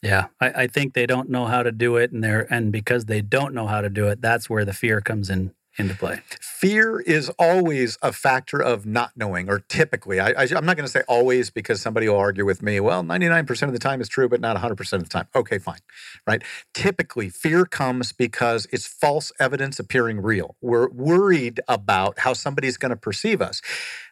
Yeah, 0.02 0.28
I, 0.40 0.50
I 0.64 0.68
think 0.68 0.94
they 0.94 1.06
don't 1.06 1.30
know 1.30 1.46
how 1.46 1.62
to 1.62 1.74
do 1.74 1.98
it, 1.98 2.14
and 2.14 2.24
they're 2.24 2.48
and 2.50 2.72
because 2.72 3.06
they 3.06 3.22
don't 3.22 3.54
know 3.54 3.68
how 3.68 3.82
to 3.82 3.90
do 3.90 4.08
it, 4.08 4.22
that's 4.22 4.50
where 4.50 4.64
the 4.64 4.72
fear 4.72 5.02
comes 5.02 5.30
in 5.30 5.52
into 5.80 5.96
play. 5.96 6.22
Fear 6.42 7.00
is 7.00 7.30
always 7.40 7.98
a 8.02 8.12
factor 8.12 8.62
of 8.62 8.86
not 8.86 9.12
knowing, 9.16 9.50
or 9.50 9.60
typically. 9.60 10.20
I, 10.20 10.44
am 10.44 10.66
not 10.66 10.76
going 10.76 10.86
to 10.86 10.92
say 10.92 11.04
always 11.08 11.50
because 11.50 11.82
somebody 11.82 12.10
will 12.10 12.18
argue 12.18 12.46
with 12.46 12.62
me. 12.62 12.80
Well, 12.80 13.04
99% 13.04 13.64
of 13.64 13.74
the 13.74 13.80
time 13.80 14.02
is 14.02 14.10
true, 14.10 14.28
but 14.28 14.42
not 14.42 14.58
100% 14.58 14.94
of 14.94 15.04
the 15.04 15.10
time. 15.10 15.28
Okay, 15.34 15.58
fine. 15.58 15.80
Right? 16.28 16.44
Typically, 16.74 17.30
fear 17.30 17.66
comes 17.66 18.12
because 18.12 18.68
it's 18.72 18.86
false 18.86 19.32
evidence 19.40 19.80
appearing 19.80 20.22
real. 20.22 20.56
We're 20.62 20.90
worried 20.90 21.62
about 21.68 22.20
how 22.20 22.34
somebody's 22.34 22.78
going 22.78 22.92
to 22.92 22.98
perceive 22.98 23.42
us 23.42 23.62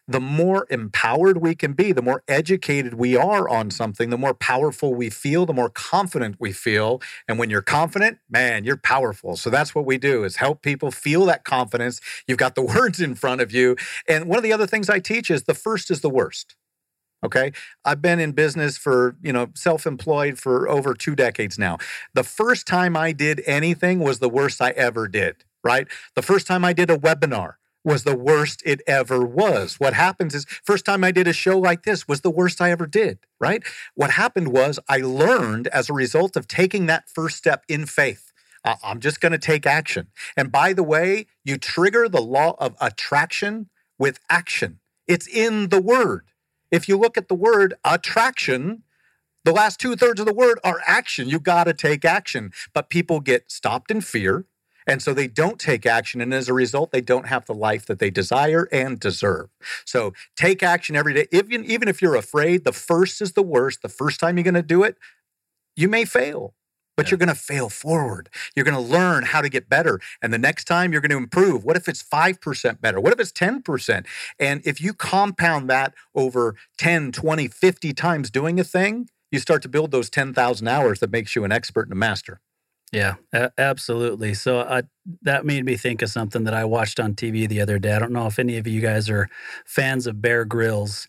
the 0.07 0.21
more 0.21 0.65
empowered 0.69 1.37
we 1.37 1.53
can 1.53 1.73
be, 1.73 1.91
the 1.91 2.01
more 2.01 2.23
educated 2.27 2.93
we 2.93 3.17
are 3.17 3.47
on 3.49 3.69
something, 3.69 4.09
the 4.09 4.17
more 4.17 4.33
powerful 4.33 4.95
we 4.95 5.09
feel, 5.09 5.45
the 5.45 5.53
more 5.53 5.69
confident 5.69 6.37
we 6.39 6.53
feel. 6.53 7.01
And 7.27 7.37
when 7.37 7.49
you're 7.49 7.61
confident, 7.61 8.19
man, 8.29 8.63
you're 8.63 8.77
powerful. 8.77 9.35
So 9.35 9.49
that's 9.49 9.75
what 9.75 9.85
we 9.85 9.97
do 9.97 10.23
is 10.23 10.37
help 10.37 10.61
people 10.61 10.91
feel 10.91 11.25
that 11.25 11.43
confidence. 11.43 11.99
You've 12.27 12.37
got 12.37 12.55
the 12.55 12.61
words 12.77 13.01
in 13.01 13.15
front 13.15 13.41
of 13.41 13.51
you. 13.51 13.75
And 14.07 14.27
one 14.27 14.37
of 14.37 14.43
the 14.43 14.53
other 14.53 14.67
things 14.67 14.89
I 14.89 14.99
teach 14.99 15.29
is 15.29 15.43
the 15.43 15.53
first 15.53 15.91
is 15.91 16.01
the 16.01 16.09
worst. 16.09 16.55
Okay. 17.25 17.51
I've 17.83 18.01
been 18.01 18.19
in 18.19 18.31
business 18.31 18.77
for, 18.77 19.17
you 19.21 19.33
know, 19.33 19.47
self 19.55 19.87
employed 19.87 20.37
for 20.37 20.69
over 20.69 20.93
two 20.93 21.15
decades 21.15 21.57
now. 21.57 21.79
The 22.13 22.23
first 22.23 22.67
time 22.67 22.95
I 22.95 23.11
did 23.11 23.41
anything 23.45 23.99
was 23.99 24.19
the 24.19 24.29
worst 24.29 24.61
I 24.61 24.69
ever 24.71 25.07
did, 25.07 25.43
right? 25.63 25.87
The 26.15 26.21
first 26.21 26.45
time 26.45 26.63
I 26.63 26.73
did 26.73 26.91
a 26.91 26.97
webinar, 26.97 27.55
was 27.87 28.03
the 28.03 28.17
worst 28.17 28.61
it 28.65 28.81
ever 28.85 29.25
was. 29.25 29.79
What 29.79 29.93
happens 29.93 30.35
is, 30.35 30.45
first 30.61 30.83
time 30.83 31.05
I 31.05 31.11
did 31.11 31.25
a 31.25 31.31
show 31.31 31.57
like 31.57 31.83
this 31.83 32.05
was 32.05 32.19
the 32.19 32.29
worst 32.29 32.59
I 32.59 32.69
ever 32.69 32.85
did, 32.85 33.19
right? 33.39 33.63
What 33.95 34.11
happened 34.11 34.49
was 34.49 34.77
I 34.89 34.97
learned 34.97 35.67
as 35.67 35.89
a 35.89 35.93
result 35.93 36.35
of 36.35 36.49
taking 36.49 36.87
that 36.87 37.09
first 37.09 37.37
step 37.37 37.63
in 37.69 37.85
faith. 37.85 38.33
Uh, 38.65 38.75
I'm 38.83 38.99
just 38.99 39.21
going 39.21 39.31
to 39.31 39.37
take 39.37 39.65
action. 39.65 40.07
And 40.35 40.51
by 40.51 40.73
the 40.73 40.83
way, 40.83 41.27
you 41.45 41.57
trigger 41.57 42.09
the 42.09 42.21
law 42.21 42.57
of 42.59 42.75
attraction 42.81 43.69
with 43.97 44.19
action. 44.29 44.79
It's 45.07 45.25
in 45.25 45.69
the 45.69 45.81
word. 45.81 46.25
If 46.69 46.89
you 46.89 46.97
look 46.97 47.17
at 47.17 47.29
the 47.29 47.35
word 47.35 47.75
attraction, 47.85 48.83
the 49.45 49.53
last 49.53 49.79
two 49.79 49.95
thirds 49.95 50.19
of 50.19 50.25
the 50.25 50.33
word 50.33 50.59
are 50.61 50.81
action. 50.85 51.29
You 51.29 51.39
got 51.39 51.63
to 51.63 51.73
take 51.73 52.03
action. 52.03 52.51
But 52.73 52.89
people 52.89 53.21
get 53.21 53.49
stopped 53.49 53.91
in 53.91 54.01
fear. 54.01 54.43
And 54.87 55.01
so 55.01 55.13
they 55.13 55.27
don't 55.27 55.59
take 55.59 55.85
action. 55.85 56.21
And 56.21 56.33
as 56.33 56.47
a 56.47 56.53
result, 56.53 56.91
they 56.91 57.01
don't 57.01 57.27
have 57.27 57.45
the 57.45 57.53
life 57.53 57.85
that 57.87 57.99
they 57.99 58.09
desire 58.09 58.67
and 58.71 58.99
deserve. 58.99 59.49
So 59.85 60.13
take 60.35 60.63
action 60.63 60.95
every 60.95 61.13
day. 61.13 61.27
Even, 61.31 61.65
even 61.65 61.87
if 61.87 62.01
you're 62.01 62.15
afraid, 62.15 62.63
the 62.63 62.71
first 62.71 63.21
is 63.21 63.33
the 63.33 63.43
worst. 63.43 63.81
The 63.81 63.89
first 63.89 64.19
time 64.19 64.37
you're 64.37 64.43
going 64.45 64.53
to 64.53 64.61
do 64.63 64.83
it, 64.83 64.97
you 65.75 65.89
may 65.89 66.05
fail, 66.05 66.55
but 66.95 67.05
Yeah. 67.05 67.11
you're 67.11 67.17
going 67.19 67.27
to 67.29 67.35
fail 67.35 67.69
forward. 67.69 68.29
You're 68.55 68.65
going 68.65 68.75
to 68.75 68.81
learn 68.81 69.23
how 69.25 69.41
to 69.41 69.49
get 69.49 69.69
better. 69.69 69.99
And 70.21 70.33
the 70.33 70.37
next 70.37 70.63
time 70.65 70.91
you're 70.91 71.01
going 71.01 71.11
to 71.11 71.17
improve. 71.17 71.63
What 71.63 71.75
if 71.77 71.87
it's 71.87 72.01
5% 72.01 72.81
better? 72.81 72.99
What 72.99 73.13
if 73.13 73.19
it's 73.19 73.31
10%? 73.31 74.05
And 74.39 74.61
if 74.65 74.81
you 74.81 74.93
compound 74.93 75.69
that 75.69 75.93
over 76.15 76.55
10, 76.77 77.11
20, 77.11 77.47
50 77.47 77.93
times 77.93 78.31
doing 78.31 78.59
a 78.59 78.63
thing, 78.63 79.09
you 79.31 79.39
start 79.39 79.61
to 79.63 79.69
build 79.69 79.91
those 79.91 80.09
10,000 80.09 80.67
hours 80.67 80.99
that 81.01 81.11
makes 81.11 81.35
you 81.35 81.43
an 81.43 81.51
expert 81.51 81.83
and 81.83 81.91
a 81.91 81.95
master. 81.95 82.39
Yeah, 82.91 83.15
a- 83.33 83.51
absolutely. 83.57 84.33
So 84.33 84.59
uh, 84.59 84.83
that 85.21 85.45
made 85.45 85.65
me 85.65 85.75
think 85.75 86.01
of 86.01 86.09
something 86.09 86.43
that 86.45 86.53
I 86.53 86.65
watched 86.65 86.99
on 86.99 87.15
TV 87.15 87.47
the 87.47 87.61
other 87.61 87.79
day. 87.79 87.93
I 87.93 87.99
don't 87.99 88.13
know 88.13 88.27
if 88.27 88.39
any 88.39 88.57
of 88.57 88.67
you 88.67 88.81
guys 88.81 89.09
are 89.09 89.29
fans 89.65 90.07
of 90.07 90.21
Bear 90.21 90.45
Grylls, 90.45 91.05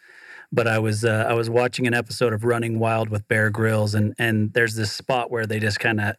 but 0.50 0.66
I 0.66 0.78
was 0.78 1.04
uh, 1.04 1.26
I 1.28 1.34
was 1.34 1.48
watching 1.48 1.86
an 1.86 1.94
episode 1.94 2.32
of 2.32 2.44
Running 2.44 2.78
Wild 2.78 3.10
with 3.10 3.28
Bear 3.28 3.50
Grylls, 3.50 3.94
and 3.94 4.14
and 4.18 4.52
there's 4.54 4.74
this 4.74 4.90
spot 4.92 5.30
where 5.30 5.46
they 5.46 5.60
just 5.60 5.78
kind 5.78 6.00
of 6.00 6.16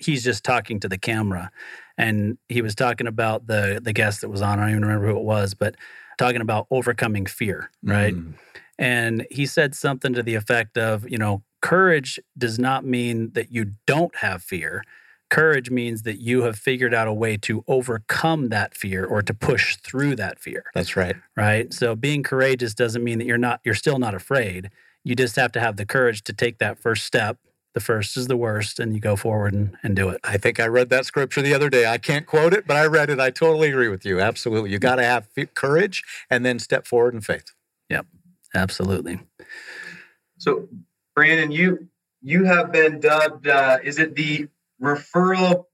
he's 0.00 0.22
just 0.22 0.44
talking 0.44 0.78
to 0.80 0.88
the 0.88 0.98
camera, 0.98 1.50
and 1.98 2.38
he 2.48 2.62
was 2.62 2.74
talking 2.74 3.06
about 3.06 3.46
the 3.46 3.80
the 3.82 3.92
guest 3.92 4.20
that 4.20 4.28
was 4.28 4.42
on. 4.42 4.58
I 4.58 4.62
don't 4.62 4.70
even 4.70 4.82
remember 4.82 5.08
who 5.08 5.16
it 5.16 5.24
was, 5.24 5.54
but 5.54 5.76
talking 6.18 6.42
about 6.42 6.66
overcoming 6.70 7.24
fear, 7.24 7.70
right? 7.82 8.14
Mm. 8.14 8.34
And 8.78 9.26
he 9.30 9.46
said 9.46 9.74
something 9.74 10.12
to 10.12 10.22
the 10.22 10.34
effect 10.34 10.76
of, 10.78 11.08
you 11.08 11.18
know, 11.18 11.42
courage 11.62 12.18
does 12.36 12.58
not 12.58 12.84
mean 12.84 13.32
that 13.32 13.50
you 13.50 13.72
don't 13.86 14.14
have 14.16 14.42
fear. 14.42 14.82
Courage 15.30 15.70
means 15.70 16.02
that 16.02 16.20
you 16.20 16.42
have 16.42 16.58
figured 16.58 16.92
out 16.92 17.08
a 17.08 17.12
way 17.12 17.36
to 17.38 17.64
overcome 17.68 18.48
that 18.48 18.74
fear 18.74 19.04
or 19.04 19.22
to 19.22 19.32
push 19.32 19.76
through 19.76 20.16
that 20.16 20.38
fear, 20.38 20.64
That's 20.74 20.96
right. 20.96 21.16
right? 21.36 21.72
So 21.72 21.94
being 21.94 22.22
courageous 22.22 22.74
doesn't 22.74 23.02
mean 23.02 23.18
that 23.18 23.26
you're 23.26 23.38
not 23.38 23.60
you're 23.64 23.74
still 23.74 23.98
not 23.98 24.14
afraid. 24.14 24.70
You 25.04 25.14
just 25.14 25.36
have 25.36 25.52
to 25.52 25.60
have 25.60 25.76
the 25.76 25.86
courage 25.86 26.22
to 26.24 26.32
take 26.32 26.58
that 26.58 26.78
first 26.78 27.06
step 27.06 27.38
the 27.72 27.80
first 27.80 28.16
is 28.16 28.26
the 28.26 28.36
worst, 28.36 28.80
and 28.80 28.94
you 28.94 29.00
go 29.00 29.14
forward 29.16 29.54
and, 29.54 29.76
and 29.82 29.94
do 29.94 30.08
it. 30.08 30.20
I 30.24 30.36
think 30.38 30.58
I 30.58 30.66
read 30.66 30.88
that 30.90 31.06
scripture 31.06 31.40
the 31.40 31.54
other 31.54 31.70
day. 31.70 31.86
I 31.86 31.98
can't 31.98 32.26
quote 32.26 32.52
it, 32.52 32.66
but 32.66 32.76
I 32.76 32.86
read 32.86 33.10
it. 33.10 33.20
I 33.20 33.30
totally 33.30 33.68
agree 33.68 33.88
with 33.88 34.04
you. 34.04 34.20
Absolutely. 34.20 34.70
You 34.70 34.78
got 34.78 34.96
to 34.96 35.04
have 35.04 35.28
courage 35.54 36.02
and 36.28 36.44
then 36.44 36.58
step 36.58 36.86
forward 36.86 37.14
in 37.14 37.20
faith. 37.20 37.52
Yep, 37.88 38.06
absolutely. 38.54 39.20
So, 40.38 40.68
Brandon, 41.14 41.52
you 41.52 41.88
you 42.22 42.44
have 42.44 42.72
been 42.72 42.98
dubbed. 42.98 43.46
Uh, 43.46 43.78
is 43.84 43.98
it 43.98 44.16
the 44.16 44.48
referral 44.82 45.64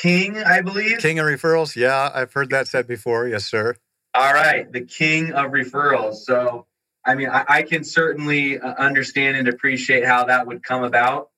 king? 0.00 0.38
I 0.38 0.60
believe 0.60 0.98
king 0.98 1.18
of 1.18 1.26
referrals. 1.26 1.76
Yeah, 1.76 2.10
I've 2.14 2.32
heard 2.32 2.50
that 2.50 2.68
said 2.68 2.86
before. 2.86 3.28
Yes, 3.28 3.44
sir. 3.44 3.76
All 4.14 4.32
right, 4.32 4.70
the 4.70 4.82
king 4.82 5.32
of 5.32 5.52
referrals. 5.52 6.16
So, 6.16 6.66
I 7.04 7.14
mean, 7.14 7.28
I, 7.28 7.44
I 7.48 7.62
can 7.62 7.82
certainly 7.82 8.58
uh, 8.58 8.74
understand 8.74 9.36
and 9.36 9.48
appreciate 9.48 10.04
how 10.04 10.24
that 10.24 10.46
would 10.46 10.62
come 10.62 10.84
about. 10.84 11.30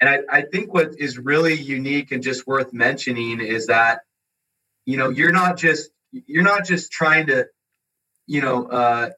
And 0.00 0.08
I, 0.08 0.38
I 0.38 0.42
think 0.42 0.72
what 0.72 0.98
is 0.98 1.18
really 1.18 1.54
unique 1.54 2.12
and 2.12 2.22
just 2.22 2.46
worth 2.46 2.72
mentioning 2.72 3.40
is 3.40 3.66
that, 3.66 4.02
you 4.84 4.96
know, 4.96 5.10
you're 5.10 5.32
not 5.32 5.56
just 5.56 5.90
you're 6.12 6.44
not 6.44 6.64
just 6.64 6.92
trying 6.92 7.26
to, 7.26 7.46
you 8.26 8.40
know, 8.40 8.66
uh, 8.66 9.10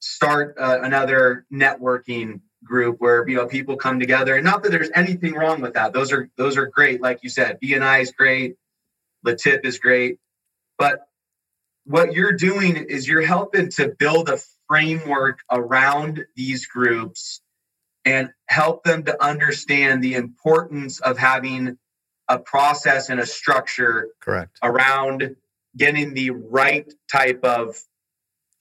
start 0.00 0.56
uh, 0.58 0.78
another 0.82 1.46
networking 1.52 2.40
group 2.68 2.96
where 3.00 3.28
you 3.28 3.36
know 3.36 3.46
people 3.46 3.76
come 3.76 4.00
together. 4.00 4.36
And 4.36 4.44
not 4.44 4.62
that 4.62 4.70
there's 4.70 4.90
anything 4.94 5.34
wrong 5.34 5.60
with 5.60 5.74
that. 5.74 5.92
Those 5.92 6.12
are 6.12 6.28
those 6.36 6.56
are 6.56 6.66
great. 6.66 7.00
Like 7.02 7.20
you 7.22 7.30
said, 7.30 7.58
BNI 7.60 8.02
is 8.02 8.12
great, 8.12 8.56
LeTip 9.26 9.64
is 9.64 9.78
great, 9.78 10.18
but 10.78 11.00
what 11.84 12.12
you're 12.12 12.34
doing 12.34 12.76
is 12.76 13.08
you're 13.08 13.22
helping 13.22 13.70
to 13.70 13.88
build 13.98 14.28
a 14.28 14.38
framework 14.68 15.40
around 15.50 16.26
these 16.36 16.66
groups 16.66 17.40
and 18.04 18.30
help 18.46 18.84
them 18.84 19.04
to 19.04 19.24
understand 19.24 20.04
the 20.04 20.14
importance 20.14 21.00
of 21.00 21.18
having 21.18 21.78
a 22.28 22.38
process 22.38 23.08
and 23.08 23.20
a 23.20 23.26
structure 23.26 24.08
correct 24.20 24.58
around 24.62 25.34
getting 25.76 26.14
the 26.14 26.30
right 26.30 26.92
type 27.10 27.42
of 27.44 27.76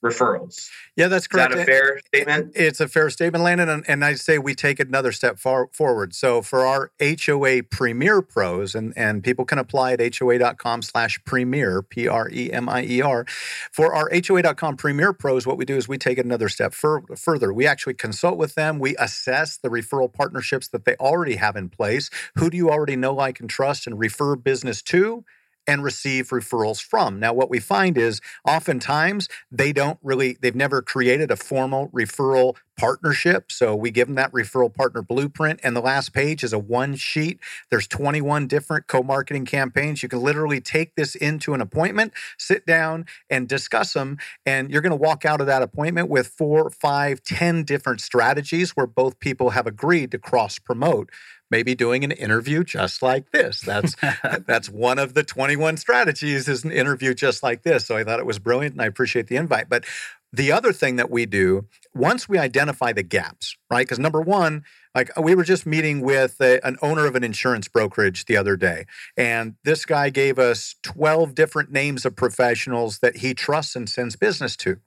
referrals. 0.03 0.69
Yeah, 0.95 1.07
that's 1.07 1.27
correct. 1.27 1.53
Is 1.53 1.57
that 1.57 1.63
a 1.63 1.65
fair 1.65 1.99
statement? 2.05 2.51
It's 2.55 2.79
a 2.79 2.87
fair 2.87 3.09
statement, 3.09 3.43
Landon. 3.43 3.69
And, 3.69 3.89
and 3.89 4.05
I 4.05 4.13
say 4.13 4.37
we 4.37 4.53
take 4.55 4.79
it 4.79 4.87
another 4.87 5.11
step 5.11 5.39
far 5.39 5.69
forward. 5.71 6.13
So 6.13 6.41
for 6.41 6.65
our 6.65 6.91
HOA 7.01 7.63
Premier 7.63 8.21
Pros, 8.21 8.75
and, 8.75 8.93
and 8.95 9.23
people 9.23 9.45
can 9.45 9.57
apply 9.57 9.93
at 9.93 10.15
HOA.com 10.15 10.81
slash 10.81 11.23
Premier, 11.25 11.81
P 11.81 12.07
R 12.07 12.29
E 12.31 12.51
M 12.51 12.69
I 12.69 12.83
E 12.83 13.01
R. 13.01 13.25
For 13.71 13.93
our 13.93 14.09
HOA.com 14.13 14.77
Premier 14.77 15.13
Pros, 15.13 15.47
what 15.47 15.57
we 15.57 15.65
do 15.65 15.75
is 15.75 15.87
we 15.87 15.97
take 15.97 16.17
it 16.17 16.25
another 16.25 16.49
step 16.49 16.73
fur- 16.73 17.01
further. 17.15 17.51
We 17.51 17.65
actually 17.65 17.95
consult 17.95 18.37
with 18.37 18.55
them. 18.55 18.79
We 18.79 18.95
assess 18.97 19.57
the 19.57 19.69
referral 19.69 20.11
partnerships 20.11 20.67
that 20.69 20.85
they 20.85 20.95
already 20.95 21.35
have 21.37 21.55
in 21.55 21.69
place. 21.69 22.09
Who 22.35 22.49
do 22.49 22.57
you 22.57 22.69
already 22.69 22.95
know, 22.95 23.13
like, 23.13 23.39
and 23.39 23.49
trust 23.49 23.87
and 23.87 23.97
refer 23.97 24.35
business 24.35 24.81
to? 24.83 25.23
And 25.67 25.83
receive 25.83 26.29
referrals 26.29 26.81
from. 26.81 27.19
Now, 27.19 27.33
what 27.33 27.49
we 27.49 27.59
find 27.59 27.97
is 27.97 28.21
oftentimes 28.47 29.27
they 29.51 29.73
don't 29.73 29.99
really, 30.01 30.37
they've 30.41 30.55
never 30.55 30.81
created 30.81 31.29
a 31.29 31.35
formal 31.35 31.89
referral 31.89 32.55
partnership. 32.77 33.51
So 33.51 33.75
we 33.75 33.91
give 33.91 34.07
them 34.07 34.15
that 34.15 34.31
referral 34.31 34.73
partner 34.73 35.01
blueprint. 35.01 35.59
And 35.63 35.75
the 35.75 35.81
last 35.81 36.13
page 36.13 36.43
is 36.43 36.53
a 36.53 36.59
one 36.59 36.95
sheet. 36.95 37.39
There's 37.69 37.87
21 37.87 38.47
different 38.47 38.87
co 38.87 39.03
marketing 39.03 39.45
campaigns. 39.45 40.03
You 40.03 40.09
can 40.09 40.21
literally 40.21 40.61
take 40.61 40.95
this 40.95 41.15
into 41.15 41.53
an 41.53 41.61
appointment, 41.61 42.13
sit 42.37 42.65
down 42.65 43.05
and 43.29 43.47
discuss 43.47 43.93
them. 43.93 44.17
And 44.45 44.69
you're 44.69 44.81
going 44.81 44.91
to 44.91 44.95
walk 44.95 45.25
out 45.25 45.41
of 45.41 45.47
that 45.47 45.63
appointment 45.63 46.09
with 46.09 46.27
four, 46.27 46.69
five, 46.69 47.21
ten 47.23 47.63
different 47.63 47.99
strategies 47.99 48.71
where 48.71 48.87
both 48.87 49.19
people 49.19 49.49
have 49.49 49.67
agreed 49.67 50.11
to 50.11 50.19
cross 50.19 50.59
promote 50.59 51.09
maybe 51.49 51.75
doing 51.75 52.03
an 52.03 52.11
interview 52.11 52.63
just 52.63 53.01
like 53.01 53.31
this. 53.31 53.61
That's 53.61 53.95
that's 54.45 54.69
one 54.69 54.99
of 54.99 55.13
the 55.13 55.23
21 55.23 55.77
strategies 55.77 56.47
is 56.47 56.63
an 56.63 56.71
interview 56.71 57.13
just 57.13 57.43
like 57.43 57.63
this. 57.63 57.85
So 57.85 57.97
I 57.97 58.03
thought 58.03 58.19
it 58.19 58.25
was 58.25 58.39
brilliant 58.39 58.73
and 58.73 58.81
I 58.81 58.85
appreciate 58.85 59.27
the 59.27 59.35
invite. 59.35 59.69
But 59.69 59.85
the 60.33 60.51
other 60.51 60.73
thing 60.73 60.97
that 60.97 61.09
we 61.09 61.25
do 61.25 61.65
once 61.95 62.27
we 62.27 62.37
identify 62.37 62.91
the 62.91 63.03
gaps, 63.03 63.55
right? 63.71 63.85
Because 63.85 63.99
number 63.99 64.21
one, 64.21 64.63
like 64.93 65.09
we 65.17 65.35
were 65.35 65.43
just 65.43 65.65
meeting 65.65 66.01
with 66.01 66.39
a, 66.41 66.65
an 66.65 66.77
owner 66.81 67.05
of 67.05 67.15
an 67.15 67.23
insurance 67.23 67.67
brokerage 67.67 68.25
the 68.25 68.35
other 68.35 68.57
day, 68.57 68.85
and 69.15 69.55
this 69.63 69.85
guy 69.85 70.09
gave 70.09 70.37
us 70.37 70.75
12 70.83 71.33
different 71.33 71.71
names 71.71 72.05
of 72.05 72.15
professionals 72.15 72.99
that 72.99 73.17
he 73.17 73.33
trusts 73.33 73.75
and 73.75 73.87
sends 73.89 74.15
business 74.15 74.55
to 74.57 74.79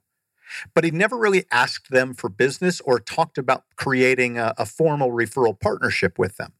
but 0.73 0.83
he 0.83 0.91
never 0.91 1.17
really 1.17 1.45
asked 1.51 1.91
them 1.91 2.13
for 2.13 2.29
business 2.29 2.81
or 2.81 2.99
talked 2.99 3.37
about 3.37 3.63
creating 3.75 4.37
a, 4.37 4.53
a 4.57 4.65
formal 4.65 5.11
referral 5.11 5.59
partnership 5.59 6.17
with 6.17 6.37
them. 6.37 6.53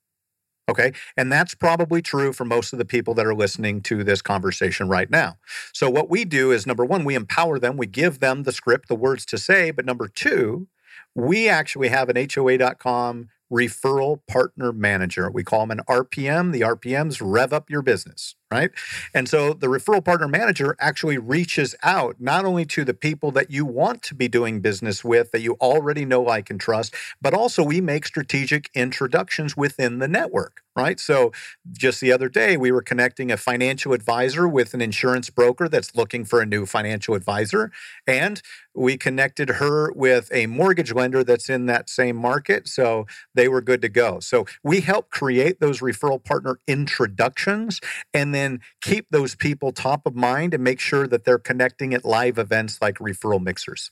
Okay. 0.70 0.94
And 1.18 1.32
that's 1.32 1.54
probably 1.54 2.02
true 2.02 2.32
for 2.32 2.46
most 2.46 2.72
of 2.72 2.80
the 2.80 2.86
people 2.86 3.14
that 3.16 3.26
are 3.26 3.36
listening 3.36 3.82
to 3.82 4.04
this 4.04 4.22
conversation 4.22 4.88
right 4.88 5.10
now. 5.10 5.38
So, 5.74 5.90
what 5.90 6.10
we 6.10 6.24
do 6.24 6.52
is 6.52 6.66
number 6.66 6.86
one, 6.86 7.04
we 7.04 7.16
empower 7.16 7.60
them, 7.60 7.76
we 7.78 7.88
give 7.88 8.20
them 8.20 8.44
the 8.44 8.54
script, 8.54 8.88
the 8.88 8.96
words 8.96 9.26
to 9.28 9.38
say. 9.38 9.72
But 9.72 9.86
number 9.86 10.08
two, 10.08 10.68
we 11.14 11.50
actually 11.50 11.90
have 11.90 12.10
an 12.10 12.28
HOA.com 12.34 13.30
referral 13.52 14.20
partner 14.28 14.72
manager. 14.72 15.30
We 15.30 15.44
call 15.44 15.66
them 15.66 15.78
an 15.78 15.86
RPM. 15.90 16.54
The 16.54 16.62
RPMs 16.62 17.20
rev 17.22 17.52
up 17.52 17.70
your 17.70 17.82
business, 17.82 18.36
right? 18.52 18.72
And 19.14 19.30
so 19.30 19.54
the 19.54 19.68
referral 19.68 20.04
partner 20.04 20.28
manager 20.28 20.76
actually 20.80 21.18
reaches 21.18 21.76
out 21.84 22.18
not 22.20 22.46
only 22.46 22.66
to 22.66 22.84
the 22.84 22.94
people 22.94 23.32
that 23.32 23.50
you 23.50 23.66
want 23.66 24.02
to 24.04 24.16
be 24.16 24.28
doing 24.28 24.60
business 24.60 25.04
with, 25.04 25.32
that 25.32 25.42
you 25.42 25.54
already 25.62 26.06
know, 26.06 26.22
like, 26.22 26.50
and 26.50 26.60
trust, 26.60 26.94
but 27.22 27.34
also 27.34 27.64
we 27.64 27.82
make 27.82 28.06
strategic 28.06 28.70
introductions 28.76 29.56
within 29.56 30.00
the 30.00 30.08
network 30.08 30.62
right? 30.76 31.00
So 31.00 31.32
just 31.72 32.00
the 32.00 32.12
other 32.12 32.30
day, 32.30 32.56
we 32.56 32.72
were 32.72 32.82
connecting 32.82 33.32
a 33.32 33.38
financial 33.38 33.94
advisor 33.94 34.48
with 34.48 34.74
an 34.74 34.82
insurance 34.82 35.30
broker 35.30 35.68
that's 35.68 35.96
looking 35.96 36.24
for 36.24 36.42
a 36.42 36.46
new 36.46 36.66
financial 36.66 37.14
advisor. 37.14 37.72
And 38.08 38.42
we 38.74 38.96
connected 38.98 39.50
her 39.50 39.92
with 39.92 40.30
a 40.32 40.48
mortgage 40.48 40.94
lender 40.94 41.24
that's 41.24 41.50
in 41.50 41.66
that 41.66 41.90
same 41.90 42.16
market. 42.16 42.68
So 42.70 43.06
they 43.34 43.50
were 43.50 43.62
good 43.62 43.82
to 43.82 43.90
go. 43.90 44.20
So 44.22 44.46
we 44.64 44.80
help 44.82 45.10
create 45.10 45.60
those 45.60 45.82
referral 45.82 46.24
partner 46.24 46.60
introductions 46.68 47.82
and 48.14 48.34
then 48.34 48.41
keep 48.82 49.08
those 49.12 49.36
people 49.36 49.72
top 49.72 50.06
of 50.06 50.16
mind 50.16 50.54
and 50.54 50.64
make 50.64 50.80
sure 50.80 51.08
that 51.08 51.24
they're 51.26 51.40
connecting 51.40 51.94
at 51.94 52.06
live 52.06 52.38
events 52.38 52.82
like 52.82 52.96
referral 52.96 53.42
mixers. 53.42 53.92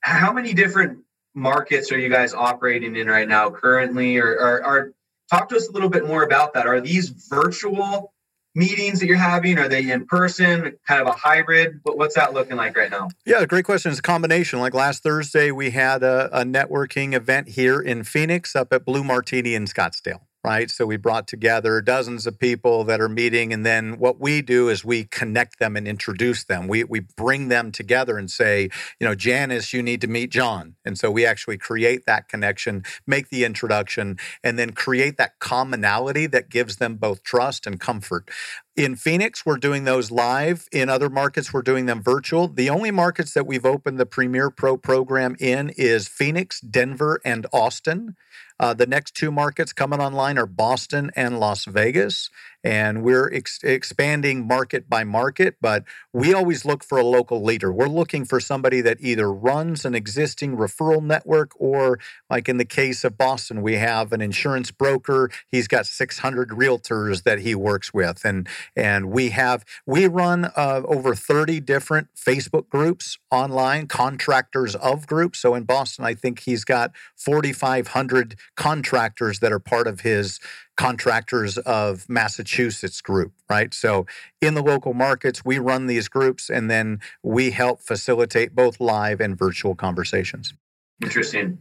How 0.00 0.32
many 0.32 0.54
different 0.54 1.00
markets 1.34 1.92
are 1.92 1.98
you 1.98 2.08
guys 2.08 2.34
operating 2.34 2.96
in 2.96 3.06
right 3.06 3.28
now 3.28 3.50
currently 3.50 4.18
or 4.18 4.38
are, 4.38 4.64
are 4.64 4.92
Talk 5.30 5.48
to 5.50 5.56
us 5.56 5.68
a 5.68 5.72
little 5.72 5.88
bit 5.88 6.06
more 6.06 6.24
about 6.24 6.54
that. 6.54 6.66
Are 6.66 6.80
these 6.80 7.08
virtual 7.08 8.12
meetings 8.56 8.98
that 8.98 9.06
you're 9.06 9.16
having? 9.16 9.58
Are 9.58 9.68
they 9.68 9.88
in 9.88 10.06
person, 10.06 10.76
kind 10.86 11.00
of 11.00 11.06
a 11.06 11.12
hybrid? 11.12 11.80
What's 11.84 12.16
that 12.16 12.34
looking 12.34 12.56
like 12.56 12.76
right 12.76 12.90
now? 12.90 13.08
Yeah, 13.24 13.44
great 13.46 13.64
question. 13.64 13.92
It's 13.92 14.00
a 14.00 14.02
combination. 14.02 14.58
Like 14.58 14.74
last 14.74 15.04
Thursday, 15.04 15.52
we 15.52 15.70
had 15.70 16.02
a, 16.02 16.28
a 16.32 16.44
networking 16.44 17.14
event 17.14 17.50
here 17.50 17.80
in 17.80 18.02
Phoenix 18.02 18.56
up 18.56 18.72
at 18.72 18.84
Blue 18.84 19.04
Martini 19.04 19.54
in 19.54 19.66
Scottsdale 19.66 20.22
right? 20.42 20.70
So 20.70 20.86
we 20.86 20.96
brought 20.96 21.28
together 21.28 21.80
dozens 21.82 22.26
of 22.26 22.38
people 22.38 22.84
that 22.84 23.00
are 23.00 23.08
meeting, 23.08 23.52
and 23.52 23.64
then 23.64 23.98
what 23.98 24.20
we 24.20 24.42
do 24.42 24.68
is 24.68 24.84
we 24.84 25.04
connect 25.04 25.58
them 25.58 25.76
and 25.76 25.86
introduce 25.86 26.44
them. 26.44 26.68
We 26.68 26.84
we 26.84 27.00
bring 27.00 27.48
them 27.48 27.72
together 27.72 28.16
and 28.16 28.30
say, 28.30 28.70
you 28.98 29.06
know, 29.06 29.14
Janice, 29.14 29.72
you 29.72 29.82
need 29.82 30.00
to 30.00 30.06
meet 30.06 30.30
John, 30.30 30.76
and 30.84 30.98
so 30.98 31.10
we 31.10 31.26
actually 31.26 31.58
create 31.58 32.06
that 32.06 32.28
connection, 32.28 32.84
make 33.06 33.28
the 33.28 33.44
introduction, 33.44 34.18
and 34.42 34.58
then 34.58 34.70
create 34.72 35.18
that 35.18 35.38
commonality 35.38 36.26
that 36.28 36.48
gives 36.48 36.76
them 36.76 36.96
both 36.96 37.22
trust 37.22 37.66
and 37.66 37.78
comfort. 37.78 38.30
In 38.76 38.96
Phoenix, 38.96 39.44
we're 39.44 39.58
doing 39.58 39.84
those 39.84 40.10
live. 40.10 40.66
In 40.72 40.88
other 40.88 41.10
markets, 41.10 41.52
we're 41.52 41.60
doing 41.60 41.84
them 41.84 42.02
virtual. 42.02 42.48
The 42.48 42.70
only 42.70 42.90
markets 42.90 43.34
that 43.34 43.46
we've 43.46 43.66
opened 43.66 43.98
the 43.98 44.06
Premier 44.06 44.48
Pro 44.48 44.78
program 44.78 45.36
in 45.38 45.70
is 45.76 46.08
Phoenix, 46.08 46.60
Denver, 46.60 47.20
and 47.24 47.46
Austin. 47.52 48.16
Uh, 48.60 48.74
the 48.74 48.86
next 48.86 49.14
two 49.14 49.32
markets 49.32 49.72
coming 49.72 50.00
online 50.00 50.36
are 50.36 50.44
Boston 50.44 51.10
and 51.16 51.40
Las 51.40 51.64
Vegas 51.64 52.28
and 52.62 53.02
we're 53.02 53.32
ex- 53.32 53.62
expanding 53.62 54.46
market 54.46 54.88
by 54.88 55.04
market, 55.04 55.56
but 55.60 55.84
we 56.12 56.34
always 56.34 56.64
look 56.64 56.84
for 56.84 56.98
a 56.98 57.04
local 57.04 57.42
leader. 57.42 57.72
We're 57.72 57.86
looking 57.86 58.24
for 58.24 58.40
somebody 58.40 58.80
that 58.82 58.98
either 59.00 59.32
runs 59.32 59.84
an 59.84 59.94
existing 59.94 60.56
referral 60.56 61.02
network 61.02 61.52
or, 61.56 61.98
like 62.28 62.48
in 62.48 62.58
the 62.58 62.64
case 62.64 63.04
of 63.04 63.16
Boston, 63.16 63.62
we 63.62 63.76
have 63.76 64.12
an 64.12 64.20
insurance 64.20 64.70
broker. 64.70 65.30
He's 65.48 65.68
got 65.68 65.86
600 65.86 66.50
realtors 66.50 67.22
that 67.22 67.40
he 67.40 67.54
works 67.54 67.94
with, 67.94 68.24
and 68.24 68.48
and 68.76 69.10
we 69.10 69.30
have 69.30 69.64
we 69.86 70.06
run 70.06 70.46
uh, 70.56 70.82
over 70.84 71.14
30 71.14 71.60
different 71.60 72.08
Facebook 72.14 72.68
groups 72.68 73.18
online, 73.30 73.86
contractors 73.86 74.74
of 74.76 75.06
groups. 75.06 75.38
So 75.38 75.54
in 75.54 75.64
Boston, 75.64 76.04
I 76.04 76.14
think 76.14 76.40
he's 76.40 76.64
got 76.64 76.92
4,500 77.16 78.36
contractors 78.56 79.38
that 79.40 79.52
are 79.52 79.58
part 79.58 79.86
of 79.86 80.00
his 80.00 80.40
contractors 80.80 81.58
of 81.58 82.08
Massachusetts 82.08 83.02
group, 83.02 83.32
right? 83.50 83.74
So 83.74 84.06
in 84.40 84.54
the 84.54 84.62
local 84.62 84.94
markets, 84.94 85.44
we 85.44 85.58
run 85.58 85.86
these 85.86 86.08
groups 86.08 86.48
and 86.48 86.70
then 86.70 87.00
we 87.22 87.50
help 87.50 87.82
facilitate 87.82 88.54
both 88.54 88.80
live 88.80 89.20
and 89.20 89.36
virtual 89.36 89.74
conversations. 89.74 90.54
Interesting. 91.02 91.58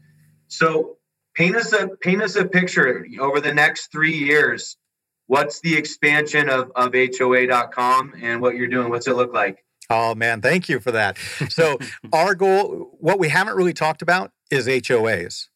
So 0.48 0.98
paint 1.36 1.58
us 1.58 1.74
a 1.74 1.90
paint 1.90 2.22
us 2.22 2.38
a 2.38 2.46
picture 2.46 3.06
over 3.20 3.42
the 3.42 3.54
next 3.54 3.92
three 3.92 4.18
years. 4.18 4.78
What's 5.28 5.60
the 5.60 5.76
expansion 5.76 6.50
of, 6.50 6.72
of 6.76 6.94
HOA.com 6.94 8.14
and 8.22 8.42
what 8.42 8.56
you're 8.56 8.68
doing? 8.68 8.90
What's 8.90 9.08
it 9.08 9.18
look 9.18 9.34
like? 9.34 9.66
Oh 9.90 10.16
man, 10.16 10.40
thank 10.40 10.70
you 10.70 10.80
for 10.80 10.92
that. 10.92 11.18
So 11.50 11.78
our 12.14 12.36
goal, 12.36 12.96
what 13.00 13.20
we 13.20 13.28
haven't 13.28 13.56
really 13.56 13.74
talked 13.74 14.02
about 14.02 14.32
is 14.50 14.66
HOAs. 14.66 15.50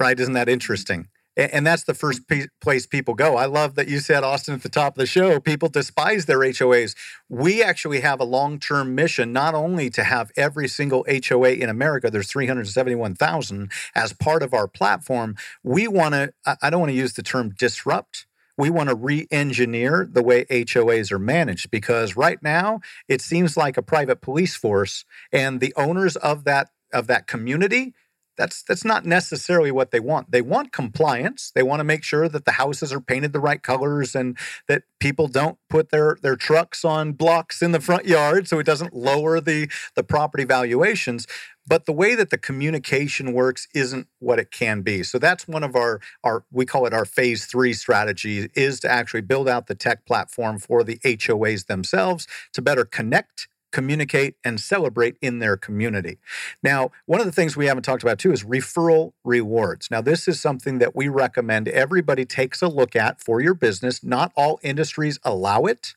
Right? 0.00 0.18
Isn't 0.18 0.34
that 0.34 0.48
interesting? 0.48 1.08
And 1.36 1.66
that's 1.66 1.84
the 1.84 1.92
first 1.92 2.22
place 2.62 2.86
people 2.86 3.12
go. 3.12 3.36
I 3.36 3.44
love 3.44 3.74
that 3.74 3.88
you 3.88 3.98
said, 3.98 4.24
Austin, 4.24 4.54
at 4.54 4.62
the 4.62 4.70
top 4.70 4.94
of 4.94 4.98
the 4.98 5.06
show, 5.06 5.38
people 5.38 5.68
despise 5.68 6.24
their 6.24 6.38
HOAs. 6.38 6.96
We 7.28 7.62
actually 7.62 8.00
have 8.00 8.20
a 8.20 8.24
long 8.24 8.58
term 8.58 8.94
mission, 8.94 9.34
not 9.34 9.54
only 9.54 9.90
to 9.90 10.04
have 10.04 10.32
every 10.36 10.66
single 10.66 11.04
HOA 11.06 11.50
in 11.50 11.68
America, 11.68 12.10
there's 12.10 12.30
371,000, 12.30 13.70
as 13.94 14.14
part 14.14 14.42
of 14.42 14.54
our 14.54 14.66
platform. 14.66 15.36
We 15.62 15.86
want 15.88 16.14
to, 16.14 16.32
I 16.62 16.70
don't 16.70 16.80
want 16.80 16.90
to 16.90 16.96
use 16.96 17.12
the 17.12 17.22
term 17.22 17.50
disrupt. 17.50 18.26
We 18.56 18.70
want 18.70 18.88
to 18.88 18.94
re 18.94 19.26
engineer 19.30 20.08
the 20.10 20.22
way 20.22 20.46
HOAs 20.46 21.12
are 21.12 21.18
managed 21.18 21.70
because 21.70 22.16
right 22.16 22.42
now 22.42 22.80
it 23.08 23.20
seems 23.20 23.58
like 23.58 23.76
a 23.76 23.82
private 23.82 24.22
police 24.22 24.56
force, 24.56 25.04
and 25.30 25.60
the 25.60 25.74
owners 25.76 26.16
of 26.16 26.44
that 26.44 26.70
of 26.92 27.08
that 27.08 27.26
community 27.26 27.94
that's 28.36 28.62
that's 28.62 28.84
not 28.84 29.04
necessarily 29.04 29.70
what 29.70 29.90
they 29.90 30.00
want. 30.00 30.30
They 30.30 30.42
want 30.42 30.72
compliance. 30.72 31.50
They 31.54 31.62
want 31.62 31.80
to 31.80 31.84
make 31.84 32.04
sure 32.04 32.28
that 32.28 32.44
the 32.44 32.52
houses 32.52 32.92
are 32.92 33.00
painted 33.00 33.32
the 33.32 33.40
right 33.40 33.62
colors 33.62 34.14
and 34.14 34.36
that 34.68 34.84
people 35.00 35.28
don't 35.28 35.58
put 35.68 35.90
their 35.90 36.16
their 36.22 36.36
trucks 36.36 36.84
on 36.84 37.12
blocks 37.12 37.62
in 37.62 37.72
the 37.72 37.80
front 37.80 38.06
yard 38.06 38.48
so 38.48 38.58
it 38.58 38.66
doesn't 38.66 38.94
lower 38.94 39.40
the 39.40 39.70
the 39.94 40.04
property 40.04 40.44
valuations. 40.44 41.26
But 41.68 41.86
the 41.86 41.92
way 41.92 42.14
that 42.14 42.30
the 42.30 42.38
communication 42.38 43.32
works 43.32 43.66
isn't 43.74 44.06
what 44.20 44.38
it 44.38 44.52
can 44.52 44.82
be. 44.82 45.02
So 45.02 45.18
that's 45.18 45.48
one 45.48 45.64
of 45.64 45.74
our 45.74 46.00
our 46.22 46.44
we 46.52 46.66
call 46.66 46.86
it 46.86 46.94
our 46.94 47.04
phase 47.04 47.46
3 47.46 47.72
strategy 47.72 48.50
is 48.54 48.80
to 48.80 48.90
actually 48.90 49.22
build 49.22 49.48
out 49.48 49.66
the 49.66 49.74
tech 49.74 50.06
platform 50.06 50.58
for 50.58 50.84
the 50.84 50.98
HOAs 50.98 51.66
themselves 51.66 52.28
to 52.52 52.62
better 52.62 52.84
connect 52.84 53.48
communicate, 53.76 54.36
and 54.42 54.58
celebrate 54.58 55.18
in 55.20 55.38
their 55.38 55.54
community. 55.54 56.16
Now, 56.62 56.92
one 57.04 57.20
of 57.20 57.26
the 57.26 57.32
things 57.32 57.58
we 57.58 57.66
haven't 57.66 57.82
talked 57.82 58.02
about 58.02 58.18
too 58.18 58.32
is 58.32 58.42
referral 58.42 59.12
rewards. 59.22 59.90
Now, 59.90 60.00
this 60.00 60.26
is 60.26 60.40
something 60.40 60.78
that 60.78 60.96
we 60.96 61.08
recommend 61.08 61.68
everybody 61.68 62.24
takes 62.24 62.62
a 62.62 62.68
look 62.68 62.96
at 62.96 63.20
for 63.20 63.42
your 63.42 63.52
business. 63.52 64.02
Not 64.02 64.32
all 64.34 64.58
industries 64.62 65.18
allow 65.24 65.66
it. 65.66 65.94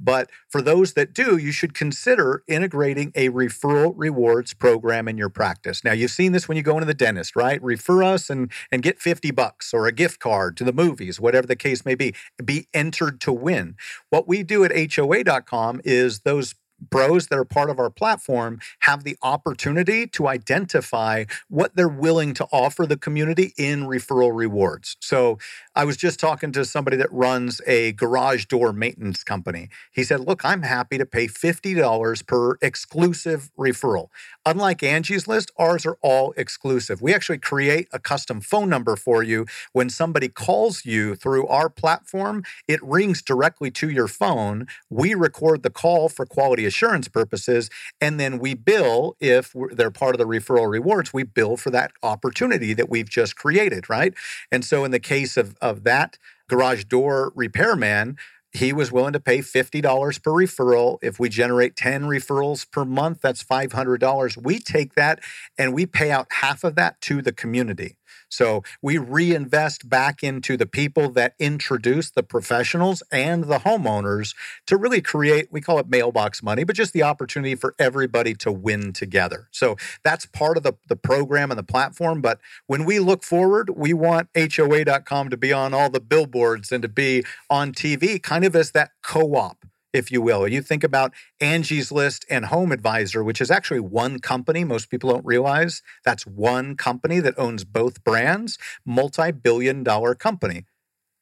But 0.00 0.30
for 0.48 0.60
those 0.60 0.94
that 0.94 1.14
do, 1.14 1.36
you 1.36 1.52
should 1.52 1.74
consider 1.74 2.42
integrating 2.48 3.12
a 3.14 3.28
referral 3.28 3.94
rewards 3.96 4.52
program 4.52 5.06
in 5.06 5.16
your 5.16 5.28
practice. 5.28 5.84
Now, 5.84 5.92
you've 5.92 6.10
seen 6.10 6.32
this 6.32 6.48
when 6.48 6.56
you 6.56 6.62
go 6.62 6.74
into 6.74 6.86
the 6.86 6.94
dentist, 6.94 7.36
right? 7.36 7.62
Refer 7.62 8.02
us 8.02 8.28
and, 8.28 8.50
and 8.70 8.82
get 8.82 9.00
50 9.00 9.30
bucks 9.30 9.72
or 9.72 9.86
a 9.86 9.92
gift 9.92 10.18
card 10.20 10.56
to 10.56 10.64
the 10.64 10.72
movies, 10.72 11.20
whatever 11.20 11.46
the 11.46 11.56
case 11.56 11.84
may 11.84 11.94
be. 11.94 12.14
Be 12.44 12.68
entered 12.74 13.20
to 13.22 13.32
win. 13.32 13.76
What 14.10 14.26
we 14.26 14.42
do 14.42 14.64
at 14.64 14.94
HOA.com 14.94 15.80
is 15.84 16.20
those 16.20 16.54
bros 16.90 17.28
that 17.28 17.38
are 17.38 17.44
part 17.44 17.70
of 17.70 17.78
our 17.78 17.90
platform 17.90 18.60
have 18.80 19.04
the 19.04 19.16
opportunity 19.22 20.06
to 20.08 20.28
identify 20.28 21.24
what 21.48 21.76
they're 21.76 21.88
willing 21.88 22.34
to 22.34 22.46
offer 22.52 22.86
the 22.86 22.96
community 22.96 23.54
in 23.56 23.84
referral 23.84 24.30
rewards. 24.34 24.96
So 25.00 25.38
I 25.74 25.84
was 25.84 25.96
just 25.96 26.18
talking 26.18 26.52
to 26.52 26.64
somebody 26.64 26.96
that 26.96 27.12
runs 27.12 27.60
a 27.66 27.92
garage 27.92 28.46
door 28.46 28.72
maintenance 28.72 29.24
company. 29.24 29.68
He 29.92 30.04
said, 30.04 30.20
Look, 30.20 30.44
I'm 30.44 30.62
happy 30.62 30.98
to 30.98 31.06
pay 31.06 31.26
$50 31.26 32.26
per 32.26 32.56
exclusive 32.60 33.50
referral. 33.58 34.08
Unlike 34.44 34.82
Angie's 34.82 35.28
List, 35.28 35.52
ours 35.56 35.86
are 35.86 35.98
all 36.02 36.34
exclusive. 36.36 37.00
We 37.00 37.14
actually 37.14 37.38
create 37.38 37.88
a 37.92 37.98
custom 37.98 38.40
phone 38.40 38.68
number 38.68 38.96
for 38.96 39.22
you. 39.22 39.46
When 39.72 39.88
somebody 39.88 40.28
calls 40.28 40.84
you 40.84 41.14
through 41.14 41.46
our 41.46 41.68
platform, 41.68 42.42
it 42.66 42.82
rings 42.82 43.22
directly 43.22 43.70
to 43.72 43.88
your 43.88 44.08
phone. 44.08 44.66
We 44.90 45.14
record 45.14 45.62
the 45.62 45.70
call 45.70 46.08
for 46.08 46.26
quality 46.26 46.66
assurance 46.72 47.08
purposes, 47.08 47.68
and 48.00 48.18
then 48.18 48.38
we 48.38 48.54
bill 48.54 49.16
if 49.20 49.54
they're 49.72 49.90
part 49.90 50.14
of 50.14 50.18
the 50.18 50.26
referral 50.26 50.70
rewards. 50.70 51.12
We 51.12 51.22
bill 51.22 51.56
for 51.56 51.70
that 51.70 51.92
opportunity 52.02 52.72
that 52.74 52.88
we've 52.88 53.08
just 53.08 53.36
created, 53.36 53.90
right? 53.90 54.14
And 54.50 54.64
so, 54.64 54.84
in 54.84 54.90
the 54.90 55.00
case 55.14 55.36
of, 55.36 55.56
of 55.60 55.84
that 55.84 56.18
garage 56.48 56.84
door 56.84 57.32
repairman, 57.34 58.16
he 58.52 58.72
was 58.72 58.92
willing 58.92 59.14
to 59.14 59.20
pay 59.20 59.38
$50 59.38 60.22
per 60.22 60.30
referral. 60.30 60.98
If 61.02 61.18
we 61.18 61.28
generate 61.28 61.74
10 61.74 62.02
referrals 62.04 62.70
per 62.70 62.84
month, 62.84 63.20
that's 63.22 63.42
$500. 63.42 64.36
We 64.42 64.58
take 64.58 64.94
that 64.94 65.20
and 65.56 65.72
we 65.72 65.86
pay 65.86 66.10
out 66.10 66.26
half 66.30 66.62
of 66.62 66.74
that 66.74 67.00
to 67.02 67.22
the 67.22 67.32
community. 67.32 67.96
So 68.28 68.62
we 68.80 68.98
reinvest 68.98 69.88
back 69.88 70.22
into 70.22 70.56
the 70.56 70.66
people 70.66 71.10
that 71.10 71.34
introduce 71.38 72.10
the 72.10 72.22
professionals 72.22 73.02
and 73.12 73.44
the 73.44 73.58
homeowners 73.58 74.34
to 74.66 74.76
really 74.76 75.02
create, 75.02 75.48
we 75.50 75.60
call 75.60 75.78
it 75.78 75.88
mailbox 75.88 76.42
money, 76.42 76.64
but 76.64 76.76
just 76.76 76.92
the 76.92 77.02
opportunity 77.02 77.54
for 77.54 77.74
everybody 77.78 78.34
to 78.34 78.50
win 78.50 78.92
together. 78.92 79.48
So 79.50 79.76
that's 80.02 80.26
part 80.26 80.56
of 80.56 80.62
the, 80.62 80.74
the 80.88 80.96
program 80.96 81.50
and 81.50 81.58
the 81.58 81.64
platform. 81.64 82.22
But 82.22 82.40
when 82.66 82.84
we 82.84 82.98
look 82.98 83.22
forward, 83.22 83.70
we 83.76 83.92
want 83.92 84.28
HOA.com 84.34 85.28
to 85.30 85.36
be 85.36 85.52
on 85.52 85.74
all 85.74 85.90
the 85.90 86.00
billboards 86.00 86.72
and 86.72 86.82
to 86.82 86.88
be 86.88 87.24
on 87.50 87.72
TV, 87.72 88.22
kind 88.22 88.44
of 88.44 88.56
as 88.56 88.70
that 88.72 88.92
co 89.02 89.34
op 89.34 89.66
if 89.92 90.10
you 90.10 90.22
will. 90.22 90.46
You 90.48 90.62
think 90.62 90.84
about 90.84 91.12
Angie's 91.40 91.92
List 91.92 92.24
and 92.30 92.46
Home 92.46 92.72
Advisor, 92.72 93.22
which 93.22 93.40
is 93.40 93.50
actually 93.50 93.80
one 93.80 94.18
company. 94.18 94.64
Most 94.64 94.90
people 94.90 95.10
don't 95.10 95.24
realize 95.24 95.82
that's 96.04 96.26
one 96.26 96.76
company 96.76 97.20
that 97.20 97.38
owns 97.38 97.64
both 97.64 98.04
brands, 98.04 98.58
multi 98.84 99.30
billion 99.32 99.82
dollar 99.82 100.14
company. 100.14 100.64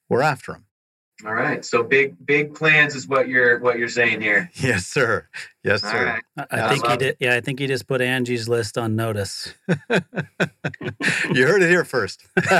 We're 0.09 0.23
after 0.23 0.53
them. 0.53 0.65
All 1.25 1.35
right. 1.35 1.65
So 1.65 1.83
big, 1.83 2.15
big 2.25 2.55
plans 2.55 2.95
is 2.95 3.07
what 3.07 3.29
you're 3.29 3.59
what 3.59 3.79
you're 3.79 3.89
saying 3.89 4.21
here. 4.21 4.51
Yes, 4.61 4.87
sir. 4.87 5.29
Yes, 5.63 5.83
sir. 5.83 6.21
Right. 6.37 6.47
I, 6.51 6.63
I 6.63 6.69
think 6.71 6.87
he 6.87 6.97
did. 6.97 7.17
Yeah, 7.21 7.35
I 7.35 7.41
think 7.41 7.59
he 7.59 7.67
just 7.67 7.87
put 7.87 8.01
Angie's 8.01 8.49
list 8.49 8.79
on 8.79 8.97
notice. 8.97 9.55
you 9.69 11.47
heard 11.47 11.63
it 11.63 11.69
here 11.69 11.85
first. 11.85 12.25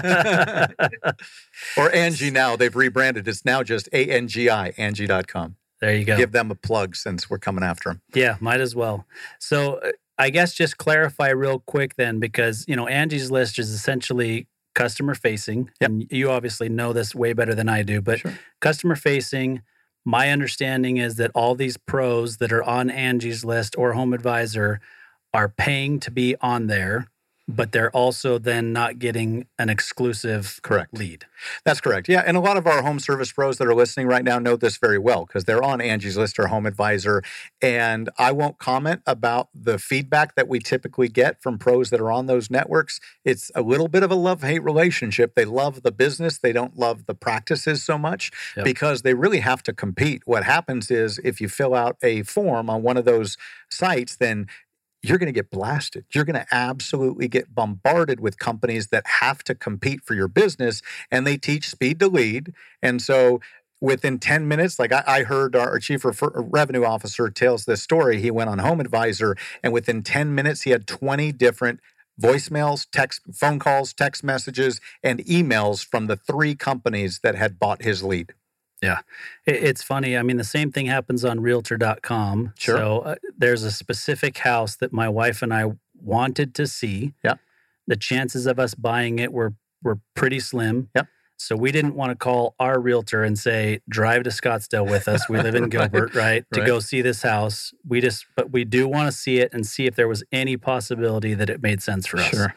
or 1.77 1.95
Angie 1.95 2.31
now. 2.31 2.57
They've 2.57 2.75
rebranded. 2.75 3.27
It's 3.29 3.45
now 3.45 3.63
just 3.63 3.89
A 3.93 4.07
N 4.11 4.29
G 4.29 4.51
I, 4.51 4.73
Angi.com. 4.73 5.57
There 5.81 5.95
you 5.95 6.05
go. 6.05 6.17
Give 6.17 6.33
them 6.33 6.51
a 6.51 6.55
plug 6.55 6.95
since 6.95 7.31
we're 7.31 7.39
coming 7.39 7.65
after 7.65 7.91
them. 7.91 8.03
Yeah, 8.15 8.37
might 8.41 8.61
as 8.61 8.75
well. 8.75 9.07
So 9.39 9.77
uh, 9.77 9.93
I 10.19 10.31
guess 10.31 10.55
just 10.55 10.77
clarify 10.77 11.29
real 11.29 11.61
quick 11.61 11.97
then, 11.97 12.21
because 12.21 12.65
you 12.69 12.77
know 12.77 12.87
Angie's 12.87 13.31
List 13.31 13.59
is 13.59 13.71
essentially 13.71 14.47
customer 14.75 15.15
facing, 15.15 15.71
yep. 15.81 15.91
and 15.91 16.07
you 16.11 16.31
obviously 16.31 16.69
know 16.69 16.93
this 16.93 17.15
way 17.15 17.33
better 17.33 17.55
than 17.55 17.69
I 17.69 17.83
do. 17.83 18.01
But 18.01 18.21
sure. 18.21 18.39
customer 18.61 18.95
facing, 18.97 19.63
my 20.05 20.31
understanding 20.31 20.99
is 20.99 21.17
that 21.17 21.31
all 21.35 21.55
these 21.55 21.77
pros 21.77 22.37
that 22.37 22.53
are 22.53 22.63
on 22.63 22.91
Angie's 22.91 23.45
List 23.45 23.75
or 23.79 23.95
Home 23.95 24.13
Advisor 24.13 24.81
are 25.33 25.49
paying 25.49 26.01
to 26.01 26.11
be 26.11 26.37
on 26.41 26.67
there 26.67 27.07
but 27.51 27.73
they're 27.73 27.91
also 27.91 28.39
then 28.39 28.73
not 28.73 28.99
getting 28.99 29.47
an 29.59 29.69
exclusive 29.69 30.61
correct 30.63 30.95
lead. 30.95 31.27
That's 31.65 31.81
correct. 31.81 32.09
Yeah, 32.09 32.23
and 32.27 32.37
a 32.37 32.41
lot 32.41 32.57
of 32.57 32.67
our 32.67 32.83
home 32.83 32.99
service 32.99 33.33
pros 33.33 33.59
that 33.59 33.67
are 33.67 33.75
listening 33.75 34.07
right 34.07 34.25
now 34.25 34.39
know 34.39 34.57
this 34.57 34.77
very 34.77 34.99
well 34.99 35.27
because 35.27 35.45
they're 35.45 35.63
on 35.63 35.81
Angie's 35.81 36.17
List 36.17 36.39
or 36.39 36.49
Home 36.49 36.67
Advisor, 36.67 37.23
and 37.63 38.09
I 38.19 38.33
won't 38.33 38.59
comment 38.59 39.03
about 39.07 39.49
the 39.55 39.79
feedback 39.79 40.35
that 40.35 40.49
we 40.49 40.59
typically 40.59 41.09
get 41.09 41.43
from 41.43 41.59
pros 41.59 41.91
that 41.91 42.01
are 42.01 42.11
on 42.11 42.27
those 42.27 42.51
networks. 42.51 43.01
It's 43.25 43.51
a 43.55 43.63
little 43.63 43.89
bit 43.89 44.03
of 44.03 44.11
a 44.11 44.17
love-hate 44.17 44.63
relationship. 44.63 45.35
They 45.35 45.45
love 45.45 45.83
the 45.83 45.93
business, 45.93 46.39
they 46.39 46.53
don't 46.53 46.77
love 46.77 47.07
the 47.07 47.15
practices 47.15 47.83
so 47.83 47.99
much 47.99 48.31
yep. 48.57 48.65
because 48.65 49.03
they 49.03 49.15
really 49.15 49.41
have 49.41 49.63
to 49.65 49.73
compete. 49.73 50.23
What 50.27 50.45
happens 50.45 50.91
is 50.91 51.19
if 51.25 51.41
you 51.41 51.49
fill 51.49 51.75
out 51.75 51.97
a 52.03 52.23
form 52.23 52.71
on 52.71 52.83
one 52.83 52.97
of 52.97 53.05
those 53.05 53.37
sites, 53.71 54.17
then 54.17 54.47
you're 55.03 55.19
going 55.19 55.27
to 55.27 55.33
get 55.33 55.51
blasted. 55.51 56.05
You're 56.15 56.25
going 56.25 56.37
to 56.37 56.47
absolutely 56.53 57.29
get 57.29 57.55
bombarded 57.55 58.21
with 58.21 58.39
companies 58.39 58.89
that 58.89 59.07
have 59.21 59.43
to 59.45 59.55
compete 59.55 60.05
for 60.05 60.15
your 60.15 60.29
business 60.29 60.83
and 61.11 61.27
they 61.27 61.37
teach 61.37 61.69
speed 61.69 61.99
to 62.01 62.09
lead. 62.09 62.53
And 62.83 63.01
so 63.01 63.41
within 63.81 64.19
10 64.19 64.47
minutes, 64.47 64.79
like 64.79 64.93
I, 64.93 65.03
I 65.07 65.23
heard 65.23 65.57
our 65.57 65.79
chief 65.79 66.03
revenue 66.05 66.85
officer 66.85 67.31
tells 67.31 67.65
this 67.65 67.83
story. 67.83 68.21
He 68.21 68.31
went 68.31 68.51
on 68.51 68.59
Home 68.59 68.81
Advisor 68.81 69.37
and 69.63 69.73
within 69.73 70.03
10 70.03 70.35
minutes, 70.35 70.63
he 70.63 70.71
had 70.71 70.87
20 70.87 71.33
different 71.33 71.81
voicemails, 72.21 72.87
text, 72.93 73.23
phone 73.33 73.59
calls, 73.59 73.95
text 73.95 74.23
messages, 74.23 74.81
and 75.03 75.21
emails 75.21 75.85
from 75.85 76.07
the 76.07 76.17
three 76.17 76.55
companies 76.55 77.21
that 77.23 77.35
had 77.35 77.59
bought 77.59 77.83
his 77.83 78.03
lead. 78.03 78.35
Yeah. 78.83 79.01
It's 79.47 79.83
funny. 79.83 80.17
I 80.17 80.23
mean, 80.23 80.37
the 80.37 80.45
same 80.45 80.73
thing 80.73 80.87
happens 80.87 81.25
on 81.25 81.41
realtor.com. 81.41 82.55
Sure. 82.57 82.77
So 82.77 82.99
uh, 83.01 83.15
there's 83.37 83.63
a 83.63 83.71
specific 83.71 84.39
house 84.39 84.77
that 84.77 84.93
my 84.93 85.09
wife 85.09 85.43
and 85.43 85.53
I 85.53 85.73
wanted 86.01 86.55
to 86.57 86.67
see. 86.67 87.15
Yeah. 87.23 87.35
The 87.87 87.97
chances 87.97 88.47
of 88.47 88.59
us 88.59 88.75
buying 88.75 89.19
it 89.19 89.33
were 89.33 89.55
were 89.83 89.99
pretty 90.15 90.41
slim. 90.41 90.89
Yep. 90.95 91.09
So 91.41 91.57
we 91.57 91.73
didn't 91.73 91.95
want 91.95 92.11
to 92.11 92.17
call 92.17 92.55
our 92.61 92.79
realtor 92.79 93.25
and 93.25 93.39
say, 93.39 93.81
drive 93.89 94.25
to 94.25 94.31
Scottsdale 94.31 94.89
with 94.89 95.09
us. 95.09 95.27
We 95.27 95.41
live 95.41 95.55
in 95.55 95.63
right. 95.63 95.71
Gilbert, 95.91 96.15
right? 96.15 96.45
To 96.53 96.61
right. 96.61 96.67
go 96.67 96.81
see 96.81 97.01
this 97.01 97.23
house. 97.23 97.73
We 97.89 98.03
just, 98.03 98.27
but 98.37 98.53
we 98.53 98.67
do 98.67 98.87
want 98.87 99.11
to 99.11 99.13
see 99.13 99.39
it 99.39 99.49
and 99.55 99.67
see 99.67 99.87
if 99.87 99.97
there 99.97 100.07
was 100.07 100.23
any 100.31 100.59
possibility 100.59 101.33
that 101.33 101.49
it 101.49 101.63
made 101.63 101.81
sense 101.81 102.07
for 102.07 102.19
us. 102.19 102.27
Sure. 102.27 102.55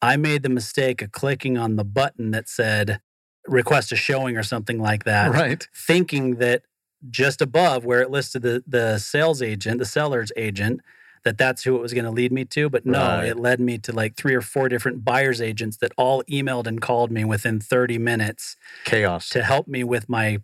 I 0.00 0.16
made 0.16 0.44
the 0.44 0.48
mistake 0.48 1.02
of 1.02 1.10
clicking 1.10 1.58
on 1.58 1.74
the 1.74 1.84
button 1.84 2.30
that 2.30 2.48
said 2.48 3.00
request 3.48 3.92
a 3.92 3.96
showing 3.96 4.36
or 4.36 4.42
something 4.42 4.80
like 4.80 5.04
that, 5.04 5.30
Right. 5.30 5.66
thinking 5.74 6.36
that 6.36 6.62
just 7.10 7.40
above 7.40 7.84
where 7.84 8.00
it 8.00 8.10
listed 8.10 8.42
the 8.42 8.62
the 8.66 8.98
sales 8.98 9.42
agent, 9.42 9.78
the 9.78 9.84
seller's 9.84 10.32
agent, 10.36 10.80
that 11.24 11.38
that's 11.38 11.64
who 11.64 11.76
it 11.76 11.80
was 11.82 11.92
going 11.92 12.04
to 12.04 12.10
lead 12.10 12.32
me 12.32 12.44
to. 12.46 12.68
But 12.68 12.86
no, 12.86 13.00
Right. 13.18 13.28
it 13.28 13.38
led 13.38 13.60
me 13.60 13.78
to 13.78 13.92
like 13.92 14.16
three 14.16 14.34
or 14.34 14.40
four 14.40 14.68
different 14.68 15.04
buyer's 15.04 15.40
agents 15.40 15.76
that 15.78 15.92
all 15.96 16.22
emailed 16.24 16.66
and 16.66 16.80
called 16.80 17.10
me 17.10 17.24
within 17.24 17.60
30 17.60 17.98
minutes 17.98 18.56
Chaos. 18.84 19.28
to 19.30 19.42
help 19.42 19.68
me 19.68 19.84
with 19.84 20.08
my 20.08 20.38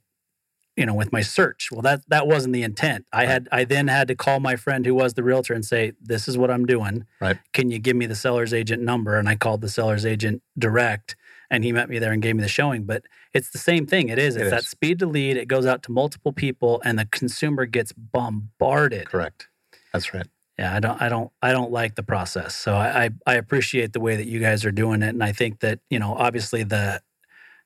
you 0.76 0.86
know 0.86 0.94
with 0.94 1.12
my 1.12 1.20
search 1.20 1.68
well 1.70 1.82
that 1.82 2.00
that 2.08 2.26
wasn't 2.26 2.50
the 2.54 2.62
intent 2.62 3.04
i 3.12 3.18
Right. 3.18 3.28
had 3.28 3.48
i 3.52 3.62
then 3.64 3.88
had 3.88 4.08
to 4.08 4.14
call 4.14 4.40
my 4.40 4.56
friend 4.56 4.86
who 4.86 4.94
was 4.94 5.12
the 5.12 5.22
realtor 5.22 5.52
and 5.52 5.62
say 5.66 5.92
this 6.00 6.26
is 6.26 6.38
what 6.38 6.50
i'm 6.50 6.64
doing 6.64 7.04
Right. 7.20 7.36
can 7.52 7.70
you 7.70 7.78
give 7.78 7.94
me 7.94 8.06
the 8.06 8.14
seller's 8.14 8.54
agent 8.54 8.82
number 8.82 9.16
and 9.18 9.28
i 9.28 9.34
called 9.36 9.60
the 9.60 9.68
seller's 9.68 10.06
agent 10.06 10.40
direct 10.58 11.14
and 11.52 11.62
he 11.62 11.70
met 11.70 11.88
me 11.88 12.00
there 12.00 12.10
and 12.12 12.20
gave 12.22 12.34
me 12.34 12.42
the 12.42 12.48
showing 12.48 12.82
but 12.84 13.04
it's 13.32 13.50
the 13.50 13.58
same 13.58 13.86
thing 13.86 14.08
it 14.08 14.18
is 14.18 14.34
It 14.34 14.42
it's 14.42 14.50
that 14.50 14.62
is. 14.62 14.68
speed 14.68 14.98
to 15.00 15.06
lead 15.06 15.36
it 15.36 15.46
goes 15.46 15.66
out 15.66 15.84
to 15.84 15.92
multiple 15.92 16.32
people 16.32 16.80
and 16.84 16.98
the 16.98 17.04
consumer 17.06 17.66
gets 17.66 17.92
bombarded 17.92 19.06
Correct. 19.08 19.48
That's 19.92 20.12
right. 20.14 20.26
yeah 20.58 20.74
i 20.74 20.80
don't 20.80 21.00
i 21.00 21.08
don't 21.08 21.30
i 21.42 21.52
don't 21.52 21.70
like 21.70 21.94
the 21.94 22.02
process 22.02 22.54
so 22.54 22.74
I, 22.74 23.04
I 23.04 23.10
i 23.26 23.34
appreciate 23.34 23.92
the 23.92 24.00
way 24.00 24.16
that 24.16 24.26
you 24.26 24.40
guys 24.40 24.64
are 24.64 24.72
doing 24.72 25.02
it 25.02 25.10
and 25.10 25.22
i 25.22 25.32
think 25.32 25.60
that 25.60 25.78
you 25.90 25.98
know 25.98 26.14
obviously 26.14 26.62
the 26.64 27.00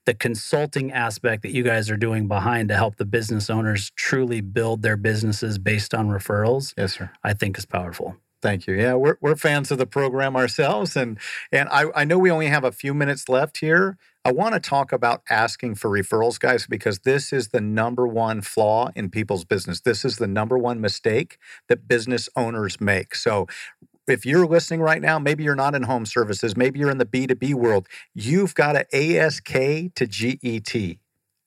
the 0.04 0.14
consulting 0.14 0.92
aspect 0.92 1.42
that 1.42 1.50
you 1.52 1.64
guys 1.64 1.90
are 1.90 1.96
doing 1.96 2.28
behind 2.28 2.68
to 2.68 2.76
help 2.76 2.94
the 2.96 3.04
business 3.04 3.50
owners 3.50 3.90
truly 3.96 4.40
build 4.40 4.82
their 4.82 4.96
businesses 4.96 5.58
based 5.58 5.94
on 5.94 6.08
referrals 6.08 6.74
Yes, 6.76 6.94
sir. 6.94 7.10
i 7.24 7.32
think 7.32 7.58
is 7.58 7.66
powerful 7.66 8.16
Thank 8.46 8.68
you. 8.68 8.76
Yeah, 8.76 8.94
we're, 8.94 9.16
we're 9.20 9.34
fans 9.34 9.72
of 9.72 9.78
the 9.78 9.88
program 9.88 10.36
ourselves. 10.36 10.94
And 10.94 11.18
and 11.50 11.68
I, 11.68 11.86
I 11.96 12.04
know 12.04 12.16
we 12.16 12.30
only 12.30 12.46
have 12.46 12.62
a 12.62 12.70
few 12.70 12.94
minutes 12.94 13.28
left 13.28 13.58
here. 13.58 13.98
I 14.24 14.30
want 14.30 14.54
to 14.54 14.60
talk 14.60 14.92
about 14.92 15.22
asking 15.28 15.74
for 15.74 15.90
referrals, 15.90 16.38
guys, 16.38 16.64
because 16.64 17.00
this 17.00 17.32
is 17.32 17.48
the 17.48 17.60
number 17.60 18.06
one 18.06 18.42
flaw 18.42 18.92
in 18.94 19.10
people's 19.10 19.44
business. 19.44 19.80
This 19.80 20.04
is 20.04 20.18
the 20.18 20.28
number 20.28 20.56
one 20.56 20.80
mistake 20.80 21.38
that 21.68 21.88
business 21.88 22.28
owners 22.36 22.80
make. 22.80 23.16
So 23.16 23.48
if 24.06 24.24
you're 24.24 24.46
listening 24.46 24.80
right 24.80 25.02
now, 25.02 25.18
maybe 25.18 25.42
you're 25.42 25.56
not 25.56 25.74
in 25.74 25.82
home 25.82 26.06
services, 26.06 26.56
maybe 26.56 26.78
you're 26.78 26.90
in 26.92 26.98
the 26.98 27.04
B2B 27.04 27.52
world, 27.54 27.88
you've 28.14 28.54
got 28.54 28.74
to 28.74 28.86
ASK 28.94 29.50
to 29.96 30.06
GET. 30.06 30.98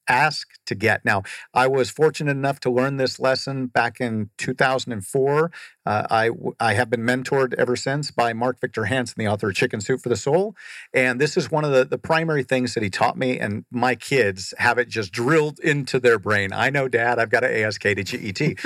Ask 0.09 0.47
to 0.65 0.73
get. 0.73 1.05
Now, 1.05 1.21
I 1.53 1.67
was 1.67 1.91
fortunate 1.91 2.31
enough 2.31 2.59
to 2.61 2.71
learn 2.71 2.97
this 2.97 3.19
lesson 3.19 3.67
back 3.67 4.01
in 4.01 4.31
2004. 4.37 5.51
Uh, 5.85 6.05
I, 6.09 6.29
I 6.59 6.73
have 6.73 6.89
been 6.89 7.01
mentored 7.01 7.53
ever 7.55 7.75
since 7.75 8.11
by 8.11 8.33
Mark 8.33 8.59
Victor 8.59 8.85
Hansen, 8.85 9.15
the 9.17 9.27
author 9.27 9.49
of 9.49 9.55
Chicken 9.55 9.81
Soup 9.81 9.99
for 9.99 10.09
the 10.09 10.15
Soul. 10.15 10.55
And 10.93 11.19
this 11.19 11.37
is 11.37 11.49
one 11.49 11.63
of 11.63 11.71
the, 11.71 11.85
the 11.85 11.97
primary 11.97 12.43
things 12.43 12.73
that 12.73 12.83
he 12.83 12.89
taught 12.89 13.17
me. 13.17 13.39
And 13.39 13.65
my 13.71 13.95
kids 13.95 14.53
have 14.57 14.77
it 14.77 14.89
just 14.89 15.11
drilled 15.11 15.59
into 15.59 15.99
their 15.99 16.19
brain. 16.19 16.51
I 16.53 16.69
know, 16.69 16.87
Dad, 16.87 17.17
I've 17.17 17.29
got 17.29 17.41
to 17.41 17.63
ASK 17.63 17.81
to 17.81 18.03
GET. 18.03 18.59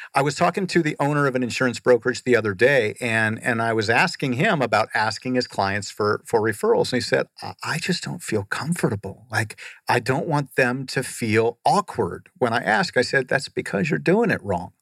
I 0.14 0.22
was 0.22 0.34
talking 0.34 0.66
to 0.66 0.82
the 0.82 0.96
owner 0.98 1.26
of 1.26 1.34
an 1.34 1.42
insurance 1.42 1.78
brokerage 1.78 2.24
the 2.24 2.36
other 2.36 2.52
day, 2.52 2.94
and, 3.00 3.42
and 3.42 3.62
I 3.62 3.72
was 3.72 3.88
asking 3.88 4.34
him 4.34 4.60
about 4.60 4.88
asking 4.92 5.34
his 5.34 5.46
clients 5.46 5.90
for, 5.90 6.22
for 6.26 6.40
referrals. 6.40 6.92
And 6.92 6.98
he 6.98 7.00
said, 7.00 7.26
I, 7.42 7.54
I 7.62 7.78
just 7.78 8.02
don't 8.02 8.22
feel 8.22 8.44
comfortable. 8.44 9.26
Like, 9.30 9.58
I 9.88 10.00
don't 10.00 10.26
want 10.26 10.56
them 10.56 10.86
to 10.88 11.02
feel 11.02 11.58
awkward 11.64 12.28
when 12.38 12.52
I 12.52 12.58
ask. 12.58 12.96
I 12.96 13.02
said, 13.02 13.28
That's 13.28 13.48
because 13.48 13.90
you're 13.90 13.98
doing 13.98 14.30
it 14.30 14.42
wrong. 14.42 14.72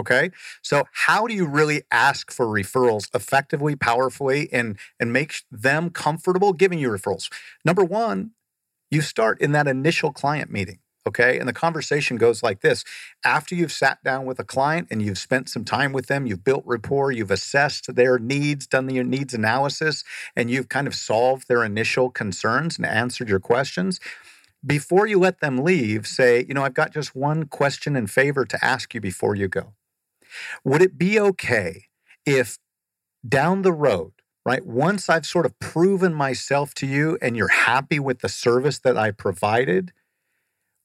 Okay. 0.00 0.30
So 0.62 0.84
how 0.92 1.26
do 1.26 1.34
you 1.34 1.46
really 1.46 1.82
ask 1.90 2.32
for 2.32 2.46
referrals 2.46 3.14
effectively, 3.14 3.76
powerfully, 3.76 4.48
and 4.50 4.78
and 4.98 5.12
make 5.12 5.42
them 5.50 5.90
comfortable 5.90 6.54
giving 6.54 6.78
you 6.78 6.88
referrals? 6.88 7.30
Number 7.66 7.84
one, 7.84 8.30
you 8.90 9.02
start 9.02 9.40
in 9.42 9.52
that 9.52 9.68
initial 9.68 10.10
client 10.10 10.50
meeting. 10.50 10.78
Okay. 11.06 11.38
And 11.38 11.46
the 11.46 11.52
conversation 11.52 12.16
goes 12.16 12.42
like 12.42 12.60
this 12.62 12.82
after 13.24 13.54
you've 13.54 13.72
sat 13.72 14.02
down 14.02 14.24
with 14.24 14.38
a 14.38 14.44
client 14.44 14.88
and 14.90 15.02
you've 15.02 15.18
spent 15.18 15.50
some 15.50 15.64
time 15.64 15.92
with 15.92 16.06
them, 16.06 16.26
you've 16.26 16.44
built 16.44 16.62
rapport, 16.66 17.12
you've 17.12 17.30
assessed 17.30 17.94
their 17.94 18.18
needs, 18.18 18.66
done 18.66 18.86
the 18.86 19.02
needs 19.02 19.34
analysis, 19.34 20.02
and 20.34 20.50
you've 20.50 20.70
kind 20.70 20.86
of 20.86 20.94
solved 20.94 21.46
their 21.46 21.62
initial 21.62 22.10
concerns 22.10 22.78
and 22.78 22.86
answered 22.86 23.28
your 23.28 23.40
questions. 23.40 24.00
Before 24.64 25.06
you 25.06 25.18
let 25.18 25.40
them 25.40 25.58
leave, 25.58 26.06
say, 26.06 26.44
you 26.46 26.54
know, 26.54 26.62
I've 26.62 26.74
got 26.74 26.92
just 26.92 27.14
one 27.14 27.44
question 27.44 27.96
and 27.96 28.10
favor 28.10 28.44
to 28.44 28.64
ask 28.64 28.94
you 28.94 29.00
before 29.00 29.34
you 29.34 29.48
go. 29.48 29.74
Would 30.64 30.82
it 30.82 30.98
be 30.98 31.18
okay 31.18 31.86
if 32.26 32.58
down 33.26 33.62
the 33.62 33.72
road, 33.72 34.12
right, 34.44 34.64
once 34.64 35.08
I've 35.08 35.26
sort 35.26 35.46
of 35.46 35.58
proven 35.58 36.14
myself 36.14 36.74
to 36.74 36.86
you 36.86 37.18
and 37.20 37.36
you're 37.36 37.48
happy 37.48 37.98
with 37.98 38.20
the 38.20 38.28
service 38.28 38.78
that 38.80 38.96
I 38.96 39.10
provided, 39.10 39.92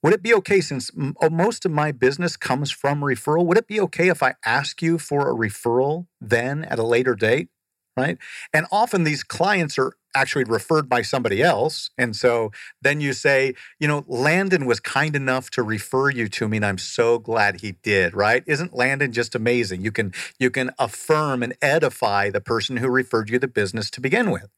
would 0.04 0.14
it 0.14 0.22
be 0.22 0.34
okay 0.36 0.62
since 0.62 0.91
uh, 1.22 1.30
most 1.30 1.66
of 1.66 1.72
my 1.72 1.91
business 1.91 2.38
comes 2.38 2.70
from 2.70 3.02
referral? 3.02 3.46
Would 3.48 3.58
it 3.58 3.68
be 3.68 3.80
okay 3.82 4.10
if 4.10 4.22
I 4.22 4.36
ask 4.46 4.82
you 4.82 5.00
for 5.00 5.30
a 5.30 5.34
referral 5.34 6.06
then 6.22 6.64
at 6.66 6.78
a 6.78 6.84
later 6.84 7.16
date? 7.16 7.50
Right. 7.98 8.18
And 8.54 8.66
often 8.74 9.06
these 9.06 9.24
clients 9.24 9.80
are 9.80 9.93
actually 10.14 10.43
referred 10.43 10.89
by 10.89 11.02
somebody 11.02 11.41
else. 11.41 11.89
And 11.98 12.16
so 12.16 12.52
then 12.82 13.00
you 13.00 13.14
say, 13.14 13.54
you 13.80 13.88
know, 13.88 14.04
Landon 14.08 14.66
was 14.66 14.82
kind 14.82 15.16
enough 15.16 15.50
to 15.52 15.64
refer 15.64 16.10
you 16.10 16.28
to 16.30 16.48
me, 16.48 16.58
and 16.58 16.66
I'm 16.66 16.78
so 16.78 17.20
glad 17.20 17.62
he 17.62 17.74
did, 17.84 18.14
right? 18.14 18.43
Isn't 18.48 18.74
Landon 18.74 19.14
just 19.14 19.34
amazing? 19.36 19.82
You 19.82 19.91
can 19.91 20.14
you 20.39 20.50
can 20.50 20.72
affirm 20.78 21.41
and 21.41 21.56
edify 21.62 22.30
the 22.30 22.41
person 22.41 22.78
who 22.78 22.89
referred 22.89 23.30
you 23.30 23.39
the 23.39 23.48
business 23.48 23.89
to 23.91 24.02
begin 24.02 24.32
with. 24.32 24.50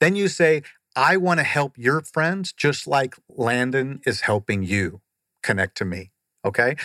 Then 0.00 0.16
you 0.16 0.28
say, 0.28 0.62
I 0.96 1.16
want 1.16 1.40
to 1.40 1.44
help 1.44 1.76
your 1.76 2.02
friends 2.02 2.52
just 2.52 2.86
like 2.86 3.16
Landon 3.28 4.00
is 4.06 4.22
helping 4.22 4.62
you 4.62 5.00
connect 5.42 5.76
to 5.78 5.84
me. 5.84 6.10
Okay. 6.44 6.76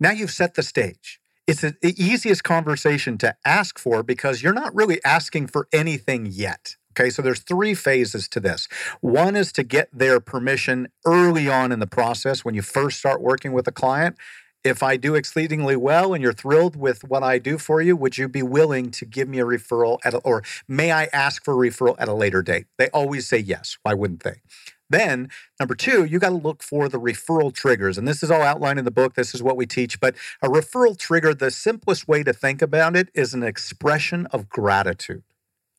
Now 0.00 0.12
you've 0.12 0.30
set 0.30 0.54
the 0.54 0.62
stage. 0.62 1.17
It's 1.48 1.62
the 1.62 1.94
easiest 1.96 2.44
conversation 2.44 3.16
to 3.18 3.34
ask 3.42 3.78
for 3.78 4.02
because 4.02 4.42
you're 4.42 4.52
not 4.52 4.74
really 4.74 5.02
asking 5.02 5.46
for 5.46 5.66
anything 5.72 6.26
yet. 6.26 6.76
Okay, 6.92 7.08
so 7.08 7.22
there's 7.22 7.40
three 7.40 7.72
phases 7.72 8.28
to 8.28 8.40
this. 8.40 8.68
One 9.00 9.34
is 9.34 9.50
to 9.52 9.62
get 9.62 9.88
their 9.90 10.20
permission 10.20 10.88
early 11.06 11.48
on 11.48 11.72
in 11.72 11.78
the 11.78 11.86
process 11.86 12.44
when 12.44 12.54
you 12.54 12.60
first 12.60 12.98
start 12.98 13.22
working 13.22 13.54
with 13.54 13.66
a 13.66 13.72
client. 13.72 14.16
If 14.62 14.82
I 14.82 14.98
do 14.98 15.14
exceedingly 15.14 15.76
well 15.76 16.12
and 16.12 16.22
you're 16.22 16.34
thrilled 16.34 16.76
with 16.76 17.02
what 17.04 17.22
I 17.22 17.38
do 17.38 17.56
for 17.56 17.80
you, 17.80 17.96
would 17.96 18.18
you 18.18 18.28
be 18.28 18.42
willing 18.42 18.90
to 18.90 19.06
give 19.06 19.26
me 19.26 19.38
a 19.38 19.46
referral 19.46 20.00
at 20.04 20.12
a, 20.12 20.18
or 20.18 20.42
may 20.68 20.92
I 20.92 21.04
ask 21.14 21.42
for 21.42 21.54
a 21.54 21.70
referral 21.70 21.96
at 21.98 22.08
a 22.08 22.14
later 22.14 22.42
date? 22.42 22.66
They 22.76 22.88
always 22.88 23.26
say 23.26 23.38
yes. 23.38 23.78
Why 23.84 23.94
wouldn't 23.94 24.22
they? 24.22 24.42
Then, 24.90 25.28
number 25.60 25.74
two, 25.74 26.04
you 26.04 26.18
got 26.18 26.30
to 26.30 26.34
look 26.34 26.62
for 26.62 26.88
the 26.88 26.98
referral 27.00 27.52
triggers. 27.52 27.98
And 27.98 28.08
this 28.08 28.22
is 28.22 28.30
all 28.30 28.42
outlined 28.42 28.78
in 28.78 28.84
the 28.84 28.90
book. 28.90 29.14
This 29.14 29.34
is 29.34 29.42
what 29.42 29.56
we 29.56 29.66
teach. 29.66 30.00
But 30.00 30.14
a 30.42 30.48
referral 30.48 30.96
trigger, 30.96 31.34
the 31.34 31.50
simplest 31.50 32.08
way 32.08 32.22
to 32.22 32.32
think 32.32 32.62
about 32.62 32.96
it 32.96 33.08
is 33.14 33.34
an 33.34 33.42
expression 33.42 34.26
of 34.26 34.48
gratitude. 34.48 35.22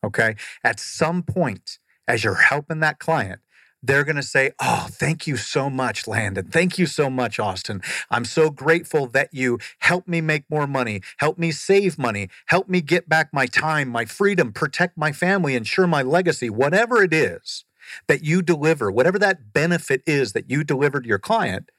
Okay. 0.03 0.35
At 0.63 0.79
some 0.79 1.23
point, 1.23 1.79
as 2.07 2.23
you're 2.23 2.35
helping 2.35 2.79
that 2.81 2.99
client, 2.99 3.41
they're 3.81 4.03
going 4.03 4.17
to 4.17 4.23
say, 4.23 4.51
Oh, 4.59 4.87
thank 4.89 5.25
you 5.25 5.37
so 5.37 5.69
much, 5.69 6.07
Landon. 6.07 6.47
Thank 6.47 6.77
you 6.77 6.85
so 6.85 7.09
much, 7.09 7.39
Austin. 7.39 7.81
I'm 8.11 8.25
so 8.25 8.49
grateful 8.49 9.07
that 9.07 9.29
you 9.33 9.57
helped 9.79 10.07
me 10.07 10.21
make 10.21 10.43
more 10.49 10.67
money, 10.67 11.01
help 11.17 11.37
me 11.37 11.51
save 11.51 11.97
money, 11.97 12.29
help 12.47 12.67
me 12.67 12.81
get 12.81 13.07
back 13.07 13.29
my 13.31 13.45
time, 13.45 13.87
my 13.89 14.05
freedom, 14.05 14.51
protect 14.51 14.97
my 14.97 15.13
family, 15.13 15.55
ensure 15.55 15.87
my 15.87 16.01
legacy, 16.01 16.49
whatever 16.49 17.01
it 17.01 17.13
is 17.13 17.65
that 18.07 18.23
you 18.23 18.41
deliver, 18.41 18.91
whatever 18.91 19.19
that 19.19 19.53
benefit 19.53 20.01
is 20.05 20.33
that 20.33 20.49
you 20.49 20.63
deliver 20.63 21.01
to 21.01 21.07
your 21.07 21.19
client. 21.19 21.69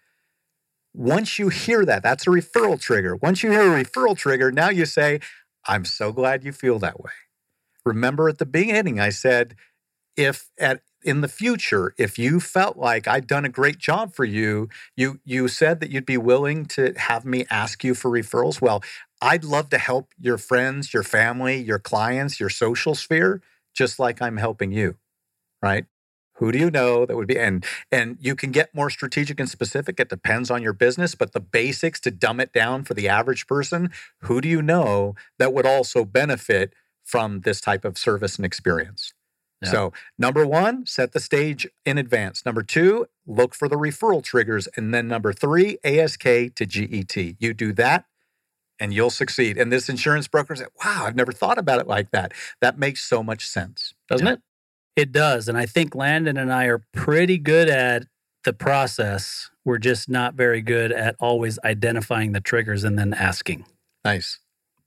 Once 0.93 1.39
you 1.39 1.49
hear 1.49 1.85
that, 1.85 2.03
that's 2.03 2.27
a 2.27 2.31
referral 2.31 2.81
trigger. 2.81 3.17
Once 3.17 3.43
you 3.43 3.51
hear 3.51 3.77
a 3.77 3.85
referral 3.85 4.17
trigger, 4.17 4.51
now 4.51 4.69
you 4.69 4.85
say, 4.85 5.21
I'm 5.67 5.85
so 5.85 6.13
glad 6.13 6.45
you 6.45 6.53
feel 6.53 6.79
that 6.81 7.01
way. 7.01 7.13
Remember 7.85 8.29
at 8.29 8.39
the 8.39 8.47
beginning, 8.47 8.99
I 8.99 9.11
said, 9.11 9.55
if 10.17 10.51
at 10.59 10.83
in 11.03 11.23
the 11.23 11.29
future, 11.29 11.95
if 11.97 12.19
you 12.19 12.41
felt 12.41 12.77
like 12.77 13.09
I'd 13.09 13.27
done 13.27 13.45
a 13.45 13.49
great 13.49 13.79
job 13.79 14.15
for 14.15 14.25
you, 14.25 14.69
you 14.97 15.21
you 15.25 15.49
said 15.49 15.81
that 15.81 15.91
you'd 15.91 16.07
be 16.07 16.19
willing 16.19 16.67
to 16.67 16.93
have 16.97 17.25
me 17.25 17.47
ask 17.51 17.83
you 17.83 17.95
for 17.95 18.11
referrals. 18.11 18.61
Well, 18.61 18.83
I'd 19.23 19.45
love 19.45 19.71
to 19.71 19.79
help 19.79 20.13
your 20.19 20.39
friends, 20.39 20.93
your 20.93 21.03
family, 21.03 21.57
your 21.57 21.79
clients, 21.79 22.39
your 22.39 22.51
social 22.51 22.95
sphere, 22.95 23.43
just 23.75 23.99
like 23.99 24.21
I'm 24.21 24.37
helping 24.37 24.73
you. 24.73 24.97
Right? 25.63 25.87
Who 26.41 26.51
do 26.51 26.59
you 26.59 26.71
know 26.71 27.05
that 27.05 27.17
would 27.17 27.29
be 27.29 27.39
and 27.39 27.65
and 27.93 28.17
you 28.19 28.35
can 28.35 28.51
get 28.51 28.75
more 28.75 28.89
strategic 28.89 29.39
and 29.39 29.49
specific. 29.49 30.01
It 30.01 30.09
depends 30.09 30.51
on 30.51 30.63
your 30.63 30.73
business, 30.73 31.15
but 31.15 31.33
the 31.33 31.41
basics 31.41 32.01
to 32.01 32.11
dumb 32.11 32.41
it 32.41 32.53
down 32.53 32.83
for 32.83 32.95
the 32.95 33.09
average 33.09 33.47
person, 33.47 33.91
who 34.23 34.41
do 34.41 34.49
you 34.49 34.63
know 34.63 35.15
that 35.39 35.53
would 35.53 35.67
also 35.67 36.05
benefit 36.05 36.73
from 37.05 37.43
this 37.43 37.61
type 37.61 37.85
of 37.85 37.99
service 37.99 38.37
and 38.37 38.47
experience? 38.47 39.13
Yeah. 39.63 39.71
So, 39.71 39.93
number 40.19 40.47
one, 40.47 40.87
set 40.87 41.13
the 41.13 41.21
stage 41.21 41.69
in 41.85 41.99
advance. 41.99 42.47
Number 42.47 42.63
two, 42.63 43.07
look 43.27 43.55
for 43.55 43.69
the 43.69 43.77
referral 43.77 44.23
triggers. 44.23 44.67
And 44.77 44.95
then 44.95 45.07
number 45.07 45.35
three, 45.35 45.77
ASK 45.85 46.23
to 46.23 46.67
GET. 46.67 47.17
You 47.39 47.53
do 47.53 47.75
that, 47.75 48.07
and 48.79 48.95
you'll 48.95 49.11
succeed. 49.11 49.59
And 49.59 49.71
this 49.71 49.91
insurance 49.91 50.29
broker 50.29 50.57
said, 50.57 50.69
wow, 50.83 51.05
I've 51.05 51.17
never 51.17 51.33
thought 51.33 51.59
about 51.59 51.81
it 51.81 51.87
like 51.87 52.11
that. 52.13 52.33
That 52.63 52.79
makes 52.79 53.03
so 53.03 53.23
much 53.23 53.47
sense, 53.47 53.93
doesn't 54.09 54.27
yeah. 54.27 54.33
it? 54.35 54.41
It 54.97 55.13
does. 55.13 55.49
And 55.49 55.57
I 55.57 55.67
think 55.67 55.95
Landon 55.95 56.37
and 56.37 56.53
I 56.53 56.67
are 56.67 56.83
pretty 56.93 57.39
good 57.39 57.69
at 57.69 58.05
the 58.45 58.53
process. 58.53 59.51
We're 59.65 59.79
just 59.79 60.09
not 60.09 60.35
very 60.35 60.63
good 60.63 60.93
at 60.93 61.17
always 61.21 61.59
identifying 61.65 62.33
the 62.33 62.41
triggers 62.41 62.85
and 62.85 62.99
then 62.99 63.15
asking. 63.15 63.67
Nice. 64.05 64.41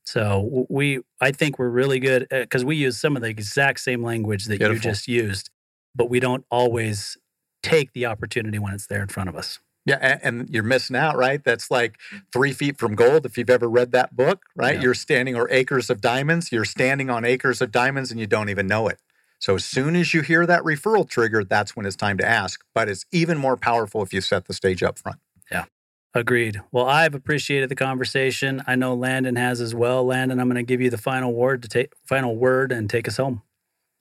So 0.06 0.66
we, 0.70 0.99
I 1.22 1.32
think 1.32 1.58
we're 1.58 1.70
really 1.70 1.99
good 1.99 2.28
uh, 2.32 2.41
because 2.41 2.66
we 2.66 2.76
use 2.76 2.99
some 2.99 3.16
of 3.16 3.22
the 3.22 3.30
exact 3.30 3.80
same 3.80 4.04
language 4.04 4.45
that 4.45 4.60
Beautiful. 4.60 4.76
you 4.76 4.82
just 4.82 5.08
used, 5.08 5.49
but 5.95 6.10
we 6.10 6.20
don't 6.20 6.45
always 6.51 7.18
take 7.62 7.93
the 7.93 8.06
opportunity 8.06 8.60
when 8.60 8.74
it's 8.74 8.88
there 8.88 9.01
in 9.01 9.08
front 9.08 9.30
of 9.30 9.36
us. 9.36 9.60
Yeah, 9.86 10.20
and 10.24 10.49
you're 10.49 10.64
missing 10.64 10.95
out, 10.95 11.18
right? 11.18 11.43
That's 11.43 11.70
like 11.70 11.97
three 12.32 12.54
feet 12.54 12.78
from 12.78 12.95
gold. 12.95 13.26
If 13.26 13.38
you've 13.38 13.49
ever 13.49 13.70
read 13.70 13.91
that 13.91 14.16
book, 14.16 14.43
right? 14.56 14.76
Yeah. 14.76 14.82
You're 14.82 14.93
standing 14.93 15.36
or 15.36 15.49
acres 15.51 15.89
of 15.89 15.99
diamonds. 15.99 16.54
You're 16.54 16.64
standing 16.64 17.10
on 17.10 17.26
acres 17.26 17.62
of 17.62 17.72
diamonds 17.72 18.10
and 18.10 18.20
you 18.20 18.28
don't 18.28 18.49
even 18.49 18.66
know 18.66 18.88
it. 18.88 18.99
So 19.44 19.56
as 19.56 19.66
soon 19.66 19.98
as 19.98 20.14
you 20.14 20.22
hear 20.22 20.46
that 20.46 20.62
referral 20.64 21.06
trigger, 21.06 21.44
that's 21.44 21.76
when 21.76 21.86
it's 21.86 21.98
time 21.98 22.18
to 22.18 22.26
ask. 22.26 22.64
But 22.74 22.88
it's 22.88 23.06
even 23.12 23.38
more 23.38 23.58
powerful 23.58 24.02
if 24.02 24.14
you 24.14 24.22
set 24.22 24.46
the 24.46 24.54
stage 24.54 24.82
up 24.82 24.98
front. 24.98 25.20
Yeah. 25.52 25.66
Agreed. 26.14 26.62
Well, 26.72 26.86
I've 26.86 27.14
appreciated 27.14 27.68
the 27.68 27.76
conversation. 27.76 28.64
I 28.68 28.76
know 28.76 28.94
Landon 28.94 29.36
has 29.36 29.60
as 29.60 29.76
well. 29.76 30.06
Landon, 30.06 30.39
I'm 30.39 30.48
going 30.48 30.56
to 30.56 30.64
give 30.64 30.80
you 30.80 30.89
the 30.89 30.98
final 30.98 31.34
word 31.34 31.62
to 31.64 31.68
take 31.68 31.91
final 32.06 32.38
word 32.38 32.72
and 32.72 32.89
take 32.89 33.06
us 33.06 33.18
home. 33.18 33.41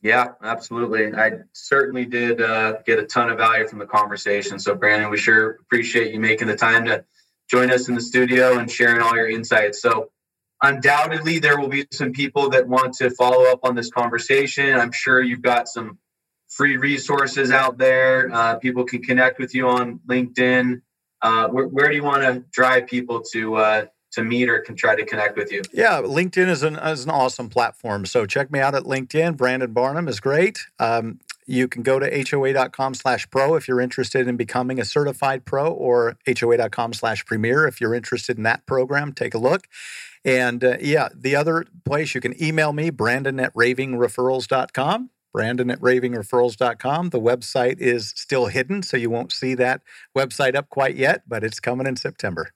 Yeah, 0.00 0.28
absolutely. 0.44 1.12
I 1.12 1.40
certainly 1.54 2.04
did 2.04 2.40
uh, 2.40 2.74
get 2.86 3.00
a 3.00 3.04
ton 3.04 3.28
of 3.28 3.38
value 3.38 3.66
from 3.66 3.80
the 3.80 3.86
conversation. 3.86 4.60
So, 4.60 4.76
Brandon, 4.76 5.10
we 5.10 5.16
sure 5.16 5.58
appreciate 5.62 6.14
you 6.14 6.20
making 6.20 6.46
the 6.46 6.56
time 6.56 6.84
to 6.84 7.04
join 7.50 7.68
us 7.72 7.88
in 7.88 7.96
the 7.96 8.00
studio 8.00 8.58
and 8.58 8.70
sharing 8.70 9.02
all 9.02 9.16
your 9.16 9.28
insights. 9.28 9.82
So, 9.82 10.12
undoubtedly, 10.62 11.38
there 11.38 11.58
will 11.58 11.68
be 11.68 11.86
some 11.92 12.12
people 12.12 12.48
that 12.50 12.66
want 12.66 12.94
to 12.94 13.10
follow 13.10 13.44
up 13.50 13.60
on 13.64 13.74
this 13.74 13.90
conversation. 13.90 14.78
I'm 14.78 14.92
sure 14.92 15.20
you've 15.20 15.42
got 15.42 15.68
some 15.68 15.98
free 16.48 16.76
resources 16.76 17.50
out 17.50 17.78
there. 17.78 18.32
Uh, 18.32 18.56
people 18.56 18.84
can 18.84 19.02
connect 19.02 19.38
with 19.38 19.54
you 19.54 19.68
on 19.68 20.00
LinkedIn. 20.08 20.82
Uh, 21.20 21.48
where, 21.48 21.66
where, 21.66 21.88
do 21.88 21.94
you 21.94 22.02
want 22.02 22.22
to 22.22 22.44
drive 22.52 22.86
people 22.86 23.22
to 23.32 23.56
uh, 23.56 23.84
to 24.12 24.22
meet 24.22 24.48
or 24.48 24.60
can 24.60 24.76
try 24.76 24.94
to 24.94 25.04
connect 25.04 25.36
with 25.36 25.50
you? 25.52 25.62
Yeah, 25.72 26.02
LinkedIn 26.02 26.48
is 26.48 26.62
an, 26.62 26.76
is 26.76 27.04
an 27.04 27.10
awesome 27.10 27.48
platform. 27.48 28.06
So 28.06 28.26
check 28.26 28.50
me 28.50 28.60
out 28.60 28.74
at 28.74 28.84
LinkedIn. 28.84 29.36
Brandon 29.36 29.72
Barnum 29.72 30.08
is 30.08 30.20
great. 30.20 30.66
Um, 30.78 31.20
you 31.46 31.66
can 31.66 31.82
go 31.82 31.98
to 31.98 32.24
hoa.com 32.30 32.94
slash 32.94 33.28
pro 33.30 33.54
if 33.54 33.66
you're 33.66 33.80
interested 33.80 34.28
in 34.28 34.36
becoming 34.36 34.78
a 34.78 34.84
certified 34.84 35.44
pro 35.44 35.70
or 35.70 36.16
hoa.com 36.26 36.92
slash 36.92 37.24
premier 37.24 37.66
if 37.66 37.80
you're 37.80 37.94
interested 37.94 38.36
in 38.36 38.42
that 38.44 38.64
program. 38.66 39.12
Take 39.12 39.34
a 39.34 39.38
look. 39.38 39.66
And 40.24 40.62
uh, 40.62 40.76
yeah, 40.80 41.08
the 41.14 41.34
other 41.36 41.64
place 41.84 42.14
you 42.14 42.20
can 42.20 42.40
email 42.42 42.72
me, 42.72 42.90
brandon 42.90 43.40
at 43.40 43.54
ravingreferrals.com. 43.54 45.10
Brandon 45.32 45.70
at 45.70 45.80
ravingreferrals.com. 45.80 47.08
The 47.10 47.20
website 47.20 47.78
is 47.78 48.12
still 48.16 48.46
hidden, 48.46 48.82
so 48.82 48.96
you 48.96 49.08
won't 49.10 49.32
see 49.32 49.54
that 49.54 49.80
website 50.16 50.54
up 50.54 50.68
quite 50.68 50.94
yet, 50.94 51.22
but 51.26 51.42
it's 51.42 51.58
coming 51.58 51.86
in 51.86 51.96
September. 51.96 52.50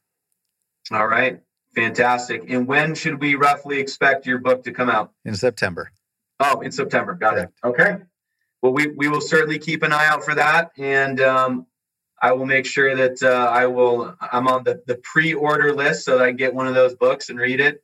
All 0.92 1.06
right. 1.06 1.40
Fantastic. 1.74 2.44
And 2.48 2.66
when 2.66 2.94
should 2.94 3.20
we 3.20 3.34
roughly 3.34 3.80
expect 3.80 4.26
your 4.26 4.38
book 4.38 4.64
to 4.64 4.72
come 4.72 4.88
out? 4.88 5.12
In 5.24 5.34
September. 5.34 5.90
Oh, 6.38 6.60
in 6.60 6.70
September. 6.70 7.14
Got 7.14 7.34
Correct. 7.34 7.52
it. 7.64 7.66
Okay. 7.66 7.96
Well, 8.62 8.72
we, 8.72 8.88
we 8.88 9.08
will 9.08 9.20
certainly 9.20 9.58
keep 9.58 9.82
an 9.82 9.92
eye 9.92 10.06
out 10.06 10.24
for 10.24 10.34
that. 10.34 10.70
And 10.78 11.20
um, 11.20 11.66
I 12.20 12.32
will 12.32 12.46
make 12.46 12.66
sure 12.66 12.96
that 12.96 13.22
uh, 13.22 13.50
I 13.50 13.66
will, 13.66 14.14
I'm 14.20 14.48
on 14.48 14.64
the, 14.64 14.82
the 14.86 14.96
pre 14.96 15.34
order 15.34 15.74
list 15.74 16.04
so 16.04 16.18
that 16.18 16.24
I 16.26 16.32
get 16.32 16.54
one 16.54 16.66
of 16.66 16.74
those 16.74 16.94
books 16.94 17.28
and 17.28 17.38
read 17.38 17.60
it. 17.60 17.82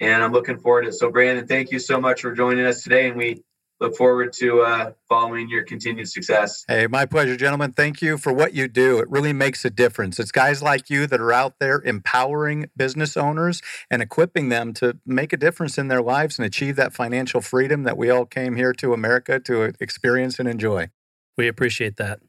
And 0.00 0.22
I'm 0.22 0.32
looking 0.32 0.58
forward 0.58 0.82
to 0.82 0.88
it. 0.88 0.94
So, 0.94 1.10
Brandon, 1.10 1.46
thank 1.46 1.70
you 1.70 1.78
so 1.78 2.00
much 2.00 2.22
for 2.22 2.32
joining 2.32 2.64
us 2.64 2.82
today. 2.82 3.08
And 3.08 3.16
we 3.16 3.42
look 3.80 3.96
forward 3.96 4.32
to 4.32 4.62
uh, 4.62 4.92
following 5.08 5.48
your 5.48 5.64
continued 5.64 6.08
success. 6.08 6.64
Hey, 6.66 6.86
my 6.86 7.06
pleasure, 7.06 7.36
gentlemen. 7.36 7.72
Thank 7.72 8.00
you 8.00 8.16
for 8.18 8.32
what 8.32 8.54
you 8.54 8.68
do. 8.68 8.98
It 8.98 9.10
really 9.10 9.32
makes 9.32 9.64
a 9.64 9.70
difference. 9.70 10.18
It's 10.18 10.32
guys 10.32 10.62
like 10.62 10.90
you 10.90 11.06
that 11.06 11.20
are 11.20 11.32
out 11.32 11.58
there 11.58 11.82
empowering 11.84 12.70
business 12.76 13.16
owners 13.16 13.60
and 13.90 14.02
equipping 14.02 14.48
them 14.48 14.72
to 14.74 14.98
make 15.04 15.32
a 15.32 15.36
difference 15.36 15.78
in 15.78 15.88
their 15.88 16.02
lives 16.02 16.38
and 16.38 16.46
achieve 16.46 16.76
that 16.76 16.92
financial 16.92 17.40
freedom 17.40 17.82
that 17.84 17.96
we 17.96 18.10
all 18.10 18.26
came 18.26 18.56
here 18.56 18.72
to 18.74 18.92
America 18.92 19.38
to 19.40 19.72
experience 19.80 20.38
and 20.38 20.48
enjoy. 20.48 20.88
We 21.36 21.48
appreciate 21.48 21.96
that. 21.96 22.20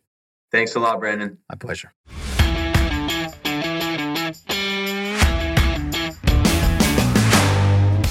Thanks 0.52 0.76
a 0.76 0.80
lot, 0.80 1.00
Brandon. 1.00 1.38
My 1.50 1.56
pleasure. 1.56 1.92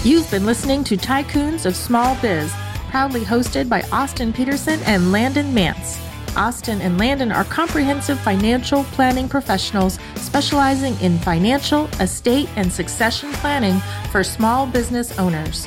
You've 0.04 0.30
been 0.30 0.44
listening 0.44 0.84
to 0.84 0.98
Tycoons 0.98 1.64
of 1.64 1.74
Small 1.74 2.14
Biz 2.20 2.52
proudly 2.90 3.22
hosted 3.22 3.68
by 3.68 3.82
Austin 3.90 4.32
Peterson 4.32 4.78
and 4.84 5.10
Landon 5.10 5.54
Mance. 5.54 5.98
Austin 6.36 6.80
and 6.80 6.98
Landon 6.98 7.32
are 7.32 7.44
comprehensive 7.44 8.20
financial 8.20 8.84
planning 8.84 9.28
professionals 9.28 9.98
specializing 10.16 10.94
in 11.00 11.18
financial, 11.18 11.86
estate, 12.00 12.48
and 12.56 12.72
succession 12.72 13.32
planning 13.32 13.80
for 14.10 14.22
small 14.22 14.66
business 14.66 15.18
owners. 15.18 15.66